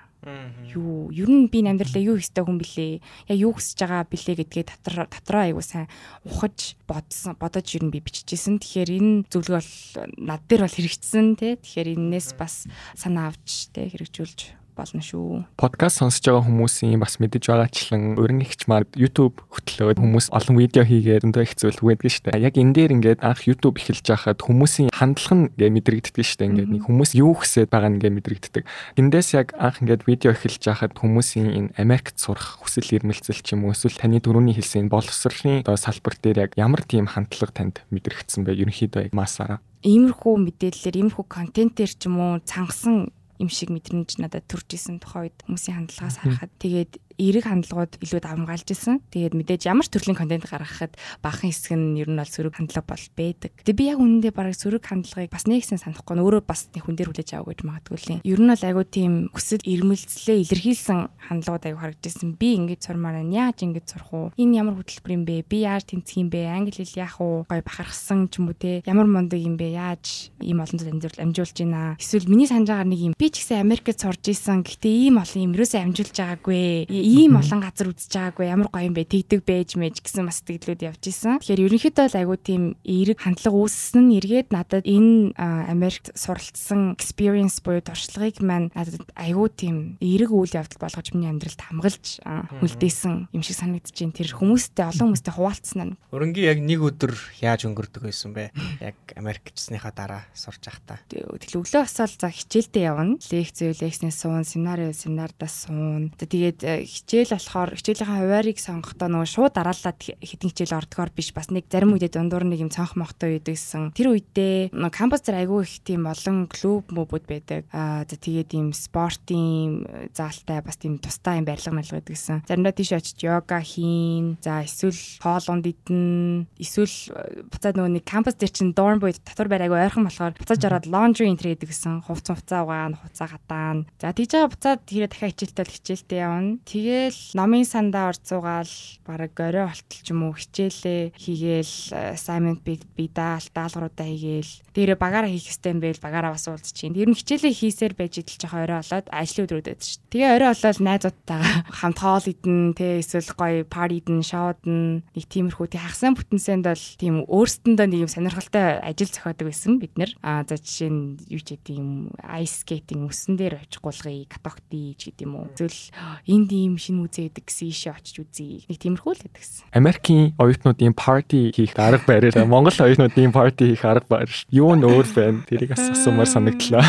Юу? 0.76 1.08
Ер 1.16 1.32
нь 1.32 1.48
би 1.48 1.64
амьдралаа 1.64 2.04
юу 2.04 2.20
хийстэй 2.20 2.44
хүн 2.44 2.60
блэ 2.60 3.00
яа 3.32 3.38
юу 3.40 3.56
хүсэж 3.56 3.88
байгаа 3.88 4.04
блэ 4.04 4.36
гэдгээ 4.44 4.66
дотор 4.68 5.08
дотроо 5.08 5.48
айгуу 5.48 5.64
сайн 5.64 5.88
ухаж 6.28 6.76
бодсон 6.84 7.40
бодож 7.40 7.72
ер 7.80 7.88
нь 7.88 7.94
би 7.96 8.04
биччихсэн 8.04 8.60
тэгэхээр 8.60 9.00
энэ 9.00 9.32
зөвлөгөө 9.32 9.64
бол 9.64 9.72
над 10.20 10.44
дээр 10.52 10.68
бол 10.68 10.76
хэрэгжсэн 10.76 11.28
тий 11.40 11.56
тэгэхээр 11.56 11.96
энээс 11.96 12.36
бас 12.36 12.68
санаа 13.00 13.32
авч 13.32 13.72
тий 13.72 13.88
хэрэгжүүлж 13.88 14.59
болно 14.80 15.04
шүү. 15.04 15.44
Подкаст 15.60 16.00
сонсож 16.00 16.24
байгаа 16.24 16.48
хүмүүсийн 16.48 17.04
бас 17.04 17.20
мэдэж 17.20 17.44
байгаачлан 17.52 18.16
өрн 18.16 18.40
ихч 18.48 18.66
маар 18.72 18.88
YouTube 18.96 19.44
хөтлөөд 19.52 20.00
хүмүүс 20.00 20.32
олон 20.32 20.56
видео 20.56 20.88
хийгээд 20.88 21.28
өндөө 21.28 21.44
их 21.44 21.54
зүйл 21.60 21.84
байдаг 21.84 22.08
шүү 22.08 22.24
дээ. 22.32 22.46
Яг 22.48 22.56
энэ 22.56 22.74
дээр 22.74 22.96
ингээд 22.96 23.20
анх 23.20 23.44
YouTube 23.44 23.76
эхэлж 23.76 24.06
байхад 24.08 24.40
хүмүүсийн 24.40 24.90
хандлага 24.96 25.36
нь 25.36 25.46
ингээд 25.60 25.76
мэдрэгддэг 25.76 26.24
шүү 26.24 26.38
дээ. 26.40 26.50
Ингээд 26.56 26.72
нэг 26.80 26.84
хүмүүс 26.88 27.12
юу 27.20 27.34
хүсээд 27.36 27.70
байгаа 27.70 27.90
нь 27.92 27.96
ингээд 28.00 28.16
мэдрэгддэг. 28.16 28.64
Эндээс 28.96 29.30
яг 29.36 29.48
анх 29.60 29.84
ингээд 29.84 30.08
видео 30.08 30.32
эхэлж 30.32 30.64
байхад 30.64 30.96
хүмүүсийн 30.96 31.48
энэ 31.52 31.70
Америкт 31.76 32.16
сурах 32.16 32.64
хүсэл 32.64 32.96
эрмэлзэл 32.96 33.44
ч 33.44 33.60
юм 33.60 33.68
уу 33.68 33.76
эсвэл 33.76 34.00
таны 34.00 34.24
дөрөвний 34.24 34.56
хэлсэн 34.56 34.88
боловсролын 34.88 35.68
салбар 35.68 36.16
дээр 36.16 36.50
яг 36.50 36.52
ямар 36.56 36.88
тийм 36.88 37.12
хандлага 37.12 37.52
танд 37.52 37.76
мэдрэгдсэн 37.92 38.48
бэ? 38.48 38.56
Ерөнхийдөө 38.56 39.12
масаараа 39.12 39.60
иймэрхүү 39.80 40.36
мэдээлэлээр 40.44 40.96
иймэрхүү 41.00 41.26
контентээр 41.32 41.92
ч 41.96 42.04
юм 42.12 42.20
уу 42.20 42.34
цангасан 42.44 43.16
юм 43.40 43.50
шиг 43.50 43.72
мэдрэмж 43.72 44.20
надад 44.20 44.46
төрж 44.46 44.76
исэн 44.76 45.00
тухай 45.00 45.32
үед 45.32 45.38
хүмүүсийн 45.48 45.76
хандлагаас 45.88 46.20
харахад. 46.20 46.52
Тэгээд 46.60 47.00
эерэг 47.20 47.46
хандлагууд 47.46 48.00
илүү 48.00 48.20
давмгаалж 48.24 48.68
исэн. 48.72 49.04
Тэгээд 49.12 49.36
мэдээж 49.36 49.62
ямар 49.68 49.86
төрлийн 49.86 50.16
контент 50.16 50.48
гаргахад 50.48 50.96
баахан 51.20 51.52
хэсэг 51.52 51.76
нь 51.76 52.00
ер 52.00 52.08
нь 52.08 52.16
бол 52.16 52.32
сөрөг 52.32 52.56
хандлага 52.56 52.88
бол 52.88 53.06
байдаг. 53.20 53.52
Тэгээд 53.68 53.76
би 53.76 53.86
яг 53.92 54.00
үнэндээ 54.00 54.32
бараг 54.32 54.56
сөрөг 54.56 54.84
хандлагыг 54.88 55.30
бас 55.30 55.44
нэгсэн 55.44 55.84
санахгүй 55.84 56.16
нь 56.16 56.24
өөрөө 56.24 56.44
бас 56.48 56.72
хүн 56.72 56.96
дээр 56.96 57.12
хүлээж 57.12 57.30
авах 57.36 57.52
гэж 57.52 57.60
магадгүй 57.68 57.98
л. 58.00 58.24
Ер 58.24 58.40
нь 58.40 58.48
бол 58.48 58.64
айгу 58.64 58.84
тийм 58.88 59.14
хүсэл 59.36 59.64
ирмэлцлээ 59.68 60.38
илэрхийлсэн 60.48 61.00
хандлагууд 61.28 61.66
айгу 61.68 61.80
харагдсан. 61.84 62.40
Би 62.40 62.56
ингэж 62.56 62.80
сурмаар 62.88 63.20
байна. 63.20 63.52
Яаж 63.52 63.68
ингэж 63.68 63.86
сурах 63.92 64.12
уу? 64.16 64.32
Энэ 64.40 64.64
ямар 64.64 64.80
хөтөлбөр 64.80 65.12
юм 65.12 65.24
бэ? 65.28 65.44
Би 65.44 65.68
яаж 65.68 65.92
тэнцэх 65.92 66.24
юм 66.24 66.32
бэ? 66.32 66.48
Англи 66.48 66.72
хэл 66.72 67.04
яах 67.04 67.20
уу? 67.20 67.44
Гой 67.52 67.60
бахархсан 67.60 68.32
ч 68.32 68.40
юм 68.40 68.50
уу 68.50 68.56
те. 68.56 68.80
Ямар 68.88 69.12
мундаг 69.12 69.40
юм 69.40 69.60
бэ? 69.60 69.76
Яаж 69.76 70.32
ийм 70.40 70.64
олон 70.64 70.80
зүйл 70.80 70.96
амжуул 70.96 71.20
амжуулж 71.20 71.58
байна? 71.60 72.00
Эсвэл 72.00 72.32
миний 72.32 72.48
санаж 72.48 72.72
байгаа 72.72 72.88
нэг 72.88 73.02
юм. 73.12 73.14
Би 73.20 73.28
ч 73.28 73.44
гэсэн 73.44 73.60
Америкт 73.60 74.00
сурж 74.00 74.24
исэн. 74.32 74.64
Гэтэ 74.64 74.88
ийм 74.88 75.20
олон 75.20 75.44
юм 75.44 75.54
юусаа 75.58 75.84
амжуулж 75.84 76.16
байгаагүй 76.16 76.88
ийм 77.10 77.42
олон 77.42 77.60
газар 77.66 77.90
үзэж 77.90 78.14
байгаагүй 78.14 78.46
ямар 78.46 78.70
гоё 78.70 78.86
юм 78.86 78.94
бэ 78.94 79.10
тэгдэг 79.10 79.42
байж 79.42 79.70
мэж 79.74 80.06
гэсэн 80.06 80.30
бас 80.30 80.46
сэтгэлүүд 80.46 80.86
явж 80.86 81.04
исэн. 81.10 81.42
Тэгэхээр 81.42 81.66
ерөнхийдөө 81.66 82.06
л 82.06 82.20
айгүй 82.22 82.38
тийм 82.38 82.64
эерэг 82.86 83.18
хандлага 83.26 83.58
үүссэн 83.58 84.06
нь 84.06 84.18
эргээд 84.22 84.54
надад 84.54 84.86
энэ 84.86 85.34
Америкт 85.40 86.14
суралцсан 86.14 86.94
experience 86.94 87.58
буюу 87.66 87.82
туршлагыг 87.82 88.46
маань 88.46 88.70
надад 88.78 89.02
айгүй 89.18 89.50
тийм 89.58 89.76
эерэг 89.98 90.30
үйл 90.30 90.54
явдал 90.54 90.78
болгож 90.78 91.10
миний 91.18 91.30
амьдралд 91.34 91.58
хамгаалж 91.58 92.22
хүлдээсэн 92.62 93.34
юм 93.34 93.42
шиг 93.42 93.58
санагдаж 93.58 93.96
байна. 93.98 94.14
Тэр 94.14 94.30
хүмүүстэй 94.38 94.86
олон 94.86 95.16
хүмүүстэй 95.16 95.34
хуваалцсан 95.34 95.80
нь. 95.82 95.98
Өрөнгийн 96.14 96.50
яг 96.54 96.60
нэг 96.62 96.80
өдөр 96.86 97.14
яаж 97.42 97.66
өнгөрдөг 97.66 98.04
байсан 98.06 98.36
бэ? 98.38 98.54
Яг 98.84 98.98
Америк 99.18 99.50
гисныхаа 99.50 99.94
дараа 99.96 100.24
сурч 100.36 100.62
байхдаа. 100.68 101.02
Тэгэл 101.10 101.64
өглөө 101.64 101.84
асаал 101.88 102.14
за 102.14 102.30
хичээлдээ 102.30 102.84
явна. 102.86 103.18
Лекц 103.32 103.60
лекснээс 103.64 104.20
суун, 104.20 104.44
семинар 104.44 104.92
семинардаас 104.94 105.66
суун. 105.66 106.12
Тэгээд 106.20 106.66
хичээл 107.00 107.36
болохоор 107.36 107.72
хичээлийнхаа 107.80 108.20
хуваарийг 108.20 108.60
сонгохдоо 108.60 109.08
нөгөө 109.08 109.30
шууд 109.32 109.54
дараалаад 109.56 110.00
хэдэн 110.00 110.50
хичээл 110.52 110.78
ордгоор 110.80 111.12
биш 111.16 111.32
бас 111.32 111.48
нэг 111.48 111.72
зарим 111.72 111.96
үедээ 111.96 112.12
дундуур 112.20 112.44
нэг 112.44 112.60
юм 112.60 112.72
цонх 112.72 113.00
мохтой 113.00 113.40
үйдэгсэн. 113.40 113.96
Тэр 113.96 114.12
үедээ 114.12 114.76
нөгөө 114.76 114.92
кампус 114.92 115.24
дээр 115.24 115.48
айгүй 115.48 115.60
их 115.64 115.80
тийм 115.88 116.04
олон 116.12 116.52
клуб 116.52 116.92
мөбүүд 116.92 117.26
байдаг. 117.26 117.64
Аа 117.72 118.04
тэгээд 118.04 118.52
ийм 118.54 118.76
спортын 118.76 119.88
заалтай 120.12 120.60
бас 120.60 120.76
тийм 120.76 121.00
тустай 121.00 121.40
юм 121.40 121.48
барилга 121.48 121.72
малга 121.72 122.04
гэдгсэн. 122.04 122.44
Заримдаа 122.44 122.76
тийш 122.76 122.92
очиж 122.92 123.18
йога 123.24 123.64
хийн. 123.64 124.36
За 124.44 124.66
эсвэл 124.66 125.00
хоолунд 125.24 125.66
идэн. 125.66 126.48
Эсвэл 126.60 127.48
буцаад 127.48 127.80
нөгөө 127.80 127.94
нэг 127.96 128.06
кампус 128.06 128.36
дээр 128.36 128.52
чинь 128.52 128.76
dorm 128.76 129.00
буй 129.00 129.16
дотор 129.16 129.48
байр 129.48 129.70
айгүй 129.70 129.80
ойрхон 129.88 130.08
болохоор 130.10 130.36
буцааж 130.36 130.62
ороод 130.68 130.90
laundry 130.92 131.32
entry 131.32 131.56
гэдгсэн. 131.56 132.04
Хувц 132.04 132.28
хувцаа 132.28 132.66
угаана, 132.66 133.00
хуцаа 133.00 133.28
гатаана. 133.32 133.86
За 134.02 134.12
тийж 134.12 134.34
байгаа 134.34 134.52
буцаад 134.52 134.82
тэрэ 134.84 135.08
дахиад 135.08 135.34
хичээлтэй 135.38 135.66
хичээлтэй 135.70 136.20
явна. 136.20 136.58
Тэгээ 136.66 136.89
Тэгэл 136.90 137.38
номын 137.38 137.70
сандаа 137.70 138.10
орцуугаал 138.10 138.74
бараг 139.06 139.38
орой 139.38 139.70
болтол 139.70 140.02
ч 140.02 140.10
юм 140.10 140.26
уу 140.26 140.34
хичээлээ 140.34 141.14
хийгээл 141.14 142.18
assignment 142.18 142.66
би 142.66 143.06
даал 143.14 143.46
даалгавруудаа 143.54 144.10
хийгээл 144.10 144.54
дээрээ 144.74 144.98
багаараа 144.98 145.30
хийх 145.30 145.54
хэрэгтэй 145.54 145.70
юм 145.70 145.82
байл 145.86 146.02
багаараа 146.02 146.34
бас 146.34 146.50
уулзч 146.50 146.74
чинь. 146.74 146.98
Тэр 146.98 147.14
нь 147.14 147.20
хичээлээ 147.22 147.54
хийсээр 147.54 147.94
байж 147.94 148.26
идэл 148.26 148.42
жоохон 148.42 148.66
орой 148.66 148.82
болоод 148.82 149.06
ажлын 149.06 149.46
өдрүүд 149.46 149.68
байдаг 149.70 149.86
шүү. 149.86 150.02
Тэгээ 150.10 150.34
орой 150.34 150.50
болоод 150.50 150.80
найзуудтайгаа 150.82 151.58
хамт 151.78 152.00
хоол 152.02 152.26
идэн 152.26 152.58
тэ 152.74 152.88
эсвэл 153.06 153.32
гоё 153.38 153.62
парти 153.70 153.96
идэн 154.02 154.22
шоуд 154.26 154.60
нэг 154.66 155.26
тиймэрхүү 155.30 155.68
тий 155.70 155.82
хагасан 155.86 156.18
бүтэнсэнд 156.18 156.66
бол 156.74 156.86
тийм 156.98 157.16
өөрсдөндөө 157.30 157.86
нэг 157.86 158.02
юм 158.02 158.10
сонирхолтой 158.10 158.82
ажил 158.82 159.14
зохиодог 159.14 159.46
байсан 159.46 159.78
бид 159.78 159.94
нэр. 159.94 160.18
А 160.26 160.42
за 160.42 160.58
жишээ 160.58 160.90
нь 160.90 161.22
юу 161.30 161.38
ч 161.38 161.54
гэдэг 161.54 161.78
юм 161.78 162.18
ice 162.18 162.66
skating 162.66 163.06
үсэн 163.06 163.38
дээр 163.38 163.62
очиж 163.62 163.78
гулгая, 163.78 164.26
катокти 164.26 164.98
ч 164.98 165.14
гэдэг 165.14 165.30
юм 165.30 165.38
уу. 165.38 165.54
Зөвл 165.54 165.94
энд 166.26 166.50
ийм 166.50 166.69
шинэ 166.78 167.00
музей 167.02 167.32
гэдэг 167.32 167.46
гэсэн 167.48 167.68
ийшээ 167.72 167.94
очиж 167.96 168.16
үзье. 168.22 168.62
Нэг 168.70 168.78
тиймэрхүү 168.78 169.14
л 169.16 169.24
байдаг 169.26 169.42
гэсэн. 169.42 169.66
Америкийн 169.74 170.24
оюутнуудын 170.38 170.94
парти 170.94 171.50
хийх 171.56 171.74
арга 171.80 172.06
барил 172.06 172.36
Монгол 172.46 172.76
оюутнуудын 172.76 173.34
парти 173.34 173.74
хийх 173.74 173.86
арга 173.88 174.06
барил 174.06 174.38
юу 174.54 174.76
нь 174.76 174.86
өөр 174.86 175.08
байна? 175.16 175.42
Тэрийг 175.48 175.74
асуумаар 175.74 176.30
санагдлаа. 176.30 176.84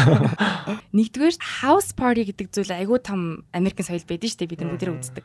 Нэгдүгээр 0.96 1.36
house 1.62 1.94
party 1.94 2.26
гэдэг 2.28 2.50
зүйл 2.50 2.74
айгүй 2.74 2.98
том 2.98 3.46
Америкийн 3.54 3.86
соёл 3.86 4.04
байдаг 4.04 4.28
шүү 4.28 4.40
дээ 4.42 4.50
бид 4.50 4.62
бүгдээ 4.66 4.90
үздэг. 4.90 5.24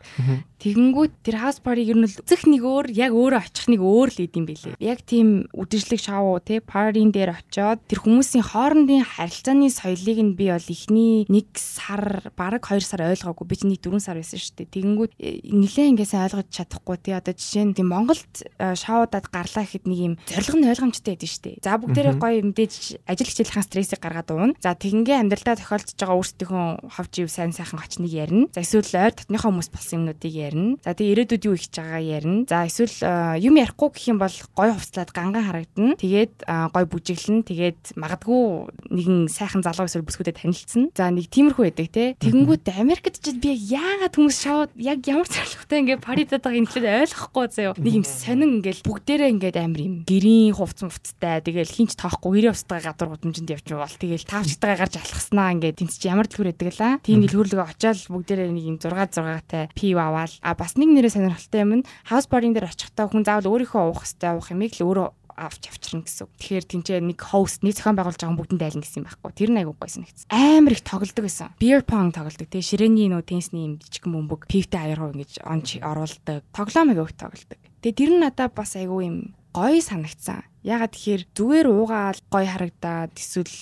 Тэгэнгүүт 0.61 1.13
тэр 1.25 1.35
house 1.41 1.59
party 1.59 1.89
ер 1.89 1.97
нь 1.97 2.05
л 2.05 2.21
үзэх 2.21 2.45
нэг 2.45 2.61
өөр, 2.61 2.93
яг 2.93 3.11
өөрөө 3.17 3.41
очих 3.41 3.65
нэг 3.73 3.81
өөр 3.81 4.09
л 4.13 4.23
идэм 4.29 4.45
билээ. 4.45 4.77
Яг 4.77 5.01
тийм 5.01 5.49
үдшилэг 5.57 5.99
шоу 5.99 6.37
те 6.37 6.61
парийн 6.61 7.09
дээр 7.09 7.33
очиод 7.33 7.81
тэр 7.89 8.05
хүмүүсийн 8.05 8.45
хоорондын 8.45 9.01
харилцааны 9.05 9.73
соёлыг 9.73 10.19
нь 10.21 10.37
би 10.37 10.53
бол 10.53 10.69
ихний 10.69 11.25
нэг 11.25 11.49
сар 11.57 12.29
бараг 12.37 12.69
2 12.69 12.85
сар 12.85 13.01
ойлгоогүй 13.09 13.45
би 13.49 13.55
чинь 13.55 13.73
4 13.73 13.97
сар 13.97 14.21
байсан 14.21 14.37
шүү 14.45 14.55
дээ. 14.61 14.73
Тэгэнгүүт 14.77 15.13
э, 15.17 15.41
нилээн 15.49 15.89
ингээс 15.97 16.13
ойлгож 16.13 16.49
чадахгүй 16.53 16.97
тий 17.01 17.15
одоо 17.17 17.33
жишээ 17.33 17.65
нь 17.65 17.73
тийм 17.73 17.89
Монголд 17.89 18.33
э, 18.45 18.77
шоудад 18.77 19.25
гарлаа 19.33 19.65
гэхэд 19.65 19.89
нэг 19.89 19.99
юм 19.99 20.13
зориг 20.29 20.53
нь 20.53 20.69
ойлгомжтой 20.69 21.17
байдаг 21.17 21.29
шүү 21.33 21.43
дээ. 21.49 21.63
За 21.65 21.77
бүгдээрээ 21.81 22.15
гоё 22.21 22.39
мэдээж 22.45 22.73
ажил 23.09 23.29
хичээлхэн 23.29 23.65
стрессийг 23.65 24.01
гаргаад 24.01 24.29
уuna. 24.29 24.53
За 24.61 24.77
тэгингээ 24.77 25.21
амьдралдаа 25.25 25.55
тохиолдож 25.57 25.97
байгаа 25.97 26.17
өөрсдийнхөө 26.21 26.65
ховж 26.93 27.13
ив 27.25 27.29
сайн 27.33 27.51
сайхан 27.55 27.81
очныг 27.81 28.11
ярина. 28.13 28.45
За 28.53 28.61
эсвэл 28.61 28.93
ойр 28.93 29.13
татныхаа 29.17 29.49
хүмүүс 29.49 29.69
болсон 29.73 30.05
юмнуудыг 30.05 30.33
ярина. 30.33 30.77
За 30.85 30.93
тэг 30.93 31.07
ирээдүйд 31.09 31.43
юу 31.49 31.57
их 31.57 31.67
чагаа 31.73 32.01
ярина. 32.01 32.45
За 32.45 32.69
эсвэл 32.69 32.93
э, 33.01 33.41
юм 33.41 33.57
ярихгүй 33.57 33.89
гэх 33.89 34.05
юм 34.13 34.19
бол 34.21 34.35
гоё 34.53 34.73
хувцлаад 34.77 35.09
ганган 35.09 35.45
харагдана. 35.49 35.97
Тэгээд 35.97 36.45
гоё 36.45 36.85
бүжиглэн 36.85 37.41
тэгээд 37.47 37.97
магадгүй 37.97 38.69
нэгэн 38.91 39.27
сайхан 39.31 39.63
залуу 39.65 39.87
эсвэл 39.87 40.05
бүсгүүдэд 40.05 40.39
танилцсан. 40.41 40.91
За 40.95 41.09
нэг 41.09 41.29
тиймэрхүү 41.31 41.63
байдаг 41.71 41.87
те. 41.91 42.05
Тэгэнгүүт 42.19 42.65
Америкт 42.75 43.17
ч 43.21 43.33
би 43.39 43.55
яагаад 43.55 44.15
хүмүүс 44.15 44.34
шоуд 44.35 44.69
яг 44.75 44.99
ямар 45.07 45.25
зорилготой 45.25 45.79
ингээ 45.79 45.99
паридад 46.03 46.43
байгаа 46.43 46.59
юм 46.59 46.67
гэхлээр 46.67 47.07
ойлгохгүй 47.07 47.45
заяа. 47.49 47.73
Нэг 47.79 47.95
юм 47.95 48.05
сонин 48.05 48.59
ингээл 48.59 48.83
бүгдээрээ 48.83 49.31
ингээд 49.31 49.57
амар 49.57 49.81
юм 49.81 49.95
гэрийн 50.03 50.51
хувц 50.51 50.83
мувцтай 50.83 51.39
тэгэл 51.39 51.71
хинч 51.71 51.95
тоохгүй 51.95 52.43
гэрээ 52.43 52.53
устгаа 52.53 52.83
гадуур 52.83 53.15
гудамжинд 53.15 53.55
явж 53.55 53.67
бол 53.71 53.95
тэгэл 53.95 54.27
тавчтайгаа 54.27 54.79
гарч 54.83 54.95
алхаснаа 54.99 55.55
ингээд 55.55 55.79
тэнц 55.79 55.95
чи 55.95 56.11
ямар 56.11 56.27
дэлгүр 56.27 56.51
байдаг 56.51 56.75
лаа. 56.75 56.93
Тийм 56.99 57.23
дэлгүрлөгөө 57.23 57.67
очиад 57.71 57.99
бүгдээрээ 58.11 58.51
нэг 58.51 58.65
юм 58.67 58.77
6 58.77 58.91
6-тай 58.91 59.71
пив 59.71 59.97
аваад 59.97 60.31
а 60.43 60.53
бас 60.53 60.75
нэг 60.75 60.89
нэрээ 60.91 61.15
сонирхолтой 61.15 61.61
юм 61.63 61.71
нь 61.79 61.87
хаус 62.03 62.27
парийн 62.27 62.51
дээр 62.51 62.69
очихдаа 62.69 63.07
хүн 63.07 63.23
заавал 63.23 63.55
өөрийнхөө 63.55 63.83
уух 63.87 64.03
хэвээр 64.03 64.35
уух 64.35 64.51
юмыг 64.51 64.73
л 64.75 64.85
өөрөө 64.85 65.07
авч 65.35 65.67
авчирна 65.69 66.07
гэсэн. 66.07 66.31
Тэгэхээр 66.39 66.65
тэнцээ 66.65 66.99
нэг 67.03 67.19
хост 67.19 67.61
нэг 67.61 67.75
зохион 67.75 67.99
байгуулж 67.99 68.19
байгаа 68.19 68.39
бүгдэнд 68.39 68.65
айлна 68.65 68.83
гэсэн 68.83 68.99
юм 69.03 69.07
байхгүй. 69.11 69.31
Тэр 69.35 69.51
нь 69.51 69.59
айгуу 69.59 69.75
гойсон 69.75 70.07
нэгц. 70.07 70.25
Амар 70.31 70.73
их 70.73 70.83
тоглодог 70.87 71.23
байсан. 71.27 71.51
Beer 71.59 71.83
pong 71.83 72.15
тоглодог. 72.15 72.47
Тэгээ 72.47 72.69
ширээний 72.71 73.11
нөө 73.11 73.23
тенсний 73.27 73.67
юм 73.67 73.73
жижиг 73.83 74.07
бөмбөг 74.07 74.47
пивтэй 74.47 74.95
аяаргуу 74.95 75.11
ингэж 75.13 75.43
онч 75.43 75.83
оруулдаг. 75.83 76.47
Тоглоом 76.55 76.91
айгуу 76.95 77.11
тоглодог. 77.11 77.59
Тэгээ 77.83 77.99
тэр 77.99 78.11
нь 78.15 78.21
надад 78.23 78.55
бас 78.55 78.79
айгуу 78.79 79.03
юм 79.03 79.17
гоё 79.55 79.79
санагцсан. 79.79 80.43
Ягаад 80.67 80.91
тэгэхээр 80.91 81.23
зүгээр 81.31 81.67
уугаал 81.71 82.19
гоё 82.27 82.47
харагдаад 82.49 83.15
эсвэл 83.15 83.55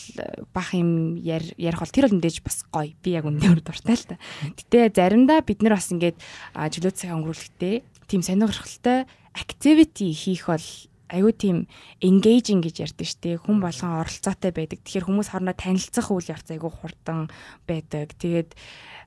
бах 0.56 0.74
юм 0.74 1.20
ярих 1.22 1.54
бол 1.78 1.94
тэр 1.94 2.10
бол 2.10 2.18
мэдээж 2.18 2.42
бас 2.42 2.66
гоё. 2.74 2.98
Би 3.06 3.14
яг 3.14 3.30
үнээр 3.30 3.62
дуртай 3.62 3.94
л 3.94 4.08
та. 4.10 4.18
Гэтэ 4.58 4.90
заримдаа 4.96 5.46
бид 5.46 5.62
нар 5.62 5.78
бас 5.78 5.94
ингээд 5.94 6.18
чөлөө 6.58 6.94
цаг 6.98 7.14
өнгөрүүлэхдээ 7.14 7.76
тийм 8.10 8.22
сонирхолтой 8.26 9.06
activity 9.38 10.14
хийх 10.14 10.50
бол 10.50 10.66
аюу 11.14 11.30
тийм 11.30 11.70
engaging 12.02 12.66
гэж 12.66 12.90
ярьдэн 12.90 13.06
штэ 13.06 13.38
хүн 13.38 13.62
болгон 13.62 14.02
оролцоотой 14.02 14.50
байдаг. 14.50 14.82
Тэгэхээр 14.82 15.06
хүмүүс 15.06 15.30
хоорондоо 15.30 15.54
танилцах 15.54 16.10
үйл 16.10 16.34
явц 16.34 16.50
аюу 16.50 16.74
хурдан 16.74 17.30
байдаг. 17.70 18.18
Тэгээд 18.18 18.58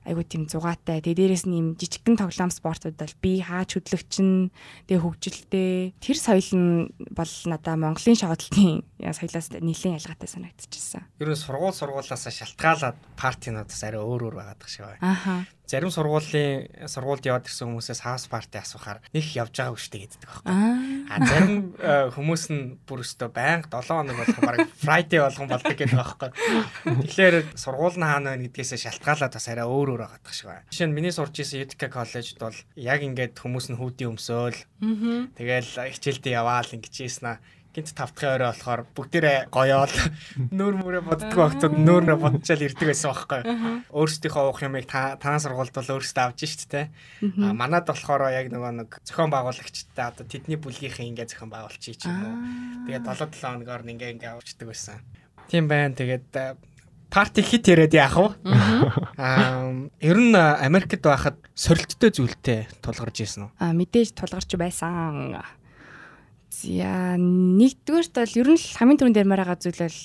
айгуу 0.07 0.23
тийм 0.23 0.47
зугаатай. 0.47 1.03
Тэгээ 1.03 1.35
дээрэс 1.35 1.45
нь 1.51 1.59
юм 1.59 1.67
жижигхэн 1.75 2.15
тоглоом 2.15 2.51
спортууд 2.51 2.95
бол 2.95 3.15
би 3.19 3.43
хаач 3.43 3.75
хөдлөгчин 3.75 4.55
тэгээ 4.87 5.03
хөгжилтэй. 5.03 5.91
Тэр 5.99 6.17
соёл 6.17 6.51
нь 6.55 6.71
бол 7.11 7.33
надаа 7.51 7.75
Монголын 7.75 8.15
шоудлтын 8.97 9.29
соёлоос 9.29 9.49
нэлээд 9.61 9.97
ялгаатай 10.01 10.29
санагдчихсан. 10.29 11.03
Ер 11.21 11.29
нь 11.29 11.37
сургууль 11.37 11.77
сургуулиасаа 11.77 12.33
шалтгаалаад 12.33 12.97
партинуудаас 13.15 13.81
арай 13.85 14.01
өөр 14.01 14.21
өөр 14.27 14.35
байгаад 14.41 14.59
байгаа 14.59 14.73
шиг 14.73 14.85
байна. 14.85 15.01
Аха 15.05 15.45
зарим 15.67 15.91
сургуулийн 15.91 16.87
сургуульд 16.87 17.27
яваад 17.27 17.47
ирсэн 17.47 17.67
хүмүүсээс 17.67 17.99
хаус 17.99 18.31
парти 18.31 18.55
асуухаар 18.55 19.03
них 19.11 19.27
явж 19.35 19.51
байгаагүй 19.51 19.83
штэ 19.83 19.99
гэдэг 19.99 20.19
байхгүй. 20.23 20.47
А 21.11 21.15
зарим 21.27 21.75
э, 21.75 22.07
хүмүүс 22.15 22.43
нь 22.55 22.79
бүр 22.87 23.03
өстө 23.03 23.27
байнга 23.27 23.67
7 23.67 23.91
хоног 23.91 24.15
болгон 24.15 24.43
баг 24.47 24.59
Friday 24.79 25.19
болгон 25.19 25.51
болдог 25.51 25.75
гэдэг 25.75 25.91
байхгүй. 25.91 26.29
Тэгэхээр 27.03 27.35
сургууль 27.59 27.99
нь 27.99 28.07
хаана 28.07 28.31
байна 28.39 28.47
гэдгээсээ 28.47 28.79
шалтгаалаад 28.79 29.35
бас 29.35 29.47
арай 29.51 29.67
өөр 29.67 29.87
өөр 29.91 30.01
байгаа 30.07 30.31
шиг 30.31 30.47
байна. 30.47 30.63
Жишээ 30.71 30.87
нь 30.87 30.95
миний 30.95 31.11
сурч 31.11 31.35
исэн 31.43 31.67
Utica 31.67 31.91
коллежид 31.91 32.39
бол 32.39 32.55
яг 32.79 32.99
ингээд 33.03 33.35
хүмүүс 33.35 33.67
нь 33.67 33.75
хүүдийн 33.75 34.15
өмсөөл. 34.15 34.59
Тэгэл 35.35 35.71
хичээлдээ 35.91 36.39
яваал 36.39 36.71
ингэж 36.71 36.95
ийсэн 37.03 37.27
аа 37.27 37.37
гинт 37.77 37.93
тавтахын 37.93 38.41
орой 38.41 38.49
болохоор 38.49 38.81
бүгдээрээ 38.97 39.53
гоёол 39.53 39.93
нүүр 40.57 40.75
мүрэ 40.81 41.01
боддгоо 41.05 41.45
огцод 41.45 41.77
нүүрээ 41.77 42.17
бодчаал 42.17 42.65
ирдэг 42.65 42.89
байсан 42.89 43.13
байхгүй. 43.13 43.41
Өөрсдийнхөө 43.93 44.45
уух 44.49 44.61
юмыг 44.65 44.89
танаа 44.89 45.37
сургуульд 45.37 45.77
бол 45.77 45.93
өөрсдөө 46.01 46.23
авч 46.25 46.41
шít 46.41 46.65
те. 46.73 46.89
А 47.21 47.53
манад 47.53 47.85
болохоор 47.85 48.33
яг 48.33 48.49
нөгөө 48.49 48.81
нэг 48.81 48.89
зохион 49.05 49.29
байгуулагчтай 49.29 50.09
одоо 50.09 50.25
тэдний 50.25 50.57
бүлгийнхээ 50.57 51.05
ингээ 51.05 51.29
зохион 51.29 51.53
байгуулчих 51.53 52.01
юм 52.01 52.17
уу. 52.17 52.35
Тэгээд 52.89 53.05
7 53.05 53.29
7 53.37 53.45
хоногоор 53.45 53.85
ингээ 53.85 54.13
ингээ 54.17 54.33
авчдаг 54.33 54.73
байсан. 54.73 54.97
Тийм 55.45 55.69
байна. 55.69 55.93
Тэгээд 55.93 56.57
парти 57.13 57.45
хит 57.45 57.69
яриад 57.69 57.93
яах 57.93 58.17
вэ? 58.17 58.27
Аа 59.21 59.69
ер 60.01 60.17
нь 60.17 60.33
Америкт 60.33 61.05
байхад 61.05 61.37
сорилттой 61.53 62.09
зүйлтэй 62.09 62.65
тулгарч 62.81 63.21
ирсэн 63.21 63.47
үү? 63.47 63.51
Аа 63.61 63.77
мэдээж 63.77 64.17
тулгарч 64.17 64.49
байсан. 64.57 65.45
За 66.49 67.19
нэгдүгээрт 67.19 68.13
бол 68.15 68.39
ер 68.39 68.49
нь 68.55 68.61
хамгийн 68.79 68.97
түрүүнд 68.97 69.21
ярмаар 69.21 69.43
байгаа 69.43 69.59
зүйл 69.59 69.83
бол 69.83 69.99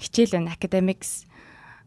хичээл 0.00 0.34
байна 0.40 0.56
academics. 0.56 1.28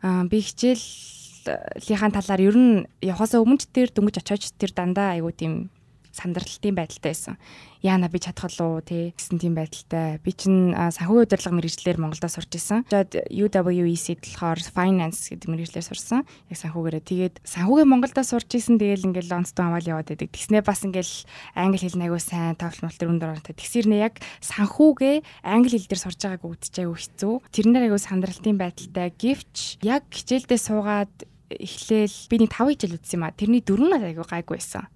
Аа 0.05 0.23
би 0.29 0.37
хичээлийнхаа 0.41 2.13
талаар 2.13 2.41
ер 2.45 2.55
нь 2.57 2.85
явахасаа 3.01 3.41
өмнө 3.41 3.65
тэр 3.73 3.89
дөнгөж 3.89 4.21
очиоч 4.21 4.53
тэр 4.55 4.71
дандаа 4.77 5.17
айгуу 5.17 5.33
тийм 5.33 5.73
сандралтын 6.17 6.75
байдалтай 6.75 7.13
байсан 7.13 7.35
яана 7.81 8.09
би 8.09 8.19
чадах 8.19 8.49
уу 8.59 8.81
тий 8.81 9.13
гэсэн 9.13 9.37
тийм 9.37 9.53
байдалтай. 9.57 10.19
Би 10.23 10.31
чинь 10.33 10.73
санхүүгийн 10.73 11.25
удирдлага 11.27 11.57
мэрэгчлэр 11.57 12.01
Монголдо 12.01 12.29
сурч 12.29 12.57
исэн. 12.57 12.85
Тэгээд 12.89 13.29
UWEC 13.29 14.17
болохоор 14.17 14.59
finance 14.61 15.29
гэдэг 15.29 15.47
мэрэгчлэр 15.49 15.85
сурсан. 15.85 16.25
Яг 16.49 16.57
санхүүгээрээ. 16.57 17.03
Тэгээд 17.05 17.35
санхүүгийн 17.45 17.89
Монголдо 17.89 18.23
сурч 18.25 18.49
исэн. 18.57 18.81
Тэгээл 18.81 19.07
ингээл 19.13 19.37
онцтой 19.37 19.65
аваад 19.69 19.85
яваад 19.85 20.09
байдаг. 20.09 20.29
Тэгснээ 20.33 20.61
бас 20.65 20.81
ингээл 20.83 21.15
англи 21.53 21.77
хэл 21.77 22.01
аягүй 22.01 22.21
сайн, 22.21 22.57
мэл 22.57 22.97
төр 22.97 23.11
өндөр 23.13 23.31
оронтой. 23.37 23.53
Тэгсэрнээ 23.53 24.01
яг 24.01 24.15
санхүүгээ 24.41 25.15
англи 25.45 25.77
хэл 25.77 25.89
дээр 25.89 26.01
сурж 26.01 26.19
байгааг 26.25 26.43
үгдэж 26.43 26.73
аягүй 26.81 26.97
хэцүү. 26.97 27.35
Тэрнэр 27.53 27.85
аягүй 27.87 28.01
сандралтын 28.01 28.57
байдалтай. 28.57 29.07
Гэвч 29.13 29.85
яг 29.85 30.03
хичээлдээ 30.09 30.59
суугаад 30.59 31.13
эхлээл 31.49 32.17
би 32.29 32.35
нэг 32.43 32.51
5 32.51 32.75
хичээл 32.75 32.97
үзсэн 32.97 33.17
юм 33.19 33.23
а. 33.23 33.35
Тэрний 33.35 33.61
дөрөв 33.63 33.87
нь 33.87 33.95
айгу 33.97 34.23
гайгүй 34.27 34.57
байсан. 34.59 34.87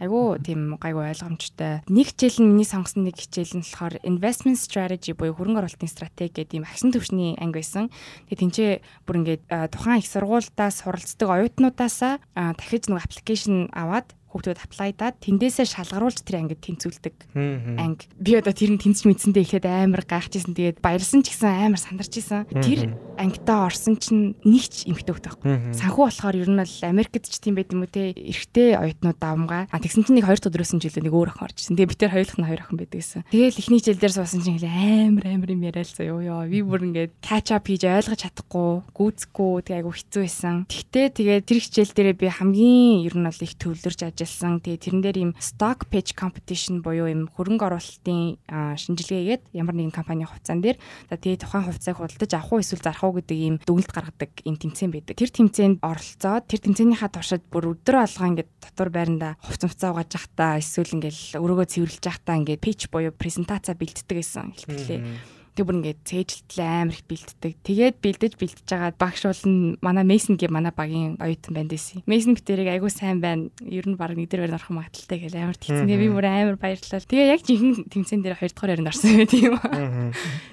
Айгу 0.00 0.36
тийм 0.40 0.76
гайгүй 0.80 1.12
ойлгомжтой. 1.12 1.84
Нэг 1.88 2.06
хичээл 2.12 2.44
нь 2.44 2.50
миний 2.52 2.68
сонгосон 2.68 3.04
нэг 3.04 3.16
хичээл 3.20 3.60
нь 3.60 3.64
болохоор 3.64 3.94
investment 4.04 4.58
strategy 4.60 5.12
буюу 5.16 5.36
хөрөнгө 5.36 5.60
оруулалтын 5.64 5.90
стратеги 5.90 6.40
гэдэг 6.40 6.60
юм 6.60 6.68
агсан 6.68 6.92
төвшний 6.92 7.36
анги 7.40 7.60
байсан. 7.60 7.90
Тэгээ 8.28 8.40
тэнцээ 8.40 8.70
бүр 9.04 9.16
ингээд 9.24 9.42
тухайн 9.72 10.00
их 10.00 10.08
сургуультаас 10.08 10.84
суралцдаг 10.84 11.28
оюутнуудаасаа 11.28 12.20
дахиж 12.56 12.88
нэг 12.88 13.04
аппликейшн 13.04 13.68
аваад 13.72 14.12
хүүхдүүд 14.30 14.62
аплайдаад 14.62 15.18
тэндээсээ 15.18 15.66
шалгаруулж 15.66 16.22
тэр 16.22 16.46
ангид 16.46 16.62
тэнцүүлдэг 16.62 17.14
анги. 17.34 18.06
Би 18.14 18.38
одоо 18.38 18.54
тэр 18.54 18.74
нь 18.74 18.82
тэнцэж 18.82 19.10
мэдсэндээ 19.10 19.42
ихэд 19.42 19.66
амар 19.66 20.06
гайхажсэн. 20.06 20.54
Тэгээд 20.54 20.78
баярлсан 20.78 21.26
ч 21.26 21.34
гэсэн 21.34 21.66
амар 21.66 21.82
сандарчсэн. 21.82 22.46
Тэр 22.62 22.94
ангидаа 23.18 23.66
орсон 23.66 23.98
чинь 23.98 24.38
нэг 24.46 24.64
ч 24.70 24.86
эмхтэй 24.86 25.18
хөхтэй 25.18 25.30
байхгүй. 25.34 25.74
Санхүү 25.74 26.04
болохоор 26.06 26.36
ер 26.38 26.50
нь 26.50 26.62
бол 26.62 26.76
Америкт 26.86 27.26
ч 27.26 27.36
тийм 27.42 27.58
байт 27.58 27.74
юм 27.74 27.82
уу 27.82 27.90
те 27.90 28.14
эрэгтэй 28.14 28.78
оюутнууд 28.78 29.18
давмгаа. 29.18 29.66
А 29.66 29.82
тэгсэн 29.82 30.06
чинь 30.06 30.22
нэг 30.22 30.30
хоёр 30.30 30.38
өдрөөс 30.40 30.72
нь 30.78 30.82
жилээ 30.82 31.04
нэг 31.10 31.14
өөр 31.14 31.30
охин 31.34 31.46
орчихсон. 31.50 31.74
Тэгээ 31.74 31.90
би 31.90 31.98
тэр 31.98 32.14
хоёулах 32.14 32.38
нь 32.38 32.46
хоёр 32.46 32.60
охин 32.62 32.78
байдаг 32.78 32.98
гэсэн. 33.02 33.22
Тэгээл 33.34 33.60
ихний 33.60 33.82
жил 33.82 33.98
дээр 33.98 34.14
суусан 34.14 34.40
чинь 34.46 34.62
амар 34.62 35.26
амар 35.26 35.50
юм 35.50 35.62
яриа 35.66 35.84
л 35.84 35.90
заяа 35.90 36.22
ёо. 36.22 36.46
Би 36.46 36.62
бүр 36.62 36.86
ингээд 36.86 37.12
catch 37.18 37.50
up 37.50 37.66
хийж 37.66 37.82
ойлгож 37.84 38.20
чадахгүй, 38.22 38.70
гүйцэхгүй 38.94 39.52
тэгээ 39.66 39.78
айгу 39.82 39.90
хэцүү 39.90 40.22
байсан. 40.24 40.54
Тэгтээ 40.70 41.06
тэгээ 41.18 41.38
тэр 41.44 41.58
хичээл 41.60 41.94
дээрээ 41.96 42.16
би 42.20 42.26
хамгийн 42.30 43.04
ер 43.04 43.14
нь 43.18 43.26
бол 43.26 43.44
их 43.44 43.54
төвлөрч 43.58 44.00
ажилласан. 44.24 44.60
Тэгээ 44.60 44.80
тэрэн 44.80 45.02
дээр 45.02 45.18
юм 45.24 45.32
stock 45.40 45.88
pitch 45.88 46.14
competition 46.14 46.84
буюу 46.84 47.08
юм 47.08 47.26
хөрөнгө 47.32 47.66
оруулалтын 47.66 48.40
шинжилгээгээд 48.48 49.56
ямар 49.56 49.74
нэгэн 49.74 49.94
компани 49.94 50.28
хувьцаан 50.28 50.60
дээр 50.60 50.78
тэгээ 51.08 51.42
тухайн 51.42 51.66
хувьцааг 51.66 51.96
худалдаж 51.96 52.32
авах 52.36 52.52
уу 52.52 52.62
эсвэл 52.62 52.84
зарах 52.84 53.04
уу 53.04 53.18
гэдэг 53.18 53.38
ийм 53.38 53.56
дүгнэлт 53.64 53.92
гаргадаг 53.92 54.32
ийм 54.44 54.56
тэмцээн 54.60 54.90
байдаг. 54.92 55.16
Тэр 55.16 55.30
тэмцээнд 55.32 55.80
оролцоод 55.80 56.44
тэр 56.46 56.60
тэмцээнийхаа 56.60 57.10
туршид 57.10 57.44
бүр 57.48 57.74
өдөр 57.74 57.96
алгаа 58.04 58.28
ингээд 58.30 58.50
дотор 58.60 58.88
байранда 58.92 59.28
хувц 59.40 59.62
хувцаа 59.64 59.90
угааж 59.96 60.10
явахдаа 60.14 60.60
эсвэл 60.60 60.94
ингээд 61.00 61.40
өрөөгөө 61.40 61.66
цэвэрлж 61.72 62.02
явахдаа 62.04 62.36
ингээд 62.40 62.64
pitch 62.64 62.84
буюу 62.92 63.12
презентацаа 63.14 63.74
бэлддэг 63.74 64.16
гэсэн 64.20 64.52
хэлтгэлээ. 64.54 65.39
Тэг 65.54 65.66
бүр 65.66 65.82
ингээд 65.82 66.00
цээжилтлээ 66.06 66.68
амар 66.86 66.94
их 66.94 67.04
бэлддэг. 67.10 67.52
Тэгээд 67.66 67.96
бэлдэж 67.98 68.32
бэлдэж 68.38 68.66
байгаа 68.70 68.94
багш 68.94 69.22
бол 69.26 69.42
манай 69.82 70.04
Мейсон 70.06 70.38
гэ 70.38 70.46
манай 70.46 70.70
багийн 70.70 71.18
оюутан 71.18 71.52
банд 71.58 71.74
байсан. 71.74 72.06
Мейсон 72.06 72.38
битэрийг 72.38 72.70
айгуу 72.70 72.90
сайн 72.90 73.18
байна. 73.18 73.50
Ер 73.66 73.86
нь 73.90 73.98
баг 73.98 74.14
нэг 74.14 74.30
дээр 74.30 74.46
барь 74.46 74.56
орох 74.56 74.70
магадaltaй 74.70 75.18
гэж 75.18 75.34
амар 75.34 75.58
тэгсэн. 75.58 75.90
Тэгээ 75.90 76.02
би 76.06 76.08
бүр 76.14 76.26
амар 76.30 76.56
баярлалаа. 76.56 77.02
Тэгээ 77.02 77.32
яг 77.34 77.42
жинхэнэ 77.42 77.90
тэмцээн 77.90 78.22
дээр 78.22 78.38
2 78.38 78.54
дахь 78.54 78.70
яринд 78.70 78.90
орсон 78.94 79.10
байт 79.18 79.32
юм. 79.34 79.54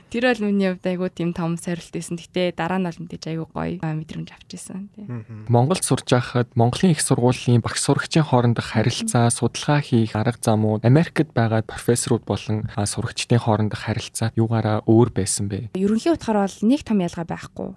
Тэр 0.07 0.31
бол 0.31 0.47
миний 0.47 0.71
хувьд 0.71 0.87
айгуу 0.87 1.11
тийм 1.11 1.35
том 1.35 1.59
сорилт 1.59 1.91
байсан. 1.91 2.15
Гэтэ 2.15 2.55
дараа 2.55 2.79
нь 2.79 2.87
бол 2.87 2.95
мэдээж 2.95 3.23
айгуу 3.27 3.47
гоё 3.51 3.75
мэдрэмж 3.83 4.31
авчихсан. 4.31 4.87
Тий. 4.95 5.03
Мгм. 5.03 5.51
Монголд 5.51 5.83
сурж 5.83 6.07
байхад 6.07 6.47
Монголын 6.55 6.95
их 6.95 7.03
сургуулийн 7.03 7.59
багш 7.59 7.83
сурагчийн 7.83 8.23
хоорондох 8.23 8.71
харилцаа, 8.71 9.27
судалгаа 9.27 9.83
хийх 9.83 10.15
арга 10.15 10.39
замууд, 10.39 10.87
Америкт 10.87 11.35
байгаа 11.35 11.59
профессорууд 11.59 12.23
болон 12.23 12.71
сурагчдын 12.71 13.43
хоорондох 13.43 13.83
харилцаа 13.83 14.31
юугаараа 14.39 14.87
өөр 14.87 15.11
байсан 15.11 15.51
бэ? 15.51 15.75
Ерөнхий 15.75 16.15
утгаар 16.15 16.47
бол 16.47 16.57
нэг 16.63 16.87
том 16.87 17.03
ялгаа 17.03 17.27
байхгүй. 17.27 17.75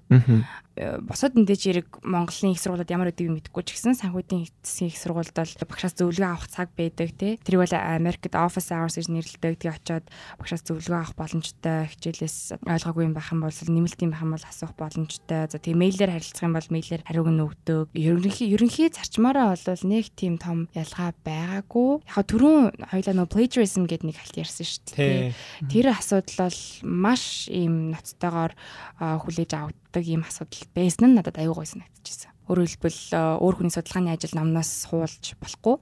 Э, 0.78 1.02
босод 1.02 1.34
мэдээж 1.34 1.62
хэрэг 1.66 1.88
Монголын 2.06 2.54
их 2.54 2.62
сургуулиуд 2.62 2.94
ямар 2.94 3.10
байдгийг 3.10 3.50
мэдэхгүй 3.50 3.62
ч 3.66 3.74
гэсэн 3.74 3.98
санхүүдийн 3.98 4.46
засгийн 4.62 4.94
их 4.94 5.02
сургуульд 5.02 5.34
бол 5.34 5.54
багшаас 5.66 5.98
зөвлөгөө 5.98 6.30
авах 6.30 6.46
цаг 6.46 6.70
байдаг 6.78 7.10
тий. 7.18 7.42
Тэр 7.42 7.58
бол 7.58 7.74
Америкт 7.74 8.30
office 8.38 8.70
hours 8.70 8.94
гэж 8.94 9.10
нэрлэдэг. 9.10 9.58
Тэгээ 9.58 9.74
очиод 9.74 10.06
багшаас 10.38 10.62
зөвлөгөө 10.62 10.94
авах 10.94 11.14
боломжтой 11.18 11.90
хичээлээс 11.90 12.62
ойлгоогүй 12.62 13.02
юм 13.02 13.14
байх 13.18 13.34
юм 13.34 13.42
бол 13.42 13.50
нэмэлт 13.50 13.98
юм 13.98 14.14
байх 14.14 14.22
юм 14.22 14.32
бол 14.38 14.46
асуух 14.46 14.72
боломжтой. 14.78 15.50
За 15.50 15.58
тэгээ 15.58 15.82
мэйлээр 15.82 16.14
харилцах 16.14 16.46
юм 16.46 16.54
бол 16.54 16.68
мэйлээр 16.70 17.02
хариуг 17.02 17.28
нь 17.34 17.44
өгдөг. 17.50 17.86
Ерөнхий 17.90 18.48
ерөнхий 18.54 18.88
зарчмаараа 18.94 19.58
бол 19.58 19.84
нэг 19.90 20.06
тийм 20.14 20.38
том 20.38 20.70
ялгаа 20.70 21.10
байгаагүй. 21.26 22.06
Яг 22.14 22.24
түрүүн 22.30 22.86
хоёлаа 22.94 23.14
нөө 23.18 23.26
plagiarism 23.26 23.90
гэдэг 23.90 24.06
нэг 24.06 24.16
хальт 24.22 24.38
ярьсан 24.38 24.64
шүү 24.70 24.94
дээ. 24.94 25.34
Тэр 25.66 25.90
асуудал 25.90 26.46
бол 26.46 26.60
маш 26.86 27.50
ийм 27.50 27.90
ноцтойгоор 27.90 28.54
хүлээж 29.02 29.50
авдаг 29.58 29.89
ийм 29.98 30.22
асуудал 30.22 30.62
байсан 30.70 31.10
нь 31.10 31.16
надад 31.18 31.42
аюу 31.42 31.58
гой 31.58 31.66
санагдчихсан. 31.66 32.30
Өөрөөр 32.46 32.70
хэлбэл 32.70 33.00
а, 33.14 33.38
өөр 33.42 33.54
хүний 33.58 33.74
судалгааны 33.74 34.14
ажил 34.14 34.34
намнаас 34.38 34.86
хуулж 34.90 35.34
болохгүй. 35.42 35.76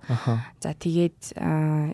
За 0.61 0.73
тэгээд 0.73 1.37
а, 1.37 1.93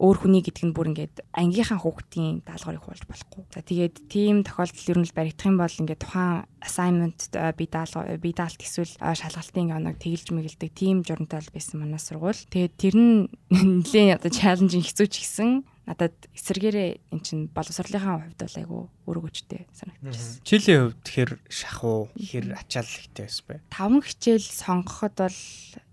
өөр 0.00 0.16
хүний 0.16 0.40
гэдэг 0.40 0.64
нь 0.64 0.72
бүр 0.72 0.96
ингээд 0.96 1.20
ангийнхаа 1.36 1.76
хүүхдийн 1.84 2.40
даалгаврыг 2.48 2.80
хуулж 2.80 3.04
болохгүй. 3.04 3.44
За 3.52 3.60
тэгээд 3.60 4.08
тийм 4.08 4.40
тохиолдол 4.48 4.88
ер 4.88 4.98
нь 5.04 5.08
л 5.12 5.12
баригдах 5.12 5.48
юм 5.52 5.60
бол 5.60 5.76
ингээд 5.76 6.00
тухайн 6.00 6.48
assignment 6.64 7.20
би 7.28 7.64
даалгав 7.68 8.08
би 8.16 8.32
даалт 8.32 8.60
эсвэл 8.64 8.96
шалгалтын 8.96 9.76
оног 9.76 10.00
тэгэлж 10.00 10.32
мэгэлдэг 10.32 10.72
тийм 10.72 11.04
журамтай 11.04 11.44
байсан 11.52 11.84
манай 11.84 12.00
сургууль. 12.00 12.40
Тэгээд 12.48 12.74
тэр 12.80 12.96
нь 12.96 13.28
нэлээд 13.52 14.24
одоо 14.24 14.32
challenging 14.32 14.80
хэцүү 14.88 15.06
ч 15.12 15.14
гэсэн 15.20 15.68
надад 15.86 16.14
эсэргээрээ 16.36 16.90
эн 17.12 17.20
чин 17.24 17.48
боловсролынхаа 17.50 18.28
хувьд 18.28 18.40
бол 18.40 18.56
айгу 18.60 18.78
өргөжтэй 19.08 19.66
санагдчихсан. 19.72 20.44
Чилийн 20.44 20.80
хувьд 20.92 21.06
хэр 21.08 21.30
шахуу, 21.48 22.08
хэр 22.14 22.54
ачаал 22.54 22.86
ихтэй 22.86 23.24
байсан 23.26 23.44
бэ? 23.48 23.62
Таван 23.72 24.02
хичээл 24.04 24.44
сонгоход 24.44 25.14
бол 25.16 25.40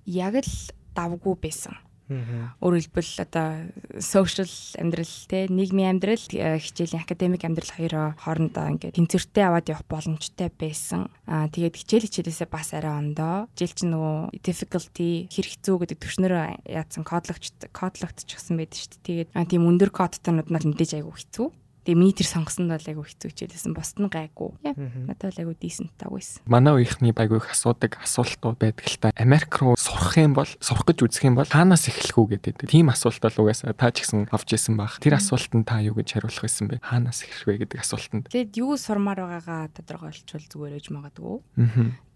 яг 0.05 0.35
л 0.43 0.53
давгүй 0.93 1.35
байсан. 1.39 1.75
Өөрөөр 2.07 2.87
хэлбэл 2.87 3.13
одоо 3.19 3.67
social 3.99 4.47
амьдрал 4.79 5.15
те 5.27 5.51
нийгмийн 5.51 5.99
амьдрал 5.99 6.23
э, 6.31 6.55
хичээлийн 6.55 7.03
академик 7.03 7.43
амьдрал 7.43 7.71
хоёроо 7.75 8.07
хоорондоо 8.15 8.65
ингээд 8.79 8.95
тэнцвэртэй 8.95 9.43
аваад 9.43 9.67
явах 9.67 9.83
боломжтой 9.91 10.47
байсан. 10.47 11.11
Аа 11.27 11.51
тэгээд 11.51 11.75
хичээл 11.75 12.07
хичээлээсээ 12.07 12.47
бас 12.47 12.71
арай 12.71 12.95
ондоо. 12.95 13.51
Хичээл 13.59 13.75
чинь 13.75 13.91
нөгөө 13.91 14.39
difficulty 14.39 15.27
хэр 15.27 15.47
хэцүү 15.51 15.75
гэдэг 15.83 15.97
төвшнөрөө 15.99 16.43
яатсан 16.63 17.03
кодлогч 17.03 17.51
кодлогдчихсан 17.75 18.55
байдаг 18.55 18.79
шүү 18.79 18.91
дээ. 19.03 19.27
Тэгээд 19.27 19.29
тийм 19.51 19.67
өндөр 19.67 19.91
кодтонууд 19.91 20.47
нь 20.47 20.71
мэдээж 20.71 21.03
айгүй 21.03 21.11
хэцүү. 21.11 21.47
Тэгээ 21.87 21.95
миний 22.03 22.11
тэр 22.11 22.27
сонгосон 22.27 22.67
нь 22.67 22.73
бол 22.75 22.83
айгүй 22.83 23.05
хэцүү 23.07 23.31
хичээлсэн. 23.31 23.71
Босд 23.71 23.95
нь 23.95 24.11
гайгүй. 24.11 24.59
Надад 25.07 25.31
бол 25.31 25.39
айгүй 25.39 25.55
decent 25.55 25.95
тагүйсэн. 25.95 26.43
Манай 26.43 26.83
үеийнхний 26.83 27.15
байгүйг 27.15 27.47
асуудаг 27.47 27.95
асуултууд 28.03 28.59
байдаг 28.59 28.83
л 28.91 28.99
та. 28.99 29.15
Америк 29.15 29.55
руу 29.55 29.79
сурах 29.79 30.19
юм 30.19 30.35
бол, 30.35 30.51
сурах 30.59 30.83
гэж 30.83 31.07
үзэх 31.07 31.31
юм 31.31 31.39
бол 31.39 31.47
хаанаас 31.47 31.87
эхлэх 31.87 32.19
үү 32.19 32.43
гэдэг. 32.43 32.67
Тийм 32.67 32.91
асуулт 32.91 33.23
бол 33.23 33.47
угаасаа 33.47 33.71
та 33.71 33.95
ч 33.95 34.03
гэсэн 34.03 34.27
авч 34.35 34.59
исэн 34.59 34.75
баг. 34.75 34.99
Тэр 34.99 35.15
асуултанд 35.15 35.63
та 35.63 35.79
юу 35.79 35.95
гэж 35.95 36.19
хариулах 36.19 36.43
байсан 36.43 36.67
бэ? 36.67 36.83
Хаанаас 36.83 37.23
эхлэх 37.23 37.47
вэ 37.47 37.55
гэдэг 37.63 37.79
асуултанд. 37.79 38.27
Тэгээд 38.35 38.59
юу 38.59 38.75
сурмаар 38.75 39.23
байгаагаа 39.23 39.71
тодорхойлчвал 39.71 40.43
зүгээр 40.43 40.75
ээж 40.83 40.91
магадгүй. 40.91 41.39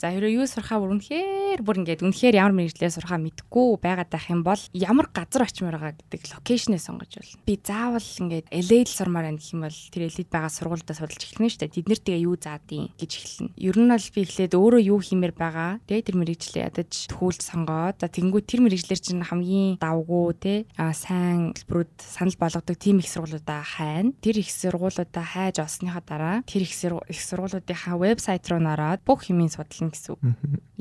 За 0.02 0.10
хэрэв 0.10 0.34
юу 0.34 0.50
сурахаа 0.50 0.82
бүр 0.82 0.98
үнэхээр 0.98 1.62
бүр 1.62 1.86
ингээд 1.86 2.02
үнэхээр 2.02 2.34
ямар 2.42 2.58
мэрэгчлээ 2.58 2.90
сурахаа 2.90 3.22
мэдгүй 3.22 3.70
байгаад 3.86 4.10
байх 4.10 4.34
юм 4.34 4.42
бол 4.42 4.58
ямар 4.74 5.06
газар 5.14 5.46
очимоор 5.46 5.78
байгаа 5.78 5.94
гэдэг 5.94 6.42
локейшнээ 6.42 6.82
сонгож 6.82 7.22
болно. 7.22 7.38
Би 7.46 7.54
заавал 7.62 8.02
ингээд 8.02 8.50
LA-д 8.50 8.90
сурмаар 8.90 9.30
байна 9.30 9.38
гэх 9.38 9.54
юм 9.62 9.70
бол 9.70 9.80
тэр 9.94 10.10
элит 10.10 10.30
байгаа 10.34 10.50
сургуультай 10.50 10.98
судалж 10.98 11.22
эхэлнэ 11.22 11.54
шүү 11.54 11.62
дээ. 11.62 11.76
Тэд 11.78 11.88
нэр 11.94 12.02
тэгээ 12.02 12.26
юу 12.26 12.36
заадیں۔ 12.42 12.90
гэж 12.98 13.12
эхэлнэ. 13.14 13.54
Ер 13.62 13.78
нь 13.78 13.92
бол 13.94 14.08
би 14.10 14.20
эхлээд 14.26 14.54
өөрөө 14.58 14.82
юу 14.90 15.00
хиймээр 15.00 15.34
байгаа 15.38 15.78
те 15.86 16.02
тэр 16.02 16.18
мэрэгчлээ 16.18 16.66
ядаж 16.74 16.92
төхөөлж 17.14 17.42
сонгоод 17.46 17.98
тэнгүү 18.02 18.42
тэр 18.42 18.60
мэрэгчлэр 18.66 19.02
чинь 19.02 19.22
хамгийн 19.22 19.78
давгүй 19.78 20.34
те 20.42 20.54
сайн 20.74 21.54
хэлбэрүүд 21.54 21.94
санал 22.02 22.38
болгодог 22.42 22.76
тийм 22.78 22.98
их 23.00 23.10
сургуулиудаа 23.10 23.62
хайна. 23.62 24.14
Тэр 24.22 24.42
их 24.42 24.50
сургуулиудаа 24.50 25.26
хайж 25.26 25.62
олсныхаа 25.62 26.04
дараа 26.06 26.38
тэр 26.50 26.66
их 26.66 26.74
сургуулиудынхаа 26.74 27.96
вебсайт 28.02 28.48
руу 28.50 28.60
нороод 28.60 29.06
бүх 29.06 29.30
юмыг 29.30 29.54
судална 29.54 29.94
гэсэн 29.94 30.18
үг. 30.18 30.22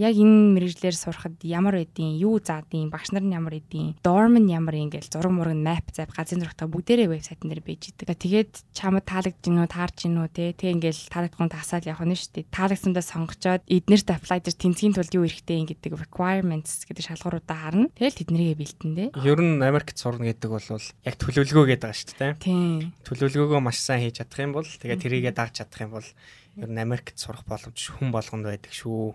Яг 0.00 0.14
энэ 0.16 0.56
мэрэгчлэр 0.56 0.96
сурахад 0.96 1.36
ямар 1.44 1.84
эдийн 1.84 2.16
юу 2.16 2.40
заадیں 2.40 2.88
багш 2.88 3.12
нар 3.12 3.24
нь 3.24 3.36
ямар 3.36 3.60
эдийн 3.60 3.96
дорм 4.00 4.38
нь 4.40 4.52
ямар 4.52 4.76
ингээл 4.80 5.12
зураг 5.12 5.32
мураг 5.32 5.56
map 5.56 5.92
зав 5.92 6.08
газрын 6.12 6.40
зурагтай 6.40 6.68
бүгдээрээ 6.68 7.08
вебсайтн 7.10 7.48
дээр 7.48 7.62
байж 7.64 7.92
идэг. 7.92 8.08
Тэгээд 8.16 8.52
чамд 8.74 9.04
таалагдж 9.04 9.40
гинөө, 9.44 9.66
таарч 9.70 10.06
гинөө 10.06 10.28
те. 10.30 10.52
Тэг 10.54 10.78
ингээл 10.78 11.02
таалагдсан 11.10 11.48
тасаал 11.50 11.86
явах 11.88 12.06
нь 12.06 12.14
шүү 12.14 12.32
дээ. 12.40 12.50
Таалагдсандаа 12.54 13.04
сонгочоод 13.04 13.62
эднэрт 13.66 14.08
apply 14.10 14.38
дээр 14.42 14.56
тэнцгийн 14.56 14.94
тулд 14.94 15.12
юу 15.14 15.24
хэрэгтэй 15.26 15.56
юм 15.60 15.66
гэдэг 15.70 15.92
requirements 15.98 16.86
гэдэг 16.86 17.04
шалгууруудаа 17.04 17.58
харна. 17.58 17.90
Тэгэл 17.98 18.18
тэднэрийгээ 18.20 18.60
бэлтэн 18.60 18.92
дээ. 18.94 19.08
Ер 19.26 19.40
нь 19.42 19.62
Америкт 19.62 19.98
сурна 19.98 20.30
гэдэг 20.30 20.50
бол 20.50 20.66
яг 20.70 21.14
төлөвлөгөө 21.18 21.66
гэдэг 21.74 21.84
байгаа 21.86 21.98
шүү 21.98 22.18
дээ. 22.18 22.32
Тийм. 22.40 22.94
Төлөвлөгөөгөө 23.06 23.60
маш 23.60 23.78
сайн 23.82 24.06
хийж 24.06 24.22
чадах 24.22 24.40
юм 24.40 24.52
бол 24.54 24.66
тэгээ 24.66 24.98
тэрийгэ 25.02 25.32
дагж 25.34 25.62
чадах 25.62 25.80
юм 25.82 25.92
бол 25.98 26.08
ер 26.56 26.70
нь 26.70 26.82
Америкт 26.82 27.18
сурах 27.18 27.46
боломж 27.46 27.78
хүн 27.78 28.10
болгонд 28.10 28.46
байдаг 28.48 28.72
шүү 28.74 29.14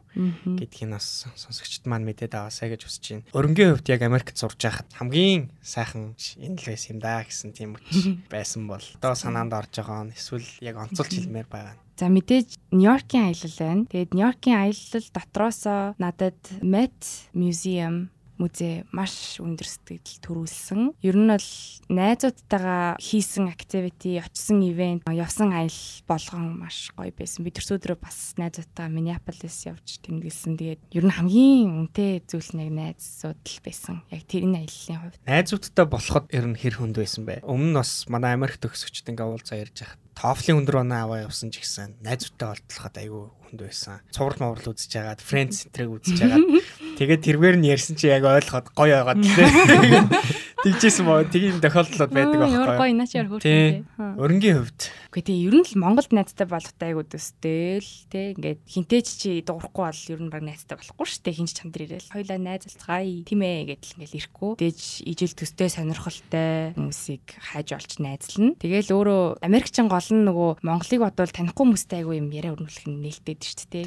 гэдгийг 0.60 0.92
бас 0.96 1.28
сонсогчд 1.36 1.90
маань 1.90 2.08
мэдээд 2.08 2.36
аваасаа 2.36 2.72
гэж 2.72 2.82
хүсэж 2.88 3.04
байна. 3.12 3.28
Өрнгийн 3.36 3.72
хувьд 3.76 3.92
яг 3.92 4.02
Америкт 4.08 4.38
сурж 4.40 4.60
байхад 4.60 4.88
хамгийн 4.96 5.52
сайхан 5.60 6.16
энэ 6.16 6.56
л 6.56 6.68
байсан 6.70 6.90
юм 6.96 7.00
да 7.04 7.24
гэсэн 7.24 7.52
тийм 7.52 7.76
үч 7.76 8.20
байсан 8.32 8.68
бол 8.72 8.86
одоо 9.00 9.14
санаанд 9.16 9.52
орж 9.52 9.74
байгаа 9.76 10.08
нь 10.08 10.16
эсвэл 10.16 10.48
яг 10.64 10.76
онцолж 10.80 11.12
хэлмээр 11.12 11.50
байгаа. 11.52 11.76
За 11.96 12.12
мэдээж 12.12 12.60
Нью-Йоркийн 12.76 13.32
аялал 13.32 13.56
байна. 13.56 13.88
Тэгээд 13.88 14.12
Нью-Йоркийн 14.12 14.58
аялал 14.60 15.08
дотроосоо 15.16 15.96
надад 15.96 16.40
Met 16.60 17.00
Museum 17.32 18.12
музей 18.38 18.84
маш 18.92 19.40
өндөр 19.40 19.68
сэтгэл 19.68 20.24
төрүүлсэн. 20.24 20.96
Ер 21.02 21.16
нь 21.16 21.32
бол 21.32 21.50
найзуудтайгаа 21.90 23.00
хийсэн 23.00 23.48
activity, 23.50 24.20
очисон 24.20 24.64
ивент, 24.66 25.08
явсан 25.08 25.56
аялал 25.56 26.04
болгон 26.08 26.60
маш 26.60 26.92
гоё 26.96 27.12
байсан. 27.16 27.46
Би 27.48 27.52
төрс 27.56 27.72
өдрөө 27.76 27.98
бас 28.00 28.36
найзуудтайгаа 28.40 28.92
Minneapolis 28.92 29.68
явж 29.68 30.00
тэмдэглэсэн. 30.04 30.60
Тэгээд 30.60 30.82
ер 30.92 31.06
нь 31.06 31.16
хамгийн 31.16 31.90
үнэтэй 31.90 32.24
зүйл 32.28 32.52
нь 32.56 32.64
яг 32.68 32.74
найзууд 32.76 33.42
л 33.42 33.60
байсан. 33.64 34.04
Яг 34.12 34.24
тэр 34.28 34.46
энэ 34.48 34.68
аяллаа 34.68 34.98
хувьд. 35.10 35.22
Найзуудтай 35.26 35.86
болоход 35.88 36.26
ер 36.32 36.46
нь 36.48 36.60
хэр 36.60 36.80
хүнд 36.80 36.96
байсан 37.00 37.24
бэ? 37.26 37.44
Өмнө 37.48 37.72
нь 37.72 37.78
бас 37.80 38.06
манай 38.12 38.36
Америк 38.36 38.60
төгсөгчд 38.60 39.10
ингээ 39.12 39.26
уулзаа 39.26 39.64
ярьж 39.64 39.80
байхад 39.82 40.05
TOEFL-ийн 40.16 40.60
өндөр 40.64 40.82
оноо 40.82 41.00
аваа 41.04 41.20
явсан 41.28 41.52
ч 41.52 41.60
гэсэн 41.60 42.00
найзуудтай 42.00 42.56
болтлоход 42.56 42.96
айгүй 42.96 43.24
хүнд 43.46 43.62
байсан. 43.62 44.00
Цуврал 44.16 44.42
моврал 44.42 44.72
үзэж 44.72 44.92
хагаад, 44.96 45.22
Friends 45.22 45.68
энтрийг 45.68 45.92
үзэж 45.92 46.18
хагаад 46.18 46.44
тэгээд 47.00 47.22
тэрвэр 47.28 47.56
нь 47.60 47.70
ярьсан 47.70 47.96
чи 48.00 48.08
яг 48.08 48.24
ойлгоход 48.24 48.72
гоё 48.72 49.04
байгаад 49.04 49.22
лээ. 49.22 50.04
Тэгжсэн 50.66 51.06
боо 51.06 51.22
тийм 51.30 51.62
тохиолдлууд 51.62 52.10
байдаг 52.10 52.40
байхгүй. 52.42 52.80
гоё 52.80 52.94
наач 52.98 53.12
яар 53.14 53.30
хөөрхөн. 53.30 54.18
Өрнгийн 54.18 54.58
хувьд 54.66 54.82
Үгүй 55.16 55.32
тийм 55.32 55.48
ер 55.48 55.56
нь 55.62 55.64
л 55.64 55.80
Монголд 55.80 56.12
найзтай 56.12 56.44
болохтай 56.44 56.92
айгуу 56.92 57.08
төстэй 57.08 57.80
л 57.80 57.92
тий 58.12 58.36
ингээд 58.36 58.68
хинтээч 58.68 59.08
чи 59.16 59.40
дуурахгүй 59.48 59.88
бол 59.88 60.04
ер 60.12 60.20
нь 60.20 60.28
баг 60.28 60.44
найзтай 60.44 60.76
болохгүй 60.76 61.08
шүү 61.08 61.24
дээ 61.24 61.38
хинч 61.40 61.52
чанд 61.56 61.80
ирээл. 61.80 62.12
Хоёлаа 62.12 62.36
найз 62.36 62.68
алцгаая 62.68 63.24
тийм 63.24 63.40
ээ 63.40 63.80
гэдэл 63.80 63.96
ингээл 63.96 64.18
ирэхгүй. 64.20 64.52
Дээж 64.60 64.80
ижил 65.08 65.32
төстэй 65.40 65.72
сонирхолтой 65.72 66.76
хүмүүсийг 66.76 67.24
хайж 67.32 67.68
олж 67.80 67.92
найзлна. 68.04 68.60
Тэгээл 68.60 68.92
өөрөө 68.92 69.24
Америкчин 69.40 69.88
гол 69.88 70.04
нь 70.12 70.26
нөгөө 70.28 70.62
Монголыг 70.66 71.02
бодвол 71.02 71.32
танихгүй 71.34 71.64
хүмүүстэй 71.66 71.98
айгуу 72.04 72.16
юм 72.20 72.30
яриа 72.34 72.54
өрнүүлэх 72.54 72.86
нь 72.90 73.02
нээлттэй 73.02 73.36
шүү 73.40 73.70
дээ. 73.72 73.86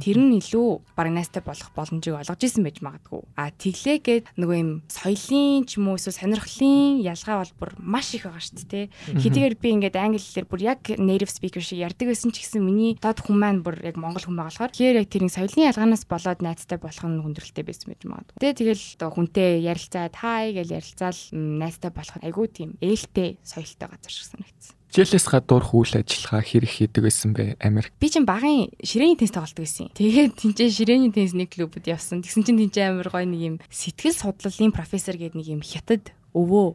Тэр 0.00 0.16
нь 0.22 0.38
илүү 0.38 0.68
баг 0.96 1.08
найзтай 1.12 1.42
болох 1.44 1.70
боломжийг 1.74 2.16
олгож 2.20 2.40
исэн 2.44 2.62
байж 2.64 2.78
магадгүй. 2.80 3.22
А 3.36 3.50
тэглээгээд 3.52 4.24
нөгөө 4.38 4.56
юм 4.60 4.70
соёлын 4.88 5.66
ч 5.66 5.76
юм 5.76 5.88
уу 5.92 5.98
эсвэл 5.98 6.16
сонирхлын 6.16 7.02
ялгаа 7.02 7.42
бол 7.44 7.52
бүр 7.58 7.70
маш 7.80 8.14
их 8.14 8.24
байгаа 8.28 8.42
шүү 8.42 8.64
дээ. 8.68 8.86
Хэдийгээр 9.18 9.54
би 9.58 9.68
ингээд 9.76 9.96
англи 9.98 10.22
хэлээр 10.22 10.48
бүр 10.48 10.60
яг 10.62 10.80
native 10.96 11.32
speaker 11.32 11.62
шиг 11.64 11.82
ярьдаг 11.82 12.08
байсан 12.08 12.30
ч 12.32 12.44
гэсэн 12.44 12.62
миний 12.62 12.96
дод 13.00 13.18
хүн 13.20 13.36
маань 13.38 13.62
бүр 13.64 13.82
яг 13.82 13.96
монгол 13.98 14.22
хүн 14.22 14.36
байгаа 14.38 14.52
болохоор 14.54 14.72
тэгэхээр 14.72 15.00
яг 15.02 15.08
тэрийн 15.10 15.32
соёлын 15.34 15.68
ялгаанаас 15.74 16.04
болоод 16.06 16.40
найзтай 16.44 16.78
болох 16.78 17.04
нь 17.04 17.20
хүндрэлтэй 17.22 17.64
байсан 17.66 17.86
байж 17.90 18.02
магадгүй. 18.06 18.38
Тэгээ 18.38 18.58
тэгэл 18.62 18.84
одоо 18.98 19.10
хүнтэй 19.12 19.50
ярилцаад 19.66 20.14
хай 20.14 20.54
гэж 20.54 20.68
ярилцаал 20.72 21.20
м, 21.34 21.58
найзтай 21.58 21.90
болох 21.90 22.16
айгүй 22.22 22.46
тийм 22.48 22.70
ээлтэй 22.80 23.38
соёлтой 23.42 23.88
газар 23.90 24.12
шиг 24.12 24.26
санагдсан. 24.30 24.77
Хичээлээс 24.88 25.28
гадуур 25.28 25.68
үйл 25.68 26.00
ажиллагаа 26.00 26.40
хэрэг 26.40 26.72
хийдэг 26.72 27.02
байсан 27.04 27.36
бэ 27.36 27.60
Америк? 27.60 27.92
Би 28.00 28.08
чинь 28.08 28.24
багын 28.24 28.72
ширээний 28.80 29.20
теннис 29.20 29.36
тоглолдог 29.36 29.68
байсан. 29.68 29.92
Тэгээд 29.92 30.32
тэнцээ 30.40 30.68
ширээний 30.72 31.12
теннисний 31.12 31.44
клубуд 31.44 31.84
явсан. 31.84 32.24
Тэгсэн 32.24 32.48
чинь 32.48 32.56
тэнцээ 32.56 32.96
амар 32.96 33.12
гоё 33.12 33.28
нэг 33.28 33.42
юм 33.44 33.56
сэтгэл 33.68 34.16
судлалын 34.16 34.72
профессор 34.72 35.20
гэдэг 35.20 35.36
нэг 35.36 35.48
юм 35.52 35.60
хятад 35.60 36.08
өвөө. 36.32 36.72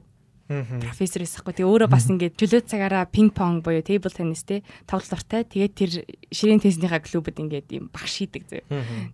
Профессор 0.83 1.23
эсэхгүй. 1.25 1.53
Тэгээ 1.57 1.69
өөрөө 1.69 1.89
бас 1.89 2.05
ингээд 2.09 2.37
чөлөө 2.37 2.61
цагаараа 2.67 3.05
пинг 3.09 3.33
понг 3.33 3.63
буюу 3.65 3.81
тейбл 3.81 4.13
теннис 4.13 4.43
те 4.45 4.61
тоглолттой. 4.85 5.43
Тэгээд 5.47 5.73
тэр 5.73 5.91
ширээний 6.29 6.61
теннисийнхаа 6.63 7.01
клубуд 7.01 7.37
ингээд 7.39 7.67
юм 7.73 7.89
багш 7.89 8.23
хийдэг 8.23 8.43
зөө. 8.49 8.61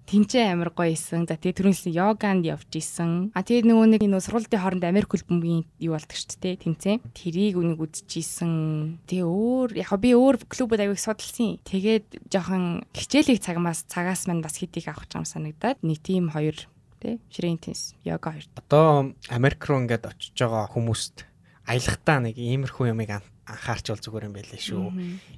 Тинчээ 0.10 0.54
амар 0.54 0.74
гоё 0.76 0.94
исэн. 0.94 1.30
За 1.30 1.40
тэгээ 1.40 1.58
түрүүнээс 1.60 1.86
йоганд 1.90 2.44
явж 2.48 2.72
исэн. 2.76 3.32
А 3.34 3.44
тэгээ 3.44 3.68
нөгөө 3.70 3.88
нэг 3.96 4.04
нөө 4.04 4.24
сургуулийн 4.24 4.62
хооронд 4.62 4.86
Америк 4.86 5.12
клубын 5.14 5.66
юу 5.80 5.94
болдог 5.96 6.18
шүү 6.18 6.40
дээ. 6.42 6.62
Тинцээ. 6.64 6.96
Тэрийг 7.16 7.56
үнийг 7.60 7.80
үзчихсэн. 7.80 9.00
Тэгээ 9.08 9.28
өөр 9.28 9.70
яг 9.80 9.92
би 10.00 10.12
өөр 10.16 10.46
клубуд 10.50 10.80
аяг 10.80 11.00
судалсан. 11.00 11.60
Тэгээд 11.64 12.30
жоохон 12.32 12.84
хичээлийг 12.92 13.40
цагмаас 13.40 13.86
цагаас 13.88 14.28
мань 14.28 14.44
бас 14.44 14.58
хитийг 14.60 14.90
авах 14.90 15.08
юм 15.14 15.26
санагдаад 15.26 15.80
нэг 15.84 16.00
тим 16.04 16.30
хоёр 16.30 16.56
тий 17.00 17.20
ширээний 17.32 17.58
теннис 17.58 17.96
йога 18.04 18.32
хоёр. 18.32 18.46
Одоо 18.56 19.16
Америк 19.30 19.64
руу 19.66 19.80
ингээд 19.80 20.06
очиж 20.06 20.36
байгаа 20.36 20.68
хүмүүст 20.68 21.29
аялахтаа 21.70 22.18
нэг 22.26 22.36
иймэрхүү 22.36 22.90
юмыг 22.92 23.10
ан- 23.14 23.30
анхаарч 23.46 23.86
бол 23.94 24.02
зүгээр 24.02 24.28
юм 24.30 24.34
байлээ 24.38 24.62
шүү. 24.62 24.86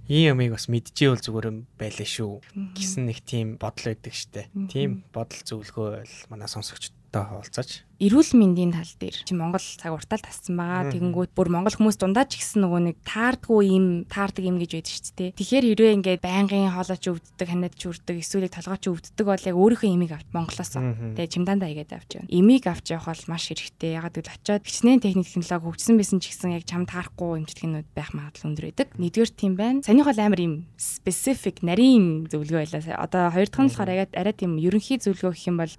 Ийм 0.08 0.26
юмыг 0.39 0.52
бас 0.56 0.65
мэдчихээ 0.72 1.10
бол 1.12 1.24
зүгээр 1.28 1.48
юм 1.52 1.58
байлээ 1.80 2.08
шүү 2.08 2.34
гэсэн 2.76 3.04
нэг 3.12 3.20
тийм 3.28 3.48
бодол 3.60 3.86
байдаг 3.91 4.13
штэ. 4.15 4.48
Тийм 4.72 5.04
бодол 5.12 5.39
зөвлөгөө 5.44 5.88
бол 6.04 6.15
манай 6.32 6.48
сонсогчдод 6.52 6.96
хуваалцаач. 7.15 7.84
Эрүүл 8.02 8.34
мэндийн 8.34 8.74
тал 8.74 8.94
дээр 8.98 9.14
чи 9.14 9.38
Монгол 9.38 9.62
цаг 9.62 9.94
уртаал 9.94 10.26
тассан 10.26 10.58
байгаа. 10.58 10.90
Тэгэнгүүт 10.90 11.38
бүр 11.38 11.54
Монгол 11.54 11.78
хүмүүс 11.78 12.02
дундаа 12.02 12.26
ч 12.26 12.42
гэсэн 12.42 12.66
нөгөө 12.66 12.82
нэг 12.90 12.98
таардгүй 13.06 13.62
юм 13.70 13.86
таардаг 14.10 14.42
юм 14.42 14.58
гэж 14.58 14.72
байдаг 14.74 14.90
шүү 14.90 15.14
дээ. 15.22 15.32
Тэгэхээр 15.38 15.66
хэрвээ 15.70 15.96
ингээд 16.02 16.26
байнгын 16.26 16.74
хоолойч 16.74 17.04
өвддөг, 17.14 17.46
ханаад 17.46 17.76
ч 17.78 17.82
өвддөг, 17.86 18.18
эсвэл 18.18 18.50
толгойч 18.50 18.84
өвддөг 18.90 19.26
бол 19.30 19.46
яг 19.46 19.56
өөрийнхөө 19.56 19.90
имийг 19.94 20.12
авч 20.18 20.28
Монголоос 20.34 20.74
тэгээ 20.74 21.30
чимдаандаа 21.30 21.70
игээд 21.70 21.94
авч 21.94 22.10
явна. 22.18 22.34
Имийг 22.34 22.66
авч 22.66 22.86
явах 22.90 23.14
бол 23.14 23.30
маш 23.30 23.44
хэрэгтэй. 23.54 24.02
Ягаад 24.02 24.18
гэвэл 24.18 24.34
очиод 24.34 24.66
хичнээн 24.66 25.02
техник 25.06 25.30
технологи 25.30 25.62
хөгжсөн 25.70 25.96
байсан 26.02 26.18
ч 26.18 26.34
гэсэн 26.34 26.58
яг 26.58 26.66
чам 26.66 26.90
таарахгүй 26.90 27.46
эмчилгээнүүд 27.46 27.88
байх 27.94 28.10
магадлал 28.18 28.50
өндөр 28.50 28.66
байдаг. 28.66 28.88
Нэгдүгээр 28.98 29.32
тийм 29.38 29.54
байна. 29.60 29.86
Санийх 29.86 30.10
бол 30.10 30.22
амар 30.26 30.42
юм 30.42 30.56
specific 30.82 31.62
нарийн 31.62 32.26
зөвлөгөө 32.34 32.66
байлаа. 32.66 33.06
Одоо 33.06 33.30
хоёр 33.30 33.50
дахь 33.52 33.62
нь 33.62 33.70
болохоор 33.70 33.92
яг 33.94 34.10
арай 34.18 34.34
тийм 34.34 34.58
ерөнхий 34.58 34.98
зөвлөгөө 34.98 35.34
гэх 35.38 35.50
юм 35.52 35.58
бол 35.62 35.74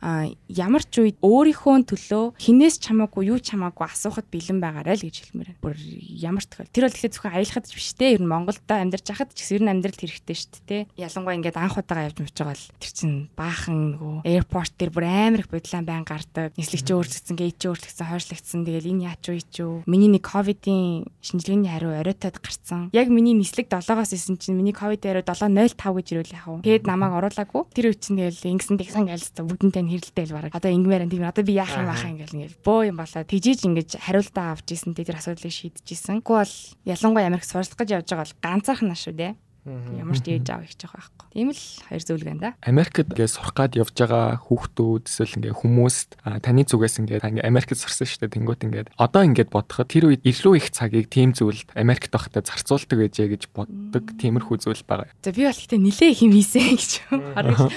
ямар 0.47 0.85
ч 0.87 0.95
үед 1.03 1.17
өөрийнхөө 1.25 1.77
төлөө 1.89 2.12
хинээс 2.37 2.77
чамаагүй 2.83 3.33
юу 3.33 3.39
чамаагүй 3.41 3.87
асуухад 3.89 4.27
бэлэн 4.29 4.59
байгаарай 4.61 4.97
л 4.99 5.07
гэж 5.07 5.17
хэлмээр 5.33 5.51
байна. 5.57 5.63
Бүр 5.63 5.77
ямар 6.21 6.45
тохиол. 6.45 6.71
Тэр 6.73 6.85
бол 6.87 6.97
ихтэй 6.97 7.11
зөвхөн 7.13 7.37
аялахад 7.37 7.67
ч 7.67 7.73
биш 7.75 7.91
те. 7.97 8.13
Ер 8.15 8.23
нь 8.23 8.29
Монголд 8.29 8.63
амьдарч 8.69 9.07
хахад 9.09 9.33
ч 9.33 9.43
гэсэн 9.43 9.57
ер 9.59 9.65
нь 9.65 9.73
амьдралд 9.73 10.01
хэрэгтэй 10.01 10.37
шүү 10.37 10.51
дээ 10.53 10.69
те. 10.69 10.79
Ялангуяа 11.01 11.37
ингээд 11.41 11.59
анх 11.59 11.77
удаага 11.81 12.07
явж 12.11 12.19
мууч 12.21 12.37
байгаа 12.37 12.57
л 12.57 12.69
тэр 12.77 12.93
чин 12.93 13.13
баахан 13.37 13.79
нөгөө 13.97 14.15
аirport 14.29 14.73
дээр 14.77 14.93
бүр 14.93 15.05
амар 15.09 15.41
их 15.43 15.51
бодлоо 15.51 15.83
байн 15.83 16.05
гардаг. 16.05 16.51
Нислэгч 16.59 16.89
өөрчлөгдсөн, 16.93 17.37
гейт 17.39 17.63
өөрчлөгдсөн, 17.63 18.07
хойшлогдсон. 18.09 18.61
Тэгэл 18.67 18.91
энэ 18.93 19.07
яач 19.09 19.25
вэ 19.27 19.43
ч 19.49 19.63
юу. 19.63 19.83
Миний 19.89 20.11
нэг 20.13 20.25
ковидын 20.27 21.09
шинжилгээний 21.23 21.71
хариу 21.71 21.97
оройтод 21.97 22.39
гарцсан. 22.39 22.91
Яг 22.93 23.09
миний 23.09 23.35
нислэг 23.35 23.69
7-оос 23.71 24.13
исэн 24.13 24.37
чинь 24.39 24.57
миний 24.59 24.75
ковид 24.75 25.03
хариу 25.05 25.25
705 25.25 25.77
гэж 25.77 26.07
ирүүл 26.13 26.37
яхав. 26.37 26.63
Тэгээд 26.63 26.87
намайг 26.87 27.17
оруулаагүй. 27.17 27.63
Тэр 27.73 27.93
үе 27.93 27.97
чинь 27.97 28.19
тэгэл 28.19 28.53
ингэсэн 28.59 28.77
тэгсэн 28.79 29.07
гэлцсэн 29.09 29.47
бүгдэнтэй 29.47 29.83
нь 29.83 29.93
хэрэлдээл 29.93 30.37
бараг. 30.37 30.53
Одоо 30.57 30.71
ингэмээр 30.73 31.05
энэ 31.07 31.13
тийм 31.13 31.27
одоо 31.29 31.45
би 31.45 31.55
яах 31.57 31.75
юм 31.77 31.87
баах 31.87 32.02
юм 32.03 32.15
ингээл 32.19 32.37
ингээл 32.37 32.59
бөө 32.67 32.81
юм 32.91 32.97
болоо. 32.99 33.23
Тижиж 33.23 33.61
ингэж 33.63 33.91
хариултаа 34.03 34.59
авч 34.59 34.69
исэн 34.75 34.93
тэр 34.99 35.17
асуудлыг 35.17 35.55
шийдэжсэн. 35.55 36.21
Гэхдээ 36.21 36.43
бол 36.43 36.55
ялангуяа 36.85 37.29
Америк 37.31 37.47
суралцах 37.47 37.79
гэж 37.79 38.03
явж 38.03 38.09
байгаа 38.11 38.27
бол 38.27 38.41
ганцаарх 38.43 38.83
нь 38.83 38.93
шүү 38.93 39.15
дээ. 39.15 39.33
Ямар 39.63 40.19
ч 40.19 40.27
ээж 40.27 40.51
аав 40.51 40.67
их 40.67 40.75
жоох 40.75 40.99
байхгүй. 40.99 41.27
Тийм 41.39 41.55
л 41.55 41.63
хоёр 41.87 42.03
зөвлөгөө 42.03 42.35
энэ 42.35 42.43
да. 42.43 42.51
Америкт 42.67 42.99
ингээд 43.07 43.31
сурах 43.31 43.55
гад 43.55 43.79
явж 43.79 43.95
байгаа 43.95 44.43
хүүхдүүд 44.43 45.05
эсвэл 45.07 45.37
ингээд 45.39 45.59
хүмүүст 45.63 46.11
таны 46.19 46.67
зүгээс 46.67 46.99
ингээд 46.99 47.23
ингээд 47.23 47.47
Америкт 47.47 47.79
сурсан 47.79 48.11
шүү 48.11 48.27
дээ. 48.27 48.35
Тэнгүүт 48.43 48.67
ингээд 48.67 48.89
одоо 48.99 49.23
ингээд 49.23 49.55
бодоход 49.55 49.87
тэр 49.87 50.11
үед 50.11 50.27
илүү 50.27 50.59
их 50.59 50.75
цагийг 50.75 51.07
тийм 51.15 51.31
зүйлд 51.31 51.79
Америкт 51.79 52.11
байхдаа 52.11 52.43
зарцуулдаг 52.43 53.07
гэжээ 53.07 53.39
гэж 53.39 53.43
боддог 53.55 54.03
тиймэрхүү 54.19 54.67
зүйл 54.67 54.83
байгаа. 54.83 55.15
За 55.23 55.31
би 55.31 55.47
бол 55.47 55.55
ихтэй 55.55 55.79
нилээ 55.79 56.11
их 56.11 56.21
юм 56.27 56.35
хийсэн 56.35 56.75
гэж 56.75 56.91
харагд 57.39 57.71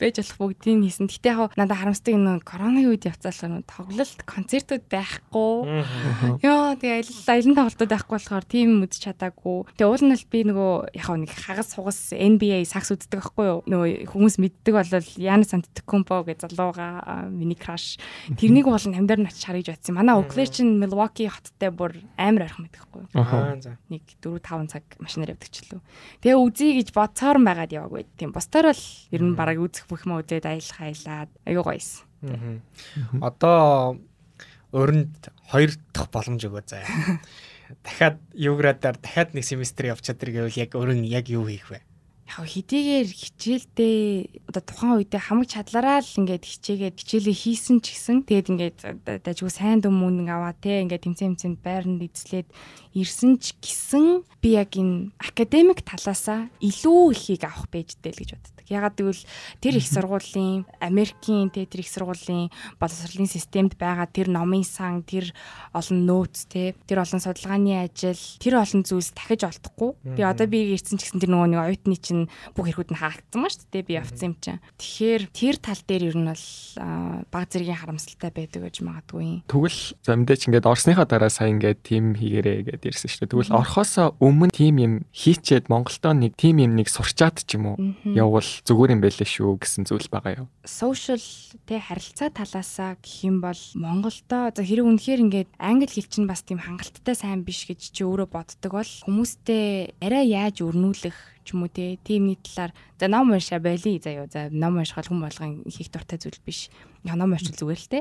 байж 0.00 0.16
болох 0.18 0.56
бүгдийг 0.56 0.80
хийсэн. 0.88 1.06
Гэтэ 1.12 1.28
яг 1.36 1.52
надад 1.60 1.78
харамсдаг 1.78 2.16
энэ 2.16 2.40
короны 2.40 2.88
үед 2.88 3.04
явцаалаа 3.04 3.60
тоглолт 3.68 4.20
концертууд 4.24 4.84
байхгүй. 4.88 5.84
Яа 6.40 6.74
тэгээ 6.80 7.04
аялал 7.04 7.28
аялын 7.28 7.56
тоглолтууд 7.60 7.92
байхгүй 7.92 8.14
болохоор 8.16 8.46
тийм 8.48 8.82
үдч 8.82 9.04
чадаагүй. 9.04 9.68
Тэгээ 9.76 9.90
уул 9.92 10.04
нь 10.08 10.16
би 10.32 10.38
нөгөө 10.48 10.72
яг 10.96 11.08
нэг 11.20 11.32
хагас 11.36 11.76
сугас 11.76 12.00
NBA 12.16 12.64
сакс 12.64 12.96
үздэг 12.96 13.20
байхгүй 13.20 13.44
юу? 13.44 13.60
Нөгөө 13.68 14.08
хүмүүс 14.08 14.40
мэддэг 14.40 14.74
болол 14.74 15.08
Янис 15.20 15.52
Антетокумпо 15.52 16.24
гэж 16.24 16.48
залууга 16.48 17.28
миний 17.28 17.58
краш. 17.58 18.00
Тэрнийг 18.40 18.66
бол 18.66 18.80
намдаар 18.80 19.20
нь 19.20 19.28
очиж 19.28 19.44
харж 19.44 19.68
батсан. 19.68 19.94
Манай 19.94 20.16
Оклер 20.16 20.48
чин 20.48 20.80
Milwaukee 20.80 21.28
хоттой 21.28 21.70
бүр 21.70 22.00
амар 22.16 22.48
ойрхон 22.48 22.70
юу? 22.94 23.06
Аа 23.14 23.60
за. 23.60 23.76
нэг 23.90 24.02
4 24.22 24.38
5 24.40 24.70
цаг 24.70 24.84
машинаар 24.98 25.34
явдаг 25.34 25.50
ч 25.50 25.66
лөө. 25.66 25.80
Тэгээ 26.22 26.38
үзье 26.38 26.70
гэж 26.78 26.88
бодсоор 26.94 27.38
байгаад 27.42 27.74
яваагүй. 27.74 28.06
Тийм 28.16 28.32
босдоор 28.32 28.70
бол 28.70 28.84
ер 29.10 29.22
нь 29.22 29.34
бараг 29.34 29.58
үзэх 29.58 29.89
бүх 29.90 30.06
юм 30.06 30.22
үзээд 30.22 30.46
аялах 30.46 30.78
аялаад 30.78 31.30
аюу 31.42 31.62
гоёс. 31.66 32.06
Одоо 33.18 33.98
өрөнд 34.70 35.34
хоёр 35.50 35.74
дахь 35.92 36.10
боломж 36.14 36.46
өгөө 36.46 36.62
заяа. 36.62 36.86
Дахиад 37.84 38.18
юуградаар 38.34 38.98
дахиад 38.98 39.34
нэг 39.34 39.44
семестр 39.46 39.90
явж 39.90 40.06
чадэр 40.06 40.30
гэвэл 40.30 40.62
яг 40.62 40.74
өрн 40.78 41.02
яг 41.06 41.26
юу 41.30 41.46
хийх 41.46 41.70
вэ? 41.70 41.82
Яг 42.30 42.46
хэдийгээр 42.46 43.10
хичээлдээ 43.10 43.98
одоо 44.46 44.62
тухайн 44.62 45.02
үедээ 45.02 45.18
хамаг 45.18 45.50
чадлаараа 45.50 45.98
л 45.98 46.18
ингээд 46.22 46.46
хичээгээд 46.46 46.96
хичээлээ 47.02 47.36
хийсэн 47.42 47.82
ч 47.82 47.94
гэсэн 47.94 48.22
тэгээд 48.22 48.50
ингээд 48.54 48.78
дажгүй 49.26 49.50
сайн 49.50 49.82
дүм 49.82 49.98
мөн 49.98 50.30
аваа 50.30 50.54
те 50.54 50.82
ингээд 50.86 51.10
тэмцээн 51.10 51.34
тэмцээнд 51.34 51.58
байранд 51.58 52.06
эзлээд 52.06 52.46
ирсэн 52.94 53.42
ч 53.42 53.58
гэсэн 53.58 54.22
би 54.38 54.54
яг 54.54 54.70
энэ 54.78 55.10
академик 55.18 55.82
талаасаа 55.82 56.46
илүү 56.62 57.02
ихийг 57.18 57.42
авах 57.50 57.66
байжтэй 57.66 58.14
л 58.14 58.22
гэж 58.22 58.30
боддог. 58.38 58.59
Ягаад 58.70 58.94
гэвэл 58.94 59.22
тэр 59.58 59.74
их 59.76 59.86
сургуулийн 59.90 60.64
Америкийн 60.78 61.50
те 61.50 61.66
тэр 61.66 61.82
их 61.82 61.90
сургуулийн 61.90 62.54
боловсролын 62.78 63.26
системд 63.26 63.74
байгаа 63.74 64.06
тэр 64.06 64.30
номын 64.30 64.62
сан 64.62 65.02
тэр 65.02 65.34
олон 65.74 66.06
нөөц 66.06 66.46
те 66.46 66.78
тэр 66.86 67.02
олон 67.02 67.18
судалгааны 67.18 67.82
ажил 67.82 68.22
тэр 68.38 68.62
олон 68.62 68.86
зүйлс 68.86 69.10
дахиж 69.10 69.42
олдохгүй. 69.42 70.14
Би 70.14 70.22
одоо 70.22 70.46
би 70.46 70.70
ирсэн 70.78 71.02
ч 71.02 71.10
гэсэн 71.10 71.18
тэр 71.18 71.34
нөгөө 71.34 71.50
нэг 71.50 71.60
оюутны 71.66 71.96
чинь 71.98 72.30
бүх 72.54 72.70
хэрэгүүд 72.70 72.94
нь 72.94 73.00
хаагдсан 73.02 73.40
ба 73.42 73.50
шүү 73.50 73.66
дээ 73.74 73.84
би 73.84 73.92
явцсан 73.98 74.26
юм 74.30 74.34
чинь. 74.38 74.62
Тэгэхээр 74.78 75.22
тэр 75.34 75.56
тал 75.58 75.82
дээр 75.82 76.02
ер 76.14 76.16
нь 76.16 76.30
бол 76.30 76.46
баг 77.30 77.46
зэргийн 77.50 77.80
харамсалтай 77.82 78.30
байдаг 78.30 78.60
гэж 78.70 78.76
магадгүй. 78.86 79.42
Тэгвэл 79.50 79.80
за 80.06 80.14
мэдээч 80.14 80.46
ингээд 80.46 80.70
орсныхаа 80.70 81.06
дараа 81.10 81.32
сая 81.32 81.50
ингээд 81.50 81.82
тим 81.82 82.14
хийгэрээ 82.14 82.70
гэдээ 82.70 82.90
ирсэн 82.94 83.10
шүү 83.10 83.20
дээ. 83.26 83.32
Тэгвэл 83.34 83.58
орхосоо 83.58 84.14
өмнө 84.22 84.54
тим 84.54 84.78
юм 84.78 84.94
хийчээд 85.10 85.66
Монголдоо 85.72 86.14
нэг 86.14 86.38
тим 86.38 86.62
юм 86.62 86.78
нэг 86.78 86.86
сурчаад 86.86 87.42
ч 87.42 87.58
юм 87.58 87.74
уу 87.74 87.76
явбал 88.04 88.46
зүгээр 88.66 88.94
юм 88.96 89.00
байлээ 89.00 89.28
шүү 89.28 89.60
гэсэн 89.60 89.84
зүйл 89.88 90.08
байгаа 90.12 90.44
юу? 90.44 90.48
social 90.66 91.20
тэ 91.64 91.80
харилцаа 91.80 92.28
талаасаа 92.30 93.00
гэх 93.00 93.24
юм 93.24 93.40
бол 93.40 93.62
Монголдо 93.76 94.52
за 94.52 94.62
хэрэг 94.62 94.86
үнэхээр 94.86 95.24
ингээд 95.24 95.50
англи 95.56 95.88
хэл 95.88 96.10
чинь 96.10 96.28
бас 96.28 96.44
тийм 96.44 96.60
хангалттай 96.60 97.16
сайн 97.16 97.42
биш 97.46 97.64
гэж 97.64 97.94
чи 97.94 98.02
өөрөө 98.04 98.28
боддог 98.28 98.72
бол 98.76 98.92
хүмүүстэй 99.06 99.96
арай 100.02 100.24
яаж 100.34 100.60
өрнүүлэх 100.60 101.16
ч 101.44 101.56
юм 101.56 101.64
уу 101.64 101.72
те 101.72 101.96
тиймний 102.04 102.36
талаар 102.36 102.76
за 103.00 103.06
ном 103.08 103.32
уншаа 103.32 103.58
байли 103.58 103.96
заяо 103.96 104.28
за 104.28 104.52
ном 104.52 104.76
уншихал 104.76 105.08
хүн 105.08 105.24
болгон 105.24 105.64
хийх 105.64 105.88
дуртай 105.88 106.20
зүйл 106.20 106.40
биш. 106.44 106.68
Ном 107.04 107.32
уншил 107.32 107.56
зүгээр 107.56 107.80
л 107.80 107.88
те. 107.88 108.00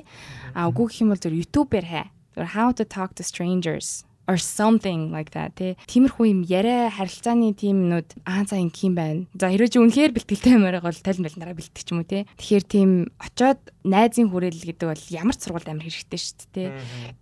А 0.53 0.67
үгүй 0.67 0.91
гэх 0.91 1.01
юм 1.01 1.11
бол 1.15 1.23
зөв 1.23 1.33
YouTube-ээр 1.33 1.87
хаа. 1.87 2.07
Зөв 2.35 2.45
how 2.53 2.69
to 2.75 2.83
talk 2.83 3.15
to 3.15 3.23
strangers 3.23 4.03
or 4.29 4.37
something 4.37 5.09
like 5.09 5.33
that 5.33 5.57
тий. 5.57 5.73
Тиймэрхүү 5.89 6.25
юм 6.29 6.41
яриа 6.45 6.93
харилцааны 6.93 7.57
тийм 7.57 7.89
нүд 7.89 8.13
аа 8.29 8.45
за 8.45 8.61
инх 8.61 8.77
юм 8.85 8.93
байна. 8.93 9.25
За 9.33 9.49
хэрвээ 9.49 9.73
чи 9.73 9.81
үнэхээр 9.81 10.13
бэлтгэлтэй 10.13 10.53
юмараа 10.53 10.85
бол 10.85 10.93
талин 10.93 11.25
балнараа 11.25 11.57
бэлтгэж 11.57 11.81
ч 11.81 11.89
юм 11.89 12.05
уу 12.05 12.07
тий. 12.07 12.29
Тэгэхээр 12.37 12.65
тийм 12.69 12.89
очоод 13.17 13.57
найзын 13.87 14.27
хүрээлэл 14.27 14.75
гэдэг 14.75 14.87
бол 14.91 15.05
ямар 15.15 15.35
ч 15.35 15.39
сургуульд 15.47 15.71
амар 15.71 15.87
хэрэгтэй 15.87 16.19
шүү 16.19 16.47
дээ. 16.51 16.69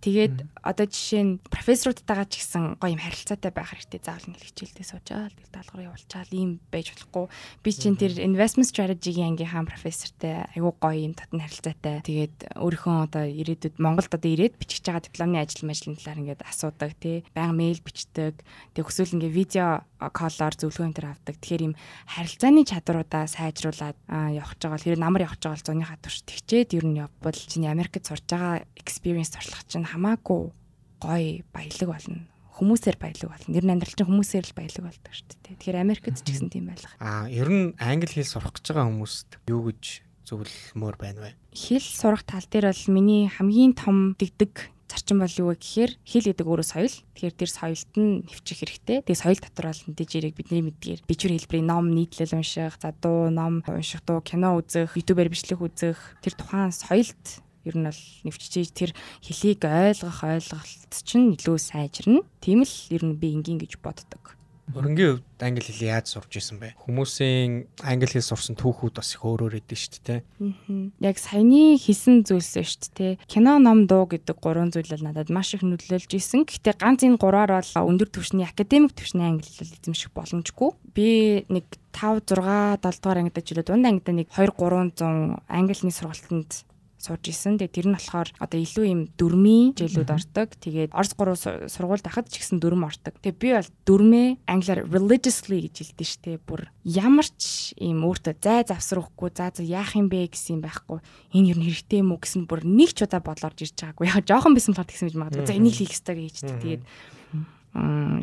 Тэгээд 0.02 0.36
одоо 0.58 0.86
жишээ 0.90 1.22
нь 1.22 1.38
профессорудтайгаа 1.46 2.26
ч 2.26 2.42
гэсэн 2.42 2.82
гоё 2.82 2.98
юм 2.98 3.02
харилцаатай 3.02 3.52
байх 3.54 3.70
хэрэгтэй. 3.70 4.02
Заавал 4.02 4.26
нэг 4.34 4.42
хичээлдээ 4.42 4.86
суучаал 4.90 5.30
тэгэл 5.30 5.54
даалгавар 5.54 5.86
явуулчаал 5.94 6.32
ийм 6.34 6.50
байж 6.74 6.90
болохгүй. 6.90 7.26
Би 7.62 7.70
чинь 7.70 7.94
тэр 7.94 8.12
investment 8.18 8.66
strategy-гийн 8.66 9.38
ангийнхаа 9.38 9.70
профессортай 9.70 10.50
айгүй 10.58 10.72
гоё 10.82 10.98
юм 10.98 11.14
татны 11.14 11.46
харилцаатай. 11.46 12.02
Тэгээд 12.02 12.58
өөрийнхөө 12.58 12.96
одоо 13.06 13.24
ирээдүйд 13.28 13.78
Монголд 13.78 14.10
одоо 14.10 14.30
ирээд 14.34 14.58
бичих 14.58 14.82
байгаа 14.82 15.06
дипломны 15.06 15.38
ажил 15.38 15.62
мэжлийн 15.62 15.94
талаар 15.94 16.20
ингээд 16.26 16.42
асуудаг 16.42 16.92
тий. 16.98 17.22
Баян 17.38 17.54
мэйл 17.54 17.78
бичдэг. 17.78 18.42
Тэг 18.74 18.82
өсвөл 18.82 19.14
ингээ 19.14 19.30
видео 19.30 19.86
коллоор 19.98 20.54
зөвлөгөө 20.54 20.86
энэ 20.86 20.96
төр 20.98 21.06
авдаг. 21.10 21.34
Тэгэхээр 21.42 21.66
им 21.66 21.74
харилцааны 22.06 22.62
чадваруудаа 22.62 23.26
сайжруулад 23.26 23.98
явах 24.08 24.54
байгаа 24.58 24.78
хэрэг 24.78 25.02
намар 25.02 25.26
явах 25.26 25.42
байгаа 25.42 25.58
бол 25.58 25.66
зуныхаа 25.66 25.98
турш 25.98 26.22
тэгчээд 26.48 26.80
ер 26.80 26.86
нь 26.88 26.96
явбал 26.96 27.36
чиний 27.36 27.68
Америкт 27.68 28.08
сурж 28.08 28.24
байгаа 28.24 28.64
experience 28.72 29.36
туршлага 29.36 29.68
чинь 29.68 29.84
хамаагүй 29.84 30.48
гоё 30.96 31.44
баялаг 31.52 31.88
болно 31.92 32.24
хүмүүсээр 32.56 32.96
баялаг 32.96 33.28
болно. 33.28 33.52
Нэр 33.52 33.64
нь 33.68 33.72
амьдрал 33.76 33.92
чинь 33.92 34.08
хүмүүсээр 34.08 34.48
л 34.48 34.56
баялаг 34.56 34.84
болдог 34.88 35.12
шүү 35.12 35.28
дээ. 35.28 35.60
Тэгэхээр 35.60 35.82
Америкт 35.84 36.08
ч 36.08 36.24
гэсэн 36.24 36.48
тийм 36.48 36.72
байлга. 36.72 36.96
Аа, 37.04 37.28
ер 37.28 37.48
нь 37.52 37.76
англи 37.76 38.08
хэл 38.08 38.24
сурах 38.24 38.56
гэж 38.56 38.64
байгаа 38.72 38.88
хүмүүст 38.88 39.28
юу 39.44 39.60
гэж 39.68 39.82
зөвлөмөр 40.24 40.96
байна 40.96 41.20
вэ? 41.28 41.30
Хэл 41.52 41.84
сурах 41.84 42.24
тал 42.24 42.48
дээр 42.48 42.72
бол 42.72 42.84
миний 42.96 43.28
хамгийн 43.28 43.76
том 43.76 44.16
дэгдэг 44.16 44.72
зарчим 44.88 45.20
бол 45.20 45.28
юу 45.36 45.52
вэ 45.52 45.60
гэхээр 45.60 45.92
хэл 46.00 46.26
гэдэг 46.32 46.46
өөрөө 46.48 46.66
соёл. 46.66 46.96
Тэгэхээр 47.12 47.36
тэр 47.36 47.50
соёлт 47.52 47.92
нь 48.00 48.24
нэвчих 48.24 48.58
хэрэгтэй. 48.64 49.04
Тэгээ 49.04 49.22
соёл 49.22 49.38
дотор 49.38 49.66
бол 49.68 49.82
мэдээж 49.92 50.10
яриг 50.16 50.34
бидний 50.34 50.62
мэдгээр 50.64 51.00
бичвэр 51.04 51.32
хэлбэрийн 51.36 51.68
ном 51.68 51.92
нийтлэл 51.92 52.40
унших, 52.40 52.80
за 52.80 52.96
дуу, 52.96 53.28
ном 53.28 53.60
унших, 53.68 54.00
дуу, 54.08 54.24
кино 54.24 54.56
үзэх, 54.56 54.96
YouTube-аар 54.96 55.28
бичлэг 55.28 55.60
үзэх 55.60 56.00
тэр 56.24 56.34
тухайн 56.34 56.72
соёлт 56.72 57.44
ер 57.68 57.76
нь 57.76 57.84
бол 57.84 58.02
нэвччихэж 58.24 58.70
тэр 58.72 58.90
хэлийг 59.20 59.60
ойлгох 59.68 60.24
ойлголт 60.24 60.92
чинь 61.04 61.36
илүү 61.36 61.58
сайжирна. 61.60 62.24
Тийм 62.40 62.64
л 62.64 62.74
ер 62.88 63.02
нь 63.04 63.18
би 63.20 63.36
энгийн 63.36 63.60
гэж 63.60 63.76
боддог. 63.84 64.37
Өрнгийн 64.76 65.16
хувьд 65.16 65.40
англи 65.40 65.64
хэл 65.64 65.88
яаж 65.88 66.12
сурч 66.12 66.36
исэн 66.36 66.60
бэ? 66.60 66.76
Хүмүүсийн 66.84 67.72
англи 67.80 68.10
хэл 68.10 68.24
сурсан 68.24 68.52
түүхүүд 68.58 69.00
бас 69.00 69.16
их 69.16 69.24
өөр 69.24 69.48
өөр 69.48 69.58
эдэн 69.64 69.80
шүү 69.80 70.02
дээ. 70.04 70.20
Аа. 70.20 71.08
Яг 71.08 71.16
саяны 71.16 71.80
хийсэн 71.80 72.28
зүйлсээ 72.28 72.66
шүү 72.68 72.92
дээ. 72.92 73.12
Кино, 73.24 73.56
ном, 73.56 73.88
дуу 73.88 74.04
гэдэг 74.04 74.36
гурван 74.36 74.68
зүйл 74.68 74.92
бол 74.92 75.08
надад 75.08 75.32
маш 75.32 75.56
их 75.56 75.64
нөлөөлж 75.64 76.12
исэн. 76.12 76.44
Гэхдээ 76.44 76.76
ганц 76.76 77.00
энэ 77.00 77.16
гураар 77.16 77.56
бол 77.56 77.88
өндөр 77.88 78.12
түвшний 78.12 78.44
академик 78.44 78.92
түвшний 78.92 79.24
англи 79.24 79.48
хэл 79.48 79.72
эзэмших 79.72 80.12
боломжгүй. 80.12 80.70
Би 80.92 81.08
нэг 81.48 81.64
5 81.96 82.28
6 82.28 82.84
7 82.84 83.00
дугаар 83.00 83.24
ангид 83.24 83.40
ажиллаад 83.40 83.68
дунд 83.72 83.88
ангид 83.88 84.08
нэг 84.12 84.28
2 84.36 84.52
300 84.52 85.40
англи 85.48 85.74
хэлний 85.74 85.96
сургалтанд 85.96 86.68
сууж 86.98 87.30
исэн. 87.30 87.62
Тэгээ 87.62 87.74
тэр 87.78 87.86
нь 87.88 87.96
болохоор 87.96 88.28
одоо 88.42 88.58
илүү 88.58 88.86
юм 88.90 89.00
дөрмийн 89.14 89.72
хичээлүүд 89.78 90.10
ордог. 90.10 90.48
Тэгээд 90.58 90.90
Орос 90.90 91.14
гурав 91.14 91.38
сургуульд 91.38 92.06
ахад 92.10 92.26
ч 92.26 92.42
гэсэн 92.42 92.58
дөрм 92.58 92.82
ордог. 92.84 93.14
Тэгээ 93.22 93.38
би 93.38 93.48
бол 93.54 93.70
дөрмөө 93.86 94.26
англиар 94.50 94.80
religiously 94.90 95.70
гэж 95.70 95.94
хэлдэг 95.94 96.08
штэ. 96.10 96.42
Бүр 96.42 96.68
ямар 96.82 97.30
ч 97.38 97.72
юм 97.78 98.02
өөртөө 98.02 98.34
зай 98.42 98.66
завсрахгүй 98.66 99.30
заа 99.30 99.54
за 99.54 99.62
яах 99.62 99.94
юм 99.94 100.10
бэ 100.10 100.26
гэсэн 100.34 100.58
юм 100.58 100.62
байхгүй. 100.66 100.98
Энэ 101.38 101.54
юу 101.54 101.62
хэрэгтэй 101.62 102.02
юм 102.02 102.12
уу 102.12 102.20
гэсэн 102.20 102.50
бүр 102.50 102.66
нэг 102.66 102.90
ч 102.90 103.06
удаа 103.06 103.22
бодлоор 103.22 103.54
ирж 103.54 103.78
байгаагүй. 103.78 104.10
Яг 104.10 104.26
жоохон 104.26 104.58
бисэн 104.58 104.74
болохоор 104.74 104.90
тэгсэн 104.90 105.06
гэж 105.08 105.16
магадгүй. 105.22 105.46
За 105.46 105.54
энийг 105.54 105.78
хийх 105.78 105.94
ёстой 105.94 106.18
гэж 106.18 106.34
хэлдэг. 106.42 106.58
Тэгээд 106.58 106.82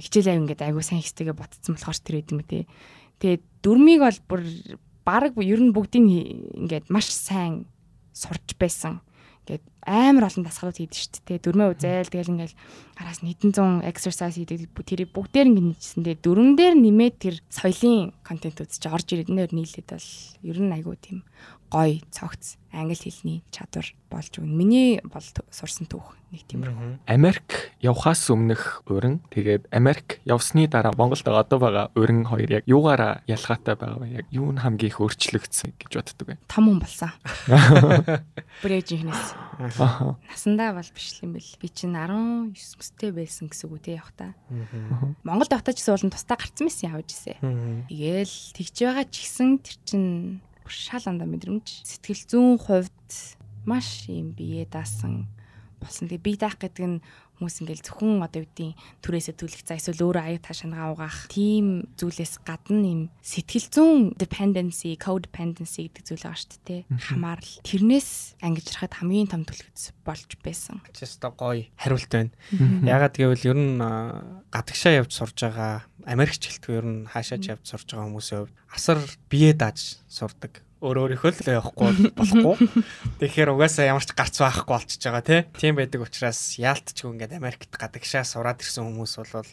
хичээл 0.04 0.30
аяг 0.36 0.42
ингээд 0.44 0.66
айгуу 0.68 0.84
сайн 0.84 1.00
хийстэйгээ 1.00 1.36
ботцсон 1.38 1.80
болохоор 1.80 2.00
тэр 2.04 2.16
юм 2.28 2.44
те. 2.44 2.68
Тэгээд 3.24 3.44
дөрмийг 3.64 4.02
бол 4.04 4.20
бүр 4.28 4.42
баг 5.06 5.38
ер 5.38 5.62
нь 5.62 5.72
бүгдийг 5.72 6.04
ингээд 6.60 6.90
маш 6.90 7.08
сайн 7.14 7.70
сурч 8.16 8.56
байсан. 8.56 9.04
Ингээд 9.46 9.62
амар 9.86 10.26
олон 10.26 10.48
дасгалууд 10.48 10.80
хийдэж 10.82 10.98
штт 10.98 11.22
те 11.30 11.38
дөрмөө 11.38 11.78
үзэл 11.78 12.10
тэгэл 12.10 12.34
ингээл 12.34 12.58
араас 12.98 13.22
нь 13.22 13.30
хэдэн 13.30 13.52
зуун 13.54 13.86
exercise 13.86 14.42
хийдэг 14.42 14.74
тэрийг 14.74 15.14
бүгдээр 15.14 15.54
ингэ 15.54 15.62
нийцсэн 15.70 16.02
те 16.02 16.18
дөрөн 16.18 16.58
дээр 16.58 16.74
нэмээд 16.74 17.16
тэр 17.22 17.36
соёлын 17.54 18.10
контентууд 18.26 18.74
ч 18.74 18.90
орж 18.90 19.06
ирээд 19.14 19.30
нэр 19.30 19.54
нийлээд 19.54 19.86
бол 19.94 20.10
ер 20.42 20.58
нь 20.58 20.74
айгүй 20.74 20.98
тийм 20.98 21.22
гоё 21.76 22.00
цогц 22.08 22.56
англи 22.72 22.96
хэлний 22.96 23.44
чадвар 23.52 23.88
болж 24.12 24.32
өгнө. 24.40 24.52
Миний 24.52 25.00
бол 25.04 25.24
сурсан 25.52 25.88
түүх 25.92 26.16
нэг 26.32 26.44
тиймэрхүү. 26.48 27.08
Америк 27.08 27.76
явхаас 27.84 28.28
өмнөх 28.32 28.84
уран 28.88 29.20
тэгээд 29.32 29.68
Америк 29.76 30.20
явсны 30.24 30.68
дараа 30.72 30.96
Монголд 30.96 31.28
одоо 31.28 31.60
байгаа 31.60 31.92
уран 31.96 32.24
хоёр 32.28 32.52
яг 32.52 32.64
юугаараа 32.68 33.24
ялгаатай 33.28 33.76
байгаа 33.76 34.00
вэ? 34.00 34.08
Яг 34.24 34.28
юу 34.32 34.52
нь 34.52 34.60
хамгийн 34.60 34.92
их 34.92 35.00
өөрчлөгдсөн 35.04 35.76
гэж 35.80 35.92
боддөг 36.00 36.28
вэ? 36.28 36.36
Том 36.48 36.68
хүн 36.72 36.80
болсон. 36.80 37.12
Брэжинээс. 38.64 39.36
Насандаа 40.32 40.76
бол 40.76 40.92
биш 40.96 41.20
юм 41.24 41.36
бэл. 41.36 41.52
Би 41.60 41.68
чинь 41.72 41.96
19 41.96 42.56
өстэй 42.56 43.12
байсан 43.12 43.52
гэсэн 43.52 43.68
үг 43.68 43.80
үү 43.80 43.84
те 43.84 44.00
явах 44.00 44.16
та. 44.16 44.36
Монголд 45.24 45.52
явах 45.52 45.64
та 45.64 45.76
ч 45.76 45.84
гэсэн 45.84 45.96
болон 45.96 46.12
тусдаа 46.12 46.40
гарцсан 46.40 46.68
байсан 46.68 46.92
явж 46.92 47.12
ирсэн. 47.12 47.88
Тэгээл 47.88 48.36
тэгж 48.56 48.76
байгаа 48.84 49.06
ч 49.08 49.16
гэсэн 49.24 49.50
тэр 49.64 49.78
чинь 49.88 50.16
шал 50.70 51.04
андаа 51.06 51.30
мэдрэмж 51.30 51.86
сэтгэл 51.86 52.24
зүүн 52.30 52.58
хувьд 52.62 53.10
маш 53.66 54.10
юм 54.10 54.34
бие 54.38 54.66
даасан 54.66 55.30
болсон. 55.82 56.10
Тэгээ 56.10 56.26
бие 56.26 56.38
даах 56.38 56.58
гэдэг 56.58 56.86
нь 56.86 56.98
хүмүүс 57.36 57.56
ингээл 57.62 57.86
зөвхөн 57.86 58.24
одоо 58.24 58.42
үдийн 58.44 58.74
түрээсээ 59.04 59.36
төлөх 59.36 59.62
за 59.68 59.76
эсвэл 59.76 60.08
өөрөө 60.08 60.24
аяг 60.24 60.42
ташаангаа 60.48 60.96
угаах 60.96 61.28
тийм 61.28 61.92
зүйлээс 62.00 62.44
гадна 62.48 62.88
юм 62.88 63.02
сэтгэл 63.20 63.68
зүүн 63.72 64.02
dependency, 64.16 64.96
codependency 64.96 65.92
гэдэг 65.92 66.04
зүйл 66.08 66.24
байгаа 66.24 66.40
шүү 66.40 66.64
дээ. 66.64 66.82
Хамаарал. 67.12 67.54
Тэрнээс 67.68 68.40
ангижрахад 68.40 68.94
хамгийн 68.96 69.28
том 69.32 69.44
төлөвлөс 69.44 69.92
болж 70.08 70.30
байсан. 70.40 70.80
Чиста 70.96 71.32
гоё 71.36 71.68
хариулт 71.76 72.12
байна. 72.12 72.32
Ягаад 72.88 73.16
гэвэл 73.20 73.50
ер 73.52 73.58
нь 73.60 73.78
гадагшаа 74.50 75.04
явж 75.04 75.12
сурж 75.12 75.36
байгаа 75.36 75.84
Америкч 76.06 76.42
гэлтгүй 76.48 76.74
ер 76.80 76.86
нь 76.86 77.00
хаашаач 77.10 77.44
явж 77.52 77.66
сурж 77.66 77.88
байгаа 77.92 78.08
хүмүүсийн 78.08 78.40
хувьд 78.46 78.56
асар 78.72 79.00
бие 79.28 79.52
дааж 79.58 80.00
сурдаг 80.08 80.62
өөр 80.86 81.18
өөрийнхөө 81.18 81.32
л 81.34 81.50
явахгүй 81.58 82.14
болохгүй. 82.14 82.56
Тэгэхээр 83.20 83.50
угаасаа 83.58 83.90
ямар 83.90 84.06
ч 84.06 84.14
гарц 84.14 84.38
байхгүй 84.38 84.70
болчихж 84.70 85.02
байгаа 85.02 85.50
тийм 85.58 85.82
байдаг 85.82 86.06
учраас 86.06 86.62
яалтчгүй 86.62 87.10
ингээд 87.18 87.34
Америкт 87.34 87.74
гадагшаа 87.74 88.22
сураад 88.22 88.62
ирсэн 88.62 88.86
хүмүүс 88.86 89.14
бол 89.34 89.50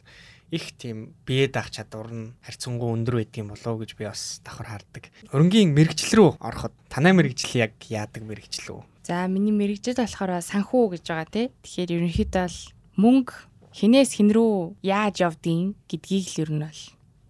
их 0.52 0.76
тийм 0.76 1.16
бие 1.24 1.48
даах 1.48 1.72
чадвар 1.72 2.12
нь 2.12 2.36
харьцангуй 2.44 2.92
өндөр 2.92 3.24
байдгийн 3.24 3.48
болов 3.48 3.80
гэж 3.80 3.96
би 3.96 4.04
бас 4.04 4.44
давхар 4.44 4.84
харддаг. 4.84 5.08
Өрнгийн 5.32 5.72
мэрэгжил 5.72 6.12
рүү 6.20 6.30
ороход 6.44 6.76
танай 6.92 7.16
мэрэгжил 7.16 7.64
яг 7.64 7.72
яадаг 7.88 8.20
мэрэгжил 8.20 8.76
үү? 8.76 8.82
За 9.08 9.24
миний 9.32 9.56
мэрэгжил 9.56 9.96
болохоор 9.96 10.44
санхүү 10.44 11.00
гэж 11.00 11.04
байгаа 11.08 11.28
тий. 11.32 11.46
Тэгэхээр 11.64 11.96
ерөнхийдөө 11.96 12.46
л 12.52 12.60
мөнгө 13.00 13.32
хинээс 13.72 14.20
хин 14.20 14.28
рүү 14.28 14.76
яаж 14.84 15.24
явдгийг 15.24 15.72
гэдгийг 15.88 16.28
л 16.36 16.40
ер 16.44 16.50
нь 16.52 16.64
бол 16.68 16.80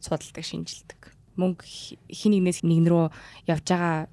судалдаг 0.02 0.42
шинжилдэг 0.42 1.01
мөнгө 1.38 1.64
хин 2.12 2.32
нэгнээс 2.36 2.60
нэгн 2.62 2.86
рүү 2.88 3.06
явж 3.48 3.66
байгаа 3.68 4.06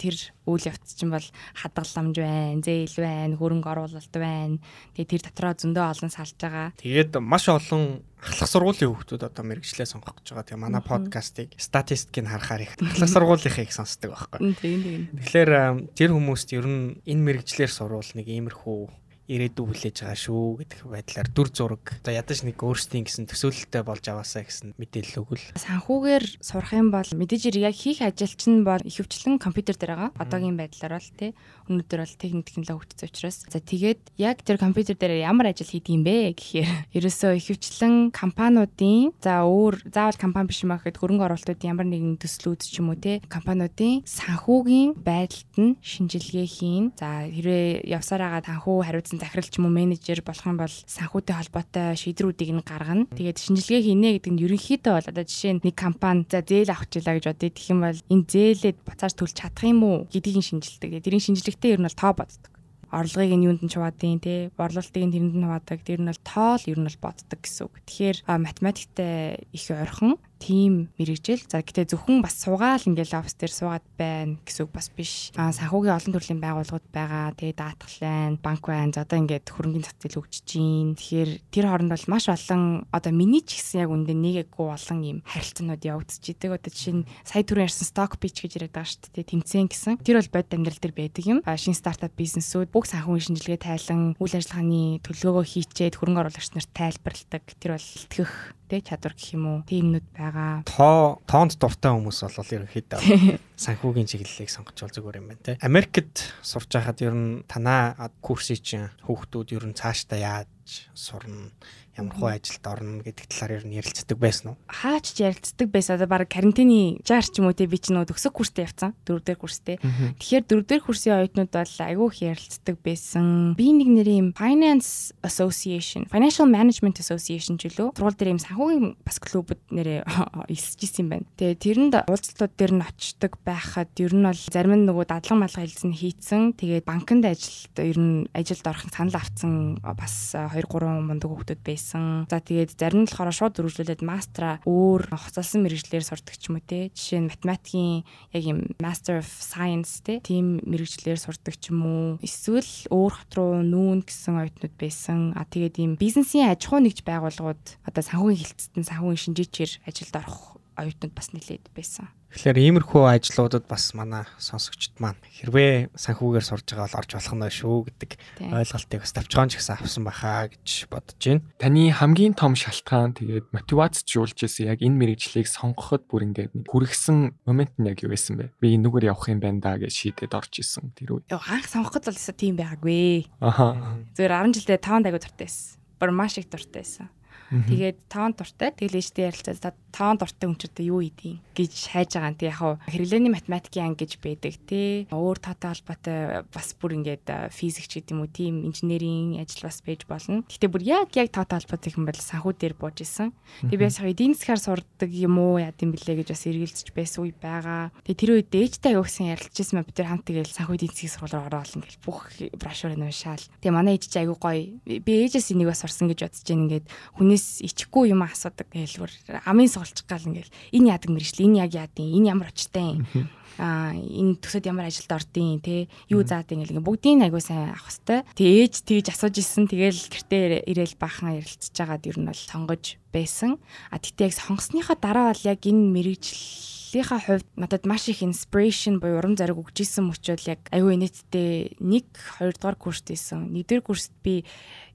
тэр 0.00 0.16
үйл 0.48 0.64
явц 0.66 0.96
чинь 0.98 1.12
бол 1.12 1.26
хадгаламж 1.58 2.16
байна, 2.18 2.62
зээл 2.64 2.98
байна, 2.98 3.38
хөрөнгө 3.38 3.68
оруулалт 3.70 4.14
байна. 4.16 4.58
Тэгээ 4.96 5.10
тэр 5.12 5.22
дотроо 5.28 5.52
зөндөө 5.54 5.84
олон 5.86 6.10
салж 6.10 6.36
байгаа. 6.40 6.72
Тэгээд 6.80 7.20
маш 7.20 7.46
олон 7.46 8.02
ахлах 8.22 8.50
сургуулийн 8.50 8.90
хүүхдүүд 8.90 9.22
одоо 9.26 9.44
мэрэгчлээ 9.46 9.86
сонгох 9.86 10.18
гэж 10.22 10.32
байгаа. 10.32 10.46
Тэгээ 10.48 10.64
манай 10.64 10.82
подкастыг 10.82 11.54
статистикийг 11.58 12.30
харахаар 12.30 12.62
их 12.66 12.74
ахлах 12.78 13.10
сургуулийнхыг 13.10 13.70
сонсдог 13.74 14.14
байхгүй. 14.14 14.38
Тийм 14.62 14.80
тийм. 14.82 15.02
Тэгэхээр 15.18 15.50
тэр 15.94 16.10
хүмүүст 16.14 16.48
ер 16.54 16.66
нь 16.66 17.02
энэ 17.02 17.22
мэрэгчлэр 17.22 17.70
сурвал 17.70 18.10
нэг 18.14 18.26
иймэрхүү 18.30 19.01
ирээдүй 19.30 19.64
хүлээж 19.66 19.96
байгаа 20.02 20.18
шүү 20.18 20.44
гэдэг 20.62 20.80
байдлаар 20.90 21.28
дүр 21.30 21.48
зураг. 21.54 21.84
Одоо 22.02 22.12
ядаж 22.18 22.42
нэг 22.42 22.58
өөрсдийн 22.58 23.06
гэсэн 23.06 23.30
төсөөлөлтэй 23.30 23.82
болж 23.86 24.04
аваасаа 24.10 24.42
гэсэн 24.42 24.74
мэдээлэл 24.76 25.22
өгвөл. 25.22 25.46
Санхүүгээр 25.54 26.24
сурах 26.42 26.72
юм 26.74 26.90
бол 26.90 27.06
мэдээж 27.06 27.54
яг 27.62 27.76
хийх 27.76 28.02
ажил 28.02 28.34
чинь 28.34 28.66
бол 28.66 28.82
ихэвчлэн 28.82 29.38
компьютер 29.38 29.78
дээр 29.78 29.94
байгаа. 29.94 30.10
Одоогийн 30.18 30.58
байдлаар 30.58 30.98
бол 30.98 31.10
тий 31.14 31.30
өнөөдөр 31.70 32.00
бол 32.02 32.16
техник 32.18 32.46
технологи 32.50 32.82
хөгжсөн 32.82 33.08
учраас 33.08 33.38
за 33.46 33.58
тэгээд 33.62 34.00
яг 34.18 34.42
тэр 34.42 34.58
компьютер 34.58 34.98
дээр 34.98 35.22
ямар 35.22 35.54
ажил 35.54 35.70
хийдэг 35.70 35.94
юм 35.94 36.02
бэ 36.02 36.34
гэхээр 36.34 36.70
ерөөсөө 36.98 37.32
ихэвчлэн 37.38 38.10
компаниудын 38.10 39.14
за 39.22 39.46
өөр 39.46 39.86
заавал 39.86 40.18
компани 40.18 40.50
биш 40.50 40.66
юм 40.66 40.74
аа 40.74 40.82
гэхэд 40.82 40.98
хөрөнгө 40.98 41.26
оруулалтууд 41.30 41.62
ямар 41.62 41.86
нэгэн 41.86 42.18
төслүүд 42.18 42.60
ч 42.66 42.82
юм 42.82 42.90
уу 42.90 42.98
тий 42.98 43.22
компаниудын 43.30 44.02
санхүүгийн 44.02 44.98
байдалд 44.98 45.54
нь 45.56 45.78
шинжилгээ 45.78 46.48
хийн. 46.50 46.84
За 46.98 47.30
хэрвээ 47.30 47.86
явсаар 47.86 48.26
байгаа 48.26 48.42
санхүү 48.42 48.76
хариуц 48.82 49.11
байсан 49.12 49.20
захирал 49.20 49.48
ч 49.48 49.60
юм 49.60 49.68
уу 49.68 49.76
менежер 49.76 50.24
болох 50.24 50.46
юм 50.48 50.56
бол 50.56 50.72
санхүүтэй 50.72 51.36
холбоотой 51.36 51.96
шийдрүүдийг 52.00 52.50
нь 52.56 52.64
гаргана. 52.64 53.04
Тэгээд 53.12 53.38
шинжилгээ 53.44 53.82
хийнэ 53.84 54.08
гэдэг 54.16 54.32
нь 54.32 54.42
ерөнхийдөө 54.48 54.92
бол 54.96 55.10
одоо 55.12 55.24
жишээ 55.28 55.52
нь 55.52 55.64
нэг 55.64 55.76
компани 55.76 56.24
за 56.24 56.40
зээл 56.40 56.72
авчихлаа 56.72 57.14
гэж 57.20 57.24
бодъё. 57.28 57.52
Тэгэх 57.52 57.72
юм 57.72 57.80
бол 57.84 58.00
энэ 58.08 58.28
зээлээд 58.32 58.78
буцааж 58.88 59.12
төлж 59.12 59.34
чадах 59.36 59.64
юм 59.68 59.80
уу 59.84 59.96
гэдгийг 60.08 60.38
нь 60.40 60.48
шинжилдэг. 60.48 61.04
Тэрийн 61.04 61.24
шинжилгээтэй 61.28 61.76
ер 61.76 61.80
нь 61.84 61.88
бол 61.88 62.00
тоо 62.00 62.12
боддог 62.16 62.52
орлогыг 62.92 63.32
нь 63.32 63.46
юунд 63.48 63.64
нь 63.64 63.72
чуваадیں۔ 63.72 64.20
Тэ 64.20 64.52
борлуулалтыг 64.52 65.00
нь 65.00 65.12
тэрэнд 65.16 65.36
нь 65.36 65.44
хуваадаг. 65.48 65.80
Тэр 65.80 66.00
нь 66.04 66.10
бол 66.12 66.22
тоол 66.28 66.62
ер 66.68 66.78
нь 66.80 66.86
бол 66.88 67.00
боддог 67.00 67.38
гэсэн 67.40 67.64
үг. 67.64 67.74
Тэгэхээр 67.88 68.16
математиктэй 68.28 69.48
их 69.48 69.64
ойрхон 69.72 70.20
тийм 70.42 70.90
мэрэгжил. 70.98 71.46
За 71.46 71.62
гэтээ 71.62 71.94
зөвхөн 71.94 72.18
бас 72.18 72.34
суугаал 72.42 72.82
ингээл 72.82 73.22
офс 73.22 73.38
дээр 73.38 73.54
суугаад 73.54 73.86
байна 73.94 74.42
гэсэн 74.42 74.66
үг 74.66 74.72
бас 74.74 74.90
биш. 74.90 75.30
Аа 75.38 75.54
санхүүгийн 75.54 75.94
олон 75.94 76.12
төрлийн 76.18 76.42
байгууллагууд 76.42 76.88
байгаа. 76.90 77.30
Тэгээ 77.38 77.54
даатгалын, 77.54 78.42
банк 78.42 78.66
байна. 78.66 78.90
За 78.90 79.06
одоо 79.06 79.22
ингээд 79.22 79.46
хөрөнгөний 79.46 79.86
цацил 79.86 80.18
өгч 80.18 80.42
чинь. 80.42 80.98
Тэгэхээр 80.98 81.30
тэр 81.54 81.66
хооронд 81.70 81.94
бол 81.94 82.10
маш 82.10 82.26
олон 82.26 82.90
одоо 82.90 83.12
миний 83.14 83.46
ч 83.46 83.62
гэсэн 83.62 83.86
яг 83.86 83.94
үндэ 83.94 84.18
нэгээггүй 84.18 84.66
олон 84.66 85.00
юм 85.06 85.18
харилцаанууд 85.22 85.82
явагдаж 85.86 86.24
идэг. 86.26 86.50
Одоо 86.58 86.70
жишээ 86.74 86.94
нь 86.98 87.06
сая 87.22 87.46
түрүү 87.46 87.62
ярьсан 87.70 87.86
stock 87.86 88.18
pitch 88.18 88.42
гэж 88.42 88.58
яриад 88.58 88.74
байгаа 88.74 88.90
шүү 88.90 89.14
дээ. 89.14 89.30
Тэмцээн 89.30 89.68
гэсэн. 89.70 89.94
Тэр 90.02 90.18
бол 90.18 90.34
бодит 90.34 90.54
амьдрал 90.58 90.80
дээр 90.82 90.94
байдаг 90.98 91.24
юм. 91.28 91.38
Шинэ 91.46 91.78
стартап 91.78 92.18
бизнесүүд 92.18 92.74
бүх 92.74 92.90
санхүүгийн 92.90 93.38
шинжилгээ 93.38 93.60
тайлан 93.62 94.18
үйл 94.18 94.34
ажиллагааны 94.34 94.98
төлөвлөгөө 95.06 95.44
хийчээд 95.46 95.94
хөрөнгө 96.00 96.22
оруулагч 96.26 96.50
нарт 96.56 96.70
тайлбарладаг. 96.74 97.44
Тэр 97.60 97.78
бол 97.78 97.86
итгэх 97.86 98.32
тэ 98.72 98.80
чадвар 98.80 99.12
гэх 99.12 99.36
юм 99.36 99.44
уу 99.44 99.58
тиймнүүд 99.68 100.06
байгаа. 100.16 100.64
Тоо 100.64 101.20
тоонд 101.28 101.60
дуртай 101.60 101.92
хүмүүс 101.92 102.24
бол 102.24 102.56
ерөнхийдөө 102.56 103.00
санхүүгийн 103.68 104.08
чиглэлийг 104.08 104.48
сонгочвол 104.48 104.88
зүгээр 104.96 105.20
юм 105.20 105.28
байна 105.28 105.44
те. 105.44 105.60
Америкт 105.60 106.32
сурч 106.40 106.72
байхад 106.72 107.04
ер 107.04 107.12
нь 107.12 107.44
танаа 107.44 108.08
курсыг 108.24 108.64
чинь 108.64 108.88
хүүхдүүд 109.04 109.52
ер 109.60 109.64
нь 109.68 109.76
цаашдаа 109.76 110.16
яаж 110.16 110.88
сурна 110.96 111.52
ямар 111.96 112.14
хуу 112.16 112.28
ажилд 112.32 112.64
орно 112.64 113.04
гэдэг 113.04 113.26
талаар 113.28 113.60
ер 113.60 113.64
нь 113.68 113.76
ярилцдаг 113.76 114.16
байсан 114.16 114.46
уу? 114.52 114.56
Хаач 114.64 115.12
ярилцдаг 115.20 115.68
байсан. 115.68 116.00
Одоо 116.00 116.08
баг 116.08 116.24
карантины 116.24 116.96
60 117.04 117.36
ч 117.36 117.36
юм 117.36 117.52
уу 117.52 117.52
те 117.52 117.68
би 117.68 117.76
ч 117.76 117.92
нөө 117.92 118.08
төгсөх 118.08 118.32
курстэй 118.32 118.64
явцсан. 118.64 118.96
Дөрөв 119.04 119.20
дээр 119.28 119.36
курстэй. 119.36 119.76
Тэгэхээр 119.76 120.44
дөрөв 120.48 120.66
дээр 120.72 120.82
курсын 120.88 121.20
оюутнууд 121.20 121.52
бол 121.52 121.76
айгүй 121.84 122.08
их 122.08 122.18
ярилцдаг 122.32 122.76
байсан. 122.80 123.52
Би 123.60 123.76
нэг 123.76 123.88
нэрийн 123.92 124.32
Finance 124.32 125.12
Association, 125.20 126.08
Financial 126.08 126.48
Management 126.48 126.96
Association 126.96 127.60
ч 127.60 127.68
үлээ. 127.68 127.92
Сургууль 127.92 128.16
дээр 128.16 128.32
юм 128.32 128.40
санхүүгийн 128.40 128.96
бас 129.04 129.20
клубуд 129.20 129.60
нэрээ 129.68 130.08
элсэж 130.52 130.80
исэн 130.88 131.04
юм 131.04 131.08
байна. 131.12 131.28
Тэгээ 131.36 131.60
тэрэнд 131.60 131.94
уулзалтууд 132.08 132.54
дээр 132.56 132.72
нь 132.72 132.86
очдог 132.88 133.36
байхад 133.44 133.92
ер 134.00 134.16
нь 134.16 134.24
бол 134.24 134.40
зарим 134.48 134.80
нь 134.80 134.88
нөгөө 134.88 135.04
дадлан 135.12 135.44
малгай 135.44 135.68
хэлсэн 135.68 135.92
хийцэн. 135.92 136.56
Тэгээд 136.56 136.88
банкнд 136.88 137.28
ажилд 137.28 137.76
ер 137.84 137.98
нь 138.00 138.24
ажилд 138.32 138.64
орох 138.64 138.88
санал 138.88 139.20
авцсан 139.20 139.76
бас 139.84 140.32
2 140.32 140.56
3 140.56 141.04
мундаг 141.04 141.28
хүмүүс 141.28 141.60
байсан 141.60 141.81
байсан. 141.82 142.30
За 142.30 142.38
тэгээд 142.38 142.78
зарим 142.78 143.02
нь 143.02 143.10
болохоор 143.10 143.34
шууд 143.34 143.54
дөрвөлжүүлээд 143.58 144.06
мастера 144.06 144.62
өөр 144.62 145.10
хоцолсон 145.10 145.66
мэрэгжлэр 145.66 146.06
сурдаг 146.06 146.38
ч 146.38 146.46
юм 146.46 146.62
уу 146.62 146.64
те. 146.64 146.94
Жишээ 146.94 147.26
нь 147.26 147.30
математикийн 147.34 148.06
яг 148.30 148.44
юм 148.46 148.58
Master 148.78 149.18
of 149.18 149.26
Science 149.26 149.98
те. 150.06 150.22
Тим 150.22 150.62
мэрэгжлэр 150.62 151.18
сурдаг 151.18 151.58
ч 151.58 151.74
юм 151.74 151.82
уу. 151.82 152.06
Эсвэл 152.22 152.70
өөр 152.86 153.12
хот 153.18 153.32
руу 153.34 153.66
нүүн 153.66 154.06
гэсэн 154.06 154.38
оюутнууд 154.38 154.74
байсан. 154.78 155.34
А 155.34 155.42
тэгээд 155.42 155.82
ийм 155.82 155.92
бизнесийн 155.98 156.54
аж 156.54 156.70
ахуй 156.70 156.86
нэгж 156.86 157.02
байгууллагууд 157.02 157.82
одоо 157.82 158.02
санхүүгийн 158.06 158.40
хилцэлтэн 158.46 158.86
санхүүгийн 158.86 159.22
шинжээчээр 159.26 159.72
ажилд 159.90 160.14
орох 160.14 160.38
оюутнууд 160.78 161.14
бас 161.18 161.34
нэлээд 161.34 161.66
байсан. 161.74 162.06
Тэгэхээр 162.32 162.80
иймэрхүү 162.80 163.02
ажлуудад 163.12 163.68
бас 163.68 163.92
манай 163.92 164.24
сонсогчд 164.40 164.96
маань 164.96 165.20
хэрвээ 165.20 165.92
санхүүгээр 165.92 166.46
сурж 166.48 166.64
байгаа 166.64 166.88
бол 166.88 166.98
орж 167.04 167.10
болох 167.12 167.36
нь 167.36 167.44
шүү 167.52 167.76
гэдэг 167.92 168.10
ойлголтыг 168.40 169.00
бас 169.04 169.12
тавчгаан 169.12 169.52
ч 169.52 169.60
гэсэн 169.60 169.76
авсан 169.76 170.04
байхаа 170.08 170.48
гэж 170.48 170.88
бодож 170.88 171.20
байна. 171.20 171.44
Таны 171.60 171.92
хамгийн 171.92 172.32
том 172.32 172.56
шалтгаан 172.56 173.12
тэгээд 173.20 173.52
мотивацжуулж 173.52 174.48
ирсэн 174.48 174.72
яг 174.72 174.80
энэ 174.80 174.96
мэрэгжлийг 174.96 175.44
сонгоход 175.44 176.08
бүр 176.08 176.32
ингээд 176.32 176.72
хүргэсэн 176.72 177.36
момент 177.44 177.76
нь 177.76 177.92
яг 177.92 178.00
юу 178.00 178.16
байсан 178.16 178.40
бэ? 178.40 178.56
Би 178.64 178.80
энэ 178.80 178.88
нүгээр 178.88 179.12
явах 179.12 179.28
юм 179.28 179.44
байна 179.44 179.60
да 179.60 179.76
гэж 179.76 179.92
шийдээд 179.92 180.32
орж 180.32 180.56
исэн 180.56 180.96
тэр 180.96 181.20
үе. 181.20 181.28
Йоо 181.28 181.44
анх 181.52 181.68
сонгоход 181.68 182.08
бол 182.08 182.16
өсө 182.16 182.32
тийм 182.32 182.56
байгаагүй. 182.56 183.28
Аха. 183.44 183.76
Зүгээр 184.16 184.32
10 184.40 184.56
жилдээ 184.56 184.80
5 184.80 185.04
дайгуу 185.04 185.20
дуртай 185.20 185.44
байсан. 185.44 185.76
Бор 186.00 186.10
маш 186.16 186.40
их 186.40 186.48
дуртай 186.48 186.80
байсан. 186.80 187.12
Тэгээд 187.52 187.98
5 188.08 188.40
дуртай. 188.40 188.70
Тэгэл 188.72 188.98
ээжтэй 188.98 189.28
ярилцаад 189.28 189.76
5 189.92 190.20
дуртай 190.20 190.48
одоо 190.72 190.84
юу 190.84 191.00
ийдیں 191.04 191.38
гэж 191.52 191.72
хайж 191.92 192.16
байгаа. 192.16 192.32
Тэг 192.32 192.48
яг 192.48 192.80
хэрэглээний 192.88 193.32
математикийн 193.32 193.92
анги 193.92 194.08
гэж 194.08 194.12
байдаг 194.24 194.54
тий. 194.64 195.06
Өөр 195.12 195.38
таатай 195.38 195.76
холбоотой 195.76 196.48
бас 196.48 196.72
бүр 196.80 196.96
ингээд 196.96 197.52
физик 197.52 197.86
ч 197.86 198.00
гэдэг 198.00 198.16
юм 198.16 198.24
уу 198.24 198.30
тийм 198.32 198.64
инженерийн 198.64 199.44
ажил 199.44 199.68
бас 199.68 199.84
байж 199.84 200.08
болно. 200.08 200.42
Гэтэ 200.48 200.72
бүр 200.72 200.82
яг 200.82 201.12
яг 201.12 201.28
таатай 201.28 201.60
холбоотой 201.60 201.92
юм 201.92 202.08
бол 202.08 202.16
санхүү 202.16 202.52
дээр 202.56 202.74
бууж 202.74 203.04
исэн. 203.04 203.36
Тэг 203.68 203.76
би 203.76 203.84
ясаа 203.84 204.08
эдийн 204.08 204.32
засгаар 204.32 204.80
сурдаг 204.80 205.10
юм 205.12 205.36
уу 205.36 205.60
яа 205.60 205.76
гэм 205.76 205.92
блэ 205.92 206.24
гэж 206.24 206.28
бас 206.32 206.44
эргэлзэж 206.48 206.88
байсан 206.96 207.28
үе 207.28 207.36
байгаа. 207.36 207.92
Тэг 208.08 208.16
тэр 208.16 208.30
үед 208.40 208.48
ээжтэй 208.48 208.96
аяугсан 208.96 209.28
ярилцчихсан 209.28 209.76
мэ 209.76 209.86
бид 209.86 209.96
тэр 210.00 210.08
хамт 210.08 210.24
тэгэл 210.24 210.56
санхүү 210.56 210.76
эдийн 210.80 210.92
засгийн 210.96 211.12
сургууль 211.12 211.36
руу 211.36 211.46
ороод 211.52 211.76
ингээл 211.76 212.00
бүх 212.00 212.18
брошюрыг 212.56 212.96
уншаал. 212.96 213.44
Тэг 213.60 213.72
манай 213.76 214.00
ээж 214.00 214.08
чи 214.08 214.18
аягүй 214.24 214.38
гоё. 214.40 214.64
Би 215.04 215.12
ээжээс 215.28 215.52
энийг 215.52 215.68
бас 215.68 215.84
сурсан 215.84 216.08
гэж 216.08 216.24
бодож 216.24 216.42
байна 216.48 216.64
ингээд 216.64 216.86
хүнээс 217.20 217.41
эс 217.42 217.58
ичихгүй 217.58 218.14
юм 218.14 218.22
асуудаг 218.22 218.70
гэлвэр 218.70 219.42
амын 219.42 219.66
суулчих 219.66 220.06
гал 220.06 220.22
ингээл 220.22 220.54
энэ 220.70 220.94
яадаг 220.94 221.10
мэрэгжил 221.10 221.50
энэ 221.50 221.58
яг 221.66 221.74
яадын 221.74 222.14
энэ 222.14 222.30
ямар 222.30 222.54
очтой 222.54 223.02
юм? 223.02 223.26
А 223.58 223.92
энэ 223.92 224.38
төсөд 224.38 224.70
ямар 224.70 224.86
ажилд 224.86 225.10
ордын 225.10 225.58
те 225.58 225.90
юу 226.06 226.22
заад 226.22 226.54
ингээл 226.54 226.78
ингээ 226.78 226.86
бүгдийн 226.86 227.26
айгуу 227.26 227.42
сайн 227.42 227.74
авах 227.74 227.90
хэвээр 227.90 228.24
те 228.38 228.44
ээж 228.46 228.74
тэгж 228.86 229.06
асууж 229.10 229.34
исэн 229.42 229.66
тэгэл 229.66 230.08
гэртээ 230.08 230.70
ирээл 230.70 230.96
бахан 230.96 231.36
ярилцж 231.42 231.74
байгаад 231.74 232.06
ер 232.06 232.16
нь 232.16 232.28
бол 232.30 232.38
сонгож 232.38 232.96
байсан. 233.12 233.60
А 233.90 234.00
тэгтээ 234.00 234.30
яг 234.30 234.34
сонгосныхоо 234.40 234.96
дараа 234.96 235.36
бол 235.36 235.42
яг 235.44 235.60
энэ 235.68 235.84
мэрэгжил 235.84 236.72
ажлынхаа 236.92 237.20
хувьд 237.24 237.48
надад 237.56 237.86
маш 237.86 238.08
их 238.08 238.22
inspiration 238.22 239.00
буюу 239.00 239.18
урам 239.18 239.36
зориг 239.36 239.56
өгч 239.56 239.80
исэн 239.80 240.12
мөчөөл 240.12 240.44
яг 240.44 240.60
аюу 240.68 240.92
инэттэй 240.92 241.80
1 241.80 242.04
2 242.36 242.52
дугаар 242.52 242.76
курст 242.76 243.08
исэн. 243.08 243.48
1 243.48 243.64
дугаар 243.64 243.80
курст 243.80 244.12
би 244.20 244.44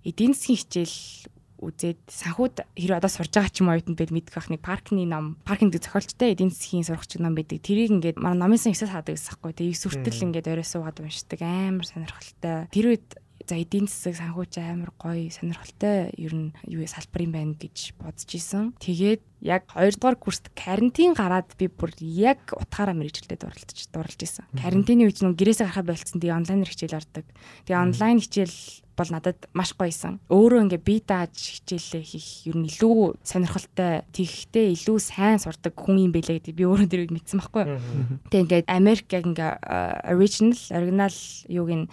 эдийн 0.05 0.37
засгийн 0.37 0.61
хичээл 0.61 0.95
үзээд 1.57 1.99
санхүүд 2.07 2.55
хэрэг 2.77 2.99
одоо 3.01 3.11
сурж 3.11 3.31
байгаа 3.33 3.51
ч 3.51 3.61
юм 3.61 3.71
оюутан 3.73 3.95
бэл 3.97 4.13
мэдэх 4.13 4.33
байх 4.33 4.49
нэг 4.53 4.61
паркны 4.61 5.03
ном 5.09 5.37
паркинг 5.43 5.73
зохиолчтой 5.77 6.33
эдийн 6.33 6.53
засгийн 6.53 6.85
сурагч 6.85 7.17
ном 7.17 7.33
байдаг. 7.33 7.61
Тэрийг 7.61 7.93
ингээд 7.97 8.21
манай 8.21 8.37
номын 8.45 8.61
сан 8.61 8.77
9 8.77 8.93
хаадаг 8.93 9.17
гэсэн 9.17 9.41
байхгүй. 9.41 9.53
Тэгээ 9.57 9.81
сүртэл 9.81 10.25
ингээд 10.29 10.51
орой 10.53 10.67
суугаад 10.67 10.97
уншдаг. 11.01 11.39
Амар 11.41 11.85
сонирхолтой. 11.85 12.69
Тэр 12.69 12.85
үед 12.93 13.07
за 13.47 13.55
эдийн 13.55 13.87
засаг 13.87 14.19
санхүүч 14.19 14.59
амар 14.59 14.91
гоё 14.99 15.31
сонирхолтой. 15.31 16.11
Ер 16.19 16.33
нь 16.35 16.51
юу 16.67 16.83
салбар 16.83 17.23
юм 17.23 17.31
байна 17.31 17.55
гэж 17.55 17.95
бодож 17.95 18.27
исэн. 18.27 18.75
Тэгээд 18.81 19.23
яг 19.41 19.71
2 19.71 19.95
дугаар 19.95 20.17
курст 20.19 20.51
карантин 20.51 21.15
гараад 21.15 21.55
би 21.55 21.71
бүр 21.71 21.95
яг 22.01 22.51
утгаараа 22.51 22.97
мэрэгчлээд 22.97 23.39
дурлаж 23.39 23.79
дурлаж 23.93 24.19
исэн. 24.19 24.45
Карантины 24.51 25.07
үед 25.07 25.23
нэг 25.23 25.39
гэрээсээ 25.39 25.63
гарахад 25.69 25.87
болцсон. 25.87 26.19
Тэгээ 26.19 26.37
онлайнаар 26.43 26.71
хичээл 26.71 26.99
ордог. 26.99 27.25
Тэгээ 27.63 27.83
онлайн 27.87 28.19
хичээл 28.19 28.57
бол 28.97 29.09
надад 29.13 29.37
маш 29.53 29.77
гоёсэн. 29.77 30.17
Өөрөө 30.27 30.65
ингээ 30.65 30.81
би 30.81 30.95
дааж 31.05 31.37
хичээлээ 31.37 32.01
хийх 32.01 32.49
ер 32.49 32.57
нь 32.57 32.65
илүү 32.65 33.21
сонирхолтой, 33.21 34.01
тэгхтэй 34.09 34.73
илүү 34.73 34.97
сайн 34.97 35.37
сурдаг 35.37 35.77
хүн 35.77 36.09
юм 36.09 36.11
бэлээ 36.11 36.41
гэдэг 36.41 36.57
би 36.57 36.65
өөрөө 36.65 36.89
тэр 36.89 37.01
үед 37.05 37.13
мэдсэн 37.13 37.37
байхгүй 37.37 37.63
юу. 37.63 37.79
Тэг 38.33 38.41
ингээд 38.49 38.65
Америк 38.67 39.05
яг 39.13 39.29
ингээ 39.29 39.51
original, 40.09 40.57
оригинал 40.73 41.17
юуг 41.45 41.69
нь 41.69 41.85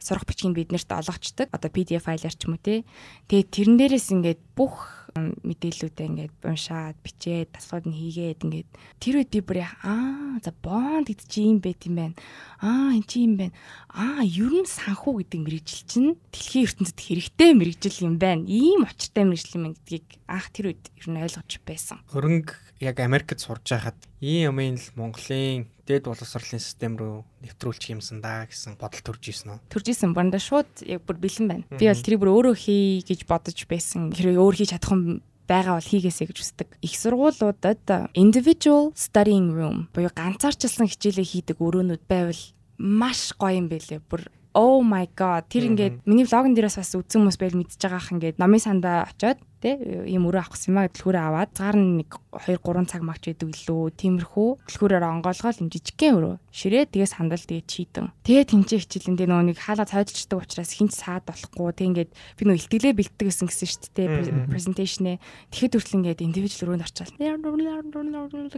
сурах 0.00 0.24
бичгийг 0.24 0.56
биднэрт 0.56 0.88
олгочдөг. 0.88 1.52
Одоо 1.52 1.70
PDF 1.72 2.08
файлаар 2.08 2.34
ч 2.36 2.48
юм 2.48 2.56
уу 2.56 2.60
те. 2.60 2.84
Тэгээ 3.28 3.52
тэрэн 3.52 3.76
дээрээс 3.76 4.08
ингээд 4.16 4.40
бүх 4.56 4.99
мэдээллүүдээ 5.16 6.06
ингээд 6.06 6.34
уншаад 6.46 6.96
бичээд 7.02 7.54
дасгууд 7.56 7.86
нь 7.90 7.98
хийгээд 7.98 8.44
ингээд 8.46 8.70
тэр 9.02 9.14
үед 9.20 9.30
би 9.34 9.40
бүр 9.42 9.58
аа 9.66 10.38
за 10.38 10.54
бонд 10.62 11.10
гэдэг 11.10 11.26
чи 11.26 11.50
юм 11.50 11.58
байт 11.58 11.82
юм 11.86 11.96
байна. 11.98 12.16
Аа 12.62 12.94
эн 12.94 13.04
чи 13.06 13.26
юм 13.26 13.34
байна. 13.40 13.54
Аа 13.90 14.22
ер 14.22 14.52
нь 14.54 14.68
санхүү 14.68 15.26
гэдэг 15.26 15.40
мэрэгжил 15.42 15.84
чинь 15.88 16.10
дэлхийн 16.30 16.66
ертөнцид 16.70 17.00
хэрэгтэй 17.00 17.50
мэрэгжил 17.58 18.06
юм 18.06 18.16
байна. 18.22 18.46
Ийм 18.46 18.86
очиртай 18.86 19.24
мэрэгжил 19.26 19.58
юм 19.58 19.74
гэдгийг 19.74 20.06
анх 20.30 20.48
тэр 20.54 20.72
үед 20.74 20.84
ер 20.94 21.06
нь 21.10 21.20
ойлгож 21.20 21.52
байсан. 21.66 21.98
Хөрөнгө 22.14 22.54
яг 22.80 22.96
Америкт 23.00 23.42
сурж 23.42 23.66
байхад 23.66 23.98
ийм 24.22 24.54
юмын 24.54 24.80
л 24.80 24.86
Монголын 24.96 25.68
дээд 25.90 26.06
боловсролын 26.06 26.62
систем 26.62 26.94
рүү 26.94 27.26
нэвтрүүлчих 27.42 27.98
юмсан 27.98 28.22
да 28.22 28.46
гэсэн 28.46 28.78
бодол 28.78 29.02
төрж 29.02 29.34
исэн 29.34 29.58
үү? 29.58 29.58
Төрж 29.74 29.86
исэн. 29.90 30.14
Банда 30.14 30.38
шууд 30.38 30.86
яг 30.86 31.02
бүр 31.02 31.18
бэлэн 31.18 31.46
байна. 31.50 31.66
Би 31.74 31.90
бол 31.90 32.04
тэрийг 32.06 32.22
бүр 32.22 32.34
өөрөө 32.38 32.54
хий 32.54 33.02
гэж 33.02 33.26
бодож 33.26 33.58
байсан. 33.66 34.14
Хэрэг 34.14 34.38
өөр 34.38 34.54
хийж 34.54 34.70
чадах 34.70 34.94
юм 34.94 35.26
байгаа 35.50 35.82
бол 35.82 35.90
хийгээсэй 35.90 36.26
гэж 36.30 36.38
үздэг. 36.38 36.68
Их 36.78 36.94
сургуулиудад 36.94 38.14
individual 38.14 38.94
studying 38.94 39.50
room 39.50 39.90
буюу 39.90 40.14
ганцаарчлсан 40.14 40.86
хичээлээ 40.86 41.26
хийдэг 41.26 41.58
өрөөнүүд 41.58 42.06
байвал 42.06 42.42
маш 42.78 43.34
гоё 43.34 43.58
юм 43.58 43.66
бэлээ. 43.66 43.98
Бүр 44.06 44.30
Oh 44.50 44.82
my 44.82 45.06
god 45.14 45.46
тэр 45.46 45.70
ингээд 45.70 46.02
миний 46.06 46.26
влогон 46.26 46.58
дээрээс 46.58 46.82
бас 46.82 46.94
үзсэн 46.98 47.22
хүмүүс 47.22 47.38
байл 47.38 47.54
мэдчихэж 47.54 47.82
байгаа 47.86 48.02
ах 48.02 48.10
ингээд 48.10 48.36
номын 48.42 48.58
сандаа 48.58 49.06
очиод 49.06 49.38
те 49.60 49.76
ийм 50.08 50.24
өрөө 50.26 50.40
авах 50.40 50.58
юм 50.64 50.76
аа 50.80 50.88
дэлгүүрээ 50.88 51.24
аваад 51.24 51.50
цагаар 51.54 51.76
нэг 51.76 52.10
2 52.32 52.58
3 52.58 52.90
цаг 52.90 53.02
магч 53.04 53.24
идэв 53.30 53.48
илүү 53.52 53.82
тиймэрхүү. 54.00 54.48
Дэлгүүрээр 54.66 55.04
онгоолгоод 55.04 55.60
юм 55.60 55.68
жижигхэн 55.68 56.16
өрөө 56.16 56.34
ширээ 56.50 56.90
тгээс 56.90 57.14
хандал 57.14 57.44
тэгээ 57.44 57.64
чийдэн. 57.68 58.10
Тэгээ 58.26 58.44
тэнцээ 58.50 58.78
хичээлэн 58.82 59.16
дээ 59.20 59.28
нөгөө 59.30 59.46
нэг 59.54 59.58
хаалга 59.58 59.86
цайдчдаг 59.86 60.38
учраас 60.42 60.70
хинч 60.74 60.92
саад 60.98 61.22
болохгүй. 61.28 61.70
Тэг 61.74 61.86
ингээд 61.94 62.10
би 62.10 62.42
нөгөө 62.42 62.58
илтгэлээ 62.58 62.94
бэлтдэг 62.98 63.26
гэсэн 63.30 63.46
гэсэн 63.46 63.68
шүү 63.70 63.90
дээ 63.94 64.08
презентацийнэ 64.50 65.14
тэгэхэд 65.54 65.74
хүртэл 65.78 65.98
ингээд 66.00 66.24
индивидуал 66.26 66.64
өрөөнд 66.74 66.84
орчаал. 66.86 67.14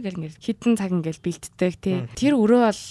Гэл 0.01 0.17
ингээд 0.17 0.41
хитэн 0.41 0.73
цаг 0.77 0.91
ингээд 0.93 1.21
бэлтдэг 1.21 1.73
тий 1.77 1.97
тэр 2.17 2.33
өрөө 2.37 2.61
бол 2.65 2.83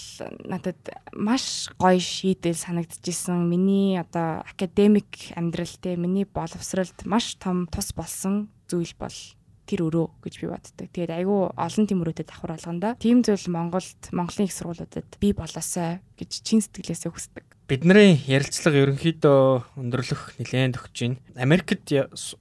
надад 0.47 0.79
маш 1.15 1.67
гоё 1.75 1.99
шийдэл 1.99 2.55
санагдчихсэн. 2.55 3.43
Миний 3.43 3.99
одоо 3.99 4.43
академик 4.47 5.35
амьдрал 5.35 5.75
те 5.81 5.95
миний 5.95 6.23
боловсралд 6.23 7.03
маш 7.03 7.35
том 7.39 7.67
тус 7.67 7.91
болсон 8.03 8.51
зүйл 8.67 8.93
бол 8.99 9.17
тэр 9.63 9.87
өрөө 9.87 10.07
гэж 10.23 10.33
би 10.43 10.47
боддог. 10.51 10.87
Тэгээд 10.91 11.13
айгүй 11.23 11.39
олон 11.55 11.85
тийм 11.87 12.03
өрөөтэй 12.03 12.27
давхар 12.27 12.55
болгондоо 12.55 12.93
тийм 12.99 13.23
зүйл 13.23 13.47
Монголд 13.47 14.11
Монголын 14.11 14.47
их 14.47 14.55
сургуулиудад 14.55 15.07
бий 15.23 15.31
болоосай 15.31 16.03
гэж 16.19 16.31
чин 16.43 16.59
сэтгэлээсээ 16.59 17.11
хүсдэг. 17.11 17.47
Бидний 17.63 18.19
ярилцлага 18.27 18.83
ерөнхийдөө 18.83 19.79
өндөрлөх 19.79 20.35
нэлээд 20.35 20.75
өгч 20.83 20.97
байна. 20.99 21.17
Америкт 21.39 21.87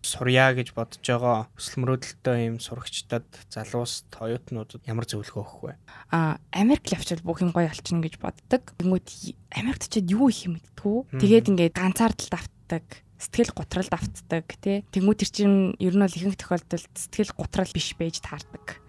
сурья 0.03 0.51
гэж 0.51 0.75
бодож 0.75 0.99
байгаа 0.99 1.47
өсөл 1.55 1.79
мөрөөдөлтөй 1.87 2.51
юм 2.51 2.59
сурагчдад 2.59 3.31
залуус 3.47 4.03
оюутнуудад 4.19 4.83
ямар 4.83 5.07
зөвлөгөө 5.07 5.43
өгөх 5.47 5.63
вэ? 5.63 5.79
Аа, 6.11 6.43
Америк 6.51 6.91
явчвал 6.91 7.23
бүх 7.23 7.39
юм 7.47 7.55
гоё 7.55 7.71
болчихно 7.71 8.03
гэж 8.03 8.19
боддог. 8.19 8.75
Тэнгүүд 8.83 9.07
Америкт 9.55 9.87
ч 9.95 10.03
юу 10.11 10.27
их 10.27 10.43
юм 10.43 10.59
мэдтгүү. 10.59 11.23
Тэгээд 11.23 11.55
ингээд 11.55 11.79
ганцаардал 11.79 12.43
давтдаг 12.43 12.85
сэтгэл 13.23 13.55
гутралд 13.55 13.95
автдаг 13.95 14.47
тий. 14.59 14.83
Тэнгүү 14.91 15.14
тэр 15.14 15.31
чинь 15.31 15.59
ер 15.79 15.95
нь 15.95 16.03
бол 16.03 16.11
ихэнх 16.11 16.35
тохиолдолд 16.35 16.91
сэтгэл 16.99 17.31
гутрал 17.39 17.70
биш 17.70 17.95
байж 17.95 18.18
таардаг. 18.18 18.83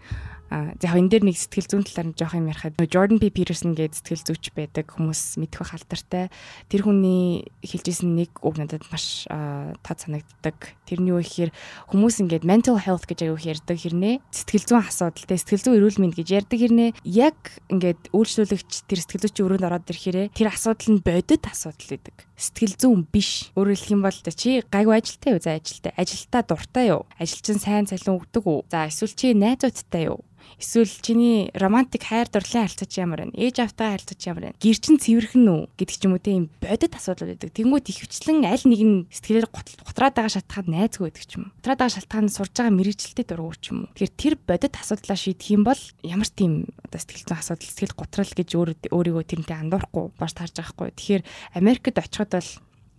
Яг 0.53 0.93
энэ 0.93 1.09
дээр 1.09 1.25
нэг 1.25 1.37
сэтгэл 1.41 1.65
зүйн 1.65 1.85
талаар 1.89 2.07
нь 2.13 2.17
жоох 2.17 2.37
юм 2.37 2.45
ярихад 2.45 2.77
Jordan 2.77 3.17
P 3.17 3.33
Peterson 3.33 3.73
гэдэг 3.73 3.97
сэтгэл 3.97 4.27
зүйч 4.29 4.45
байдаг 4.53 4.85
хүмүүс 4.93 5.41
мэдэх 5.41 5.65
байх 5.65 5.73
алдартай. 5.81 6.29
Тэр 6.69 6.85
хүний 6.85 7.49
хэлжсэн 7.65 8.13
нэг 8.13 8.37
үг 8.45 8.61
надад 8.61 8.85
маш 8.93 9.25
тод 9.25 9.97
санагддаг. 9.97 10.77
Тэрний 10.85 11.09
юу 11.09 11.25
гэхээр 11.25 11.49
хүмүүс 11.89 12.21
ингээд 12.21 12.45
mental 12.45 12.77
health 12.77 13.09
гэж 13.09 13.25
аяг 13.25 13.41
ярьдаг 13.41 13.81
хэрнээ 13.81 14.21
сэтгэл 14.29 14.67
зүйн 14.69 14.85
асуудал 14.85 15.25
те 15.25 15.41
сэтгэл 15.41 15.65
зүйн 15.65 15.77
эрүүл 15.81 16.01
мэнд 16.05 16.15
гэж 16.21 16.27
ярьдаг 16.37 16.59
хэрнээ 16.61 16.89
яг 17.01 17.37
ингээд 17.73 18.13
үйлчлүүлэгч 18.13 18.71
тэр 18.85 18.99
сэтгэл 19.01 19.23
зүйчийн 19.25 19.45
өрөөнд 19.49 19.65
ороод 19.65 19.89
ирэхээрээ 19.89 20.37
тэр 20.37 20.53
асуудал 20.53 20.89
нь 20.93 21.01
бодит 21.01 21.43
асуудал 21.49 21.89
гэдэг 21.97 22.15
сэтгэл 22.37 22.75
зүйн 22.77 23.01
биш. 23.09 23.49
Өөрөөр 23.55 23.77
хэлэх 23.77 23.93
юм 23.95 24.03
бол 24.03 24.13
чи 24.13 24.61
гайгүй 24.67 24.95
ажилтай 24.99 25.31
юу? 25.33 25.41
За 25.41 25.55
ажилтай. 25.55 25.93
Ажилтаа 25.95 26.43
дуртай 26.43 26.85
юу? 26.91 27.05
Ажилчин 27.15 27.59
сайн 27.61 27.87
цалин 27.87 28.19
өгдөг 28.19 28.43
үү? 28.43 28.59
За 28.67 28.89
эсвэл 28.89 29.15
чи 29.15 29.31
найзуудтай 29.31 30.11
юу? 30.11 30.19
Эсвэл 30.59 30.89
чиний 31.01 31.51
романтик 31.53 32.07
хайр 32.07 32.27
дурлалын 32.29 32.67
харилцаач 32.67 32.93
ямар 32.97 33.19
байна? 33.27 33.35
Ээж 33.35 33.63
автаа 33.63 33.93
харилцаач 33.93 34.21
ямар 34.27 34.43
байна? 34.51 34.59
Гэр 34.61 34.77
чин 34.79 34.97
цэвэрхэн 35.01 35.45
үү 35.49 35.61
гэдэг 35.75 35.95
ч 35.97 36.03
юм 36.07 36.13
уу 36.15 36.23
тийм 36.23 36.43
бодит 36.61 36.93
асуудал 36.95 37.29
байдаг. 37.33 37.49
Тэнгүүд 37.51 37.89
ихвчлэн 37.89 38.45
аль 38.47 38.65
нэг 38.67 38.81
нь 38.81 38.95
сэтгэлээр 39.11 39.47
готраад 39.49 40.13
байгаа 40.15 40.33
шалтгаан 40.33 40.67
найзгүй 40.69 41.09
байдаг 41.09 41.25
ч 41.25 41.31
юм 41.35 41.43
уу. 41.49 41.53
Готраад 41.59 41.79
байгаа 41.83 41.95
шалтгаан 41.97 42.27
сурж 42.31 42.53
байгаа 42.53 42.73
мэрэгчлэлтэй 42.79 43.25
дургуй 43.27 43.57
ч 43.59 43.65
юм 43.73 43.77
уу. 43.85 43.91
Тэгэхээр 43.97 44.13
тэр 44.15 44.33
бодит 44.39 44.73
асуудлаа 44.79 45.17
шийдэх 45.17 45.49
юм 45.51 45.63
бол 45.67 45.81
ямар 46.03 46.29
тийм 46.29 46.71
одоо 46.85 46.99
сэтгэл 46.99 47.27
зүйн 47.27 47.39
асуудал, 47.39 47.67
сэтгэл 47.67 47.99
готрал 47.99 48.31
гэж 48.33 48.49
өөрийгөө 48.93 49.23
тэрнтэй 49.25 49.57
андуурахгүй 49.57 50.05
баш 50.15 50.31
таарж 50.37 50.55
байгаа 50.57 50.73
хгүй. 50.73 50.89
Тэгэхээр 50.95 51.23
Америкт 51.57 51.97
очиход 51.97 52.31
бол 52.33 52.49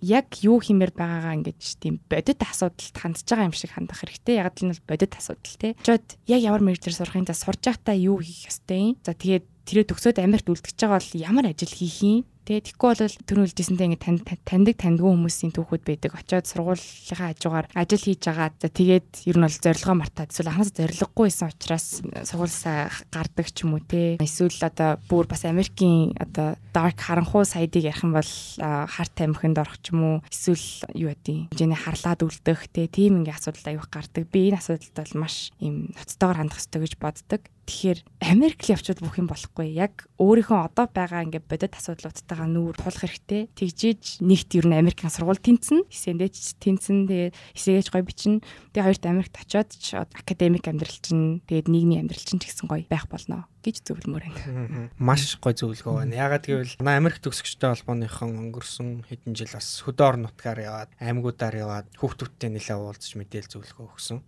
яг 0.04 0.28
юу 0.44 0.60
хэмээр 0.60 0.92
байгаагаа 0.92 1.40
ингэж 1.40 1.80
тийм 1.80 2.04
бодит 2.12 2.44
асуудалд 2.44 2.92
хандж 2.92 3.24
байгаа 3.24 3.48
юм 3.48 3.56
шиг 3.56 3.72
хандах 3.72 4.04
хэрэгтэй. 4.04 4.44
Яг 4.44 4.52
л 4.60 4.68
нь 4.68 4.72
бол 4.76 4.84
бодит 4.92 5.16
асуудал 5.16 5.56
тий. 5.56 5.72
Чод 5.80 6.04
яг 6.28 6.40
ямар 6.44 6.60
мэрэгчлэр 6.60 6.92
сурахын 6.92 7.24
за 7.24 7.32
сурж 7.32 7.64
байхдаа 7.64 7.96
юу 7.96 8.20
хийх 8.20 8.52
ёстой 8.52 8.92
юм. 8.92 8.96
За 9.00 9.16
тэгээд 9.16 9.44
тэрээ 9.64 9.88
төгсөөд 9.88 10.20
Америкт 10.20 10.52
үлдчихэж 10.52 10.76
байгаа 10.76 11.00
бол 11.00 11.12
ямар 11.16 11.46
ажил 11.48 11.72
хийх 11.72 11.98
юм 12.04 12.28
Тэ 12.44 12.60
тэгэхгүй 12.60 12.92
бол 12.92 13.16
түрүү 13.24 13.44
хэлжсэнтэй 13.56 13.88
ингээд 13.88 14.04
танд 14.04 14.20
таньдаг 14.44 14.76
таньдгүй 14.76 15.16
хүмүүсийн 15.16 15.56
түүхүүд 15.56 15.80
байдаг. 15.88 16.12
Очоод 16.12 16.44
сургуулийнхаа 16.44 17.32
хажуугаар 17.32 17.72
ажил 17.72 18.04
хийж 18.04 18.20
байгаа. 18.28 18.52
За 18.60 18.68
тэгээд 18.68 19.08
ер 19.24 19.36
нь 19.40 19.46
бол 19.48 19.56
зорилгоо 19.64 19.96
мартаад 19.96 20.28
эсвэл 20.28 20.52
анхаас 20.52 20.76
зорилгогүй 20.76 21.24
байсан 21.24 21.48
учраас 21.48 21.86
сургуулиасаа 22.04 22.92
гардаг 23.08 23.48
ч 23.48 23.64
юм 23.64 23.80
уу 23.80 23.82
те. 23.88 24.20
Эсвэл 24.20 24.60
одоо 24.60 25.00
бүр 25.08 25.24
бас 25.24 25.48
Америкийн 25.48 26.12
одоо 26.20 26.60
dark 26.76 27.00
харанхуй 27.00 27.48
сайдыг 27.48 27.88
ярих 27.88 28.04
юм 28.04 28.12
бол 28.12 28.32
харт 28.60 29.12
тамхинд 29.16 29.56
орох 29.56 29.80
ч 29.80 29.96
юм 29.96 30.04
уу. 30.04 30.16
Эсвэл 30.28 30.84
юу 30.92 31.16
гэдэг 31.16 31.48
хэмжээний 31.48 31.80
харлаад 31.80 32.28
үлдэх 32.28 32.68
те. 32.68 32.92
Тийм 32.92 33.24
ингээд 33.24 33.40
асуудал 33.40 33.72
аюух 33.72 33.88
гардаг. 33.88 34.28
Би 34.28 34.52
энэ 34.52 34.60
асуудалд 34.60 34.92
бол 35.00 35.14
маш 35.24 35.48
юм 35.64 35.96
ноцтойгоор 35.96 36.44
хандах 36.44 36.60
хэрэгтэй 36.60 36.80
гэж 36.84 36.94
боддог. 37.00 37.40
Тэгэхээр 37.64 37.98
Америк 38.20 38.60
явчвал 38.68 39.00
бүх 39.00 39.16
юм 39.16 39.28
болохгүй. 39.32 39.72
Яг 39.72 40.04
өөрийнхөө 40.20 40.68
одоо 40.68 40.84
байгаа 40.84 41.24
ингээд 41.24 41.48
бодит 41.48 41.72
асуудлуудтайгаа 41.72 42.48
нүүр 42.48 42.76
тулах 42.76 43.00
хэрэгтэй. 43.00 43.48
Тэгжиж 43.56 44.20
нэгт 44.20 44.52
ер 44.60 44.68
нь 44.68 44.76
Америкийн 44.76 45.08
сургууль 45.08 45.40
тэнцэн, 45.40 45.88
хэсэндээч 45.88 46.60
тэнцэн 46.60 47.08
тэгээ 47.08 47.30
хэсэгээж 47.56 47.88
гоё 47.88 48.04
бичнэ. 48.04 48.44
Тэгээ 48.76 48.84
хоёрт 48.84 49.04
Америкт 49.08 49.36
очиод 49.40 49.72
академик 50.12 50.68
амьдрал 50.68 50.98
чинь 51.00 51.40
тэгээд 51.48 51.72
нийгмийн 51.72 52.04
амьдрал 52.04 52.20
чинь 52.20 52.40
ч 52.40 52.52
гэсэн 52.52 52.68
гоё 52.68 52.84
байх 52.84 53.08
болно 53.08 53.48
гэж 53.64 53.80
зөвлөмөр 53.88 54.24
байна. 54.28 54.88
Маш 55.00 55.40
гой 55.40 55.56
зөвлөгөө 55.56 56.04
байна. 56.04 56.14
Ягаад 56.14 56.44
гэвэл 56.44 56.76
манай 56.84 57.00
Америк 57.00 57.24
төгсөгчтэй 57.24 57.72
холбооныхон 57.72 58.36
өнгөрсөн 58.52 58.88
хэдэн 59.08 59.32
жил 59.32 59.50
бас 59.56 59.68
хөдөө 59.82 60.04
орон 60.04 60.22
нутгаар 60.28 60.60
яваад, 60.60 60.90
аймагуудаар 61.00 61.56
яваад 61.56 61.86
хүүхдүүдтэй 61.96 62.50
нэлээд 62.52 62.78
уулзаж 62.78 63.12
мэдээл 63.16 63.50
зөвлөгөө 63.50 63.86
өгсөн. 63.88 64.18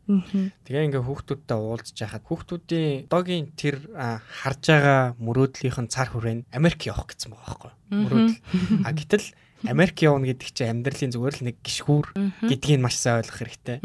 Тэгээ 0.64 0.86
ингээ 0.88 1.04
хүүхдүүдтэй 1.04 1.58
уулзаж 1.60 1.96
яхад 2.00 2.24
хүүхдүүдийн 2.24 3.06
одоогийн 3.12 3.46
тэр 3.54 3.76
харж 3.92 4.62
байгаа 4.72 5.00
мөрөөдлийнх 5.20 5.78
нь 5.84 5.92
цар 5.92 6.08
хүрээнд 6.10 6.48
Америк 6.56 6.80
явах 6.88 7.12
гэсэн 7.12 7.36
байгаа 7.36 7.44
байхгүй. 7.46 7.72
Мөрөөдөл. 7.92 8.40
А 8.82 8.90
гэтэл 8.98 9.26
Америк 9.64 9.96
явна 10.04 10.28
гэдэг 10.28 10.52
чинь 10.52 10.68
амьдралын 10.68 11.12
зүгээр 11.16 11.36
л 11.40 11.46
нэг 11.48 11.56
гიშгүүр 11.64 12.06
гэдгийг 12.44 12.80
маш 12.80 13.00
сайн 13.00 13.24
ойлгох 13.24 13.40
хэрэгтэй. 13.40 13.78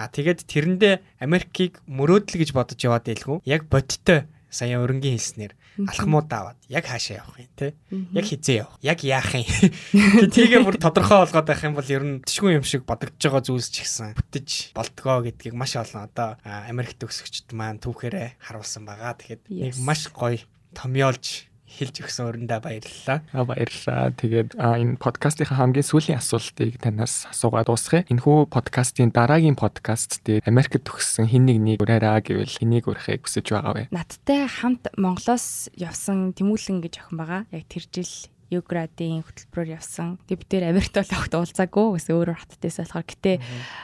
А 0.00 0.08
тэгээд 0.08 0.48
тэрэндээ 0.48 0.94
Америкийг 1.20 1.84
мөрөөдөл 1.84 2.40
гэж 2.40 2.50
бодож 2.56 2.80
яваад 2.80 3.04
байлгүй. 3.04 3.38
Яг 3.44 3.68
бодиттой 3.68 4.24
сая 4.50 4.80
өрнгийн 4.80 5.16
хэлснээр 5.16 5.52
алхмууд 5.86 6.28
аваад 6.32 6.58
яг 6.68 6.84
хаашаа 6.88 7.22
явах 7.22 7.38
юм 7.38 7.52
те 7.54 7.66
яг 8.12 8.26
хизээ 8.26 8.56
явах 8.64 8.78
яг 8.82 9.00
яах 9.04 9.30
юм? 9.36 9.46
Гэдгийг 10.28 10.64
бүр 10.64 10.76
тодорхой 10.80 11.22
болгоод 11.22 11.48
байх 11.48 11.62
юм 11.64 11.74
бол 11.78 11.88
ер 11.88 12.04
нь 12.04 12.20
тишгүй 12.24 12.58
юм 12.58 12.66
шиг 12.66 12.82
бодогдож 12.88 13.22
байгаа 13.22 13.42
зүйлс 13.44 13.68
ч 13.70 13.86
ихсэн. 13.86 14.16
Бүтэж 14.18 14.74
болдгоо 14.74 15.24
гэдгийг 15.28 15.54
маш 15.54 15.76
олон 15.76 16.08
одоо 16.08 16.40
Америкт 16.44 17.04
өсөгчд 17.04 17.52
маань 17.54 17.78
түүхээрээ 17.78 18.42
харуулсан 18.42 18.84
байгаа. 18.84 19.16
Тэгэхэд 19.16 19.42
нэг 19.48 19.74
маш 19.80 20.08
гоё 20.12 20.42
томьёолж 20.74 21.47
хэлж 21.68 22.00
өгсөн 22.02 22.24
өрөндөө 22.32 22.60
баярлалаа. 22.64 23.18
Аа 23.36 23.44
баярлалаа. 23.44 24.10
Тэгээд 24.16 24.56
энэ 24.56 24.96
подкастын 24.96 25.52
хамгийн 25.52 25.84
сүүлийн 25.84 26.18
асуултыг 26.18 26.80
танаас 26.80 27.28
асуугаад 27.28 27.68
дуусгая. 27.68 28.08
Энэхүү 28.08 28.48
подкастын 28.48 29.12
дараагийн 29.12 29.54
подкаст 29.54 30.24
дээр 30.24 30.42
Америкт 30.48 30.88
төгссөн 30.88 31.28
хин 31.28 31.44
нэг 31.44 31.60
нэг 31.60 31.78
ураараа 31.84 32.24
гэвэл 32.24 32.58
энийг 32.64 32.88
урахыг 32.88 33.28
хүсэж 33.28 33.52
байгаа 33.52 33.74
вэ? 33.76 33.92
Надтай 33.92 34.48
хамт 34.48 34.88
Монголоос 34.96 35.68
явсан 35.76 36.32
Тэмүүлэн 36.32 36.80
гэж 36.80 37.04
охин 37.04 37.16
байгаа. 37.20 37.42
Яг 37.52 37.68
тэр 37.68 37.84
жил 37.92 38.12
Юградын 38.48 39.20
хөтөлбөрөөр 39.22 39.76
явсан. 39.76 40.16
Тэг 40.24 40.40
бид 40.40 40.48
дээр 40.48 40.72
Америкт 40.72 40.96
бол 40.96 41.12
огт 41.20 41.32
уулзаагүй. 41.36 41.86
Гэсэн 42.00 42.16
өөрөөр 42.16 42.40
хаттайс 42.40 42.80
болохоор 42.80 43.04
гэтээ 43.04 43.36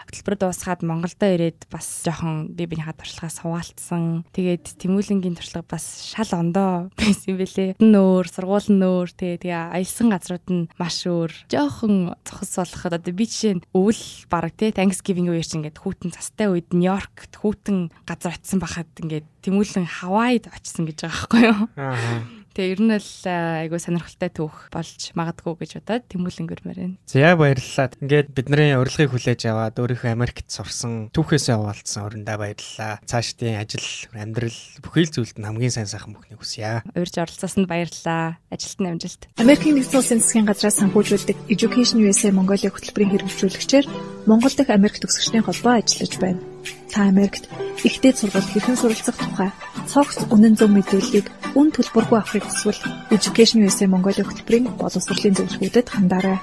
хөтөлбөр 0.08 0.36
дуусгаад 0.40 0.80
Монголдо 0.80 1.26
ирээд 1.28 1.68
бас 1.68 2.00
жоохон 2.04 2.56
би 2.56 2.64
бинийхээ 2.64 2.96
туршлагаа 2.96 3.32
суваалцсан. 3.32 4.24
Тэгээд 4.32 4.64
Тэмүүлэнгийн 4.80 5.36
туршлага 5.36 5.68
бас 5.76 5.84
шал 6.08 6.32
ондоо 6.32 6.88
байсан 6.96 7.36
юм 7.36 7.38
бэлээ. 7.44 7.76
Нөөр, 7.84 8.26
сургууль 8.32 8.70
нөөр 8.72 9.08
тэгээ 9.12 9.38
тэгээ 9.44 9.60
аялсан 9.76 10.08
газрууд 10.08 10.46
нь 10.48 10.68
маш 10.80 11.04
өөр. 11.04 11.32
Жоохон 11.52 12.16
цохос 12.24 12.56
болоход 12.56 12.96
одоо 12.96 13.12
би 13.12 13.28
жишээ 13.28 13.60
нь 13.60 13.64
өвөл 13.76 14.02
баг 14.32 14.56
те 14.56 14.72
Thanksgiving 14.72 15.28
үеэр 15.28 15.44
чинь 15.44 15.60
ингээд 15.60 15.80
хүүтэн 15.80 16.16
цастай 16.16 16.48
үед 16.48 16.72
Нью-Йоркт 16.72 17.36
хүүтэн 17.36 17.92
газар 18.08 18.36
очисон 18.36 18.60
байхад 18.64 18.88
ингээд 18.96 19.26
Тэмүүлэн 19.44 19.84
Хавайд 19.84 20.48
очисон 20.48 20.88
гэж 20.88 21.04
байгаа 21.04 21.12
байхгүй 21.12 21.42
юу? 21.44 21.60
Аа 21.76 22.43
Тэгээ 22.54 22.74
ер 22.78 22.82
нь 22.86 22.94
л 22.94 23.10
айгуу 23.26 23.82
сонирхолтой 23.82 24.30
түүх 24.30 24.70
болж 24.70 25.10
магадгүй 25.18 25.54
гэж 25.58 25.70
бодоод 25.82 26.06
тэмүүлэнгэр 26.06 26.62
мэрэн. 26.62 27.02
За 27.10 27.34
баярлалаа. 27.34 27.90
Ингээд 27.98 28.30
бидний 28.30 28.78
урилгыг 28.78 29.10
хүлээж 29.10 29.50
аваад 29.50 29.74
өөрийнхөө 29.74 30.14
Америкт 30.14 30.46
сурсан 30.46 31.10
түүхээсээ 31.10 31.58
хуваалцсан 31.58 32.06
өрөндөө 32.06 32.36
баярлалаа. 32.38 33.02
Цаашдын 33.10 33.58
ажил, 33.58 33.90
амьдрал 34.14 34.60
бүхий 34.86 35.02
л 35.02 35.10
зүйлд 35.10 35.34
нь 35.42 35.48
хамгийн 35.50 35.74
сайн 35.74 35.90
сайхан 35.90 36.14
бүхнийг 36.14 36.38
хүсье. 36.38 36.86
Урьж 36.94 37.14
оролцоосонд 37.18 37.66
баярлалаа. 37.66 38.38
Ажилтны 38.54 38.94
амжилт. 38.94 39.26
Америкийн 39.42 39.74
нэгдсэн 39.74 39.98
улсын 39.98 40.22
засгийн 40.22 40.46
газраас 40.46 40.78
санхүүжүүлдэг 40.78 41.50
Education 41.50 42.06
USA 42.06 42.30
Mongolia 42.30 42.70
хөтөлбөрийн 42.70 43.18
хэрэгжүүлэгчээр 43.18 43.86
Монгол 44.30 44.54
дахь 44.54 44.70
Америк 44.70 45.02
төгсөгчдийн 45.02 45.42
холбоо 45.42 45.82
ажиллаж 45.82 46.14
байна. 46.22 46.53
Та 46.92 47.00
Америкт 47.12 47.44
ихтэй 47.84 48.12
сургалт 48.14 48.48
хэрхэн 48.50 48.78
суралцах 48.78 49.16
тухай 49.18 49.50
цогц 49.90 50.18
үнэн 50.34 50.54
зөв 50.58 50.70
мэдээллийг 50.72 51.26
үн 51.58 51.68
төлбөргүй 51.70 52.18
авахыг 52.18 52.44
хүсвэл 52.46 52.80
Education 53.14 53.58
USA 53.62 53.86
Mongolia 53.90 54.24
хөтөлбөрийн 54.26 54.66
боловсролын 54.80 55.36
зөвлөгөөдөд 55.38 55.86
хандаарай. 55.92 56.38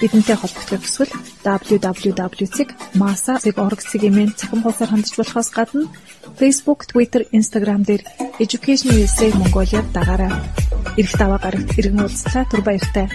Бидэнтэй 0.00 0.36
холбогдох 0.38 0.82
хүсвэл 0.82 1.12
www.masa.org-ийн 1.44 4.30
цахим 4.38 4.60
хуудасаар 4.64 4.90
хандж 4.90 5.12
болохоос 5.18 5.48
гадна 5.52 5.84
Facebook, 6.40 6.80
Twitter, 6.90 7.22
Instagram 7.38 7.80
дээр 7.84 8.02
Education 8.40 8.90
USA 8.96 9.26
Mongolia 9.36 9.80
дагаарай. 9.92 10.32
Ирэх 10.96 11.14
даваа 11.20 11.38
гарагт 11.44 11.76
иргэн 11.78 12.00
уулзлаа 12.00 12.44
түр 12.48 12.62
баяртай. 12.64 13.06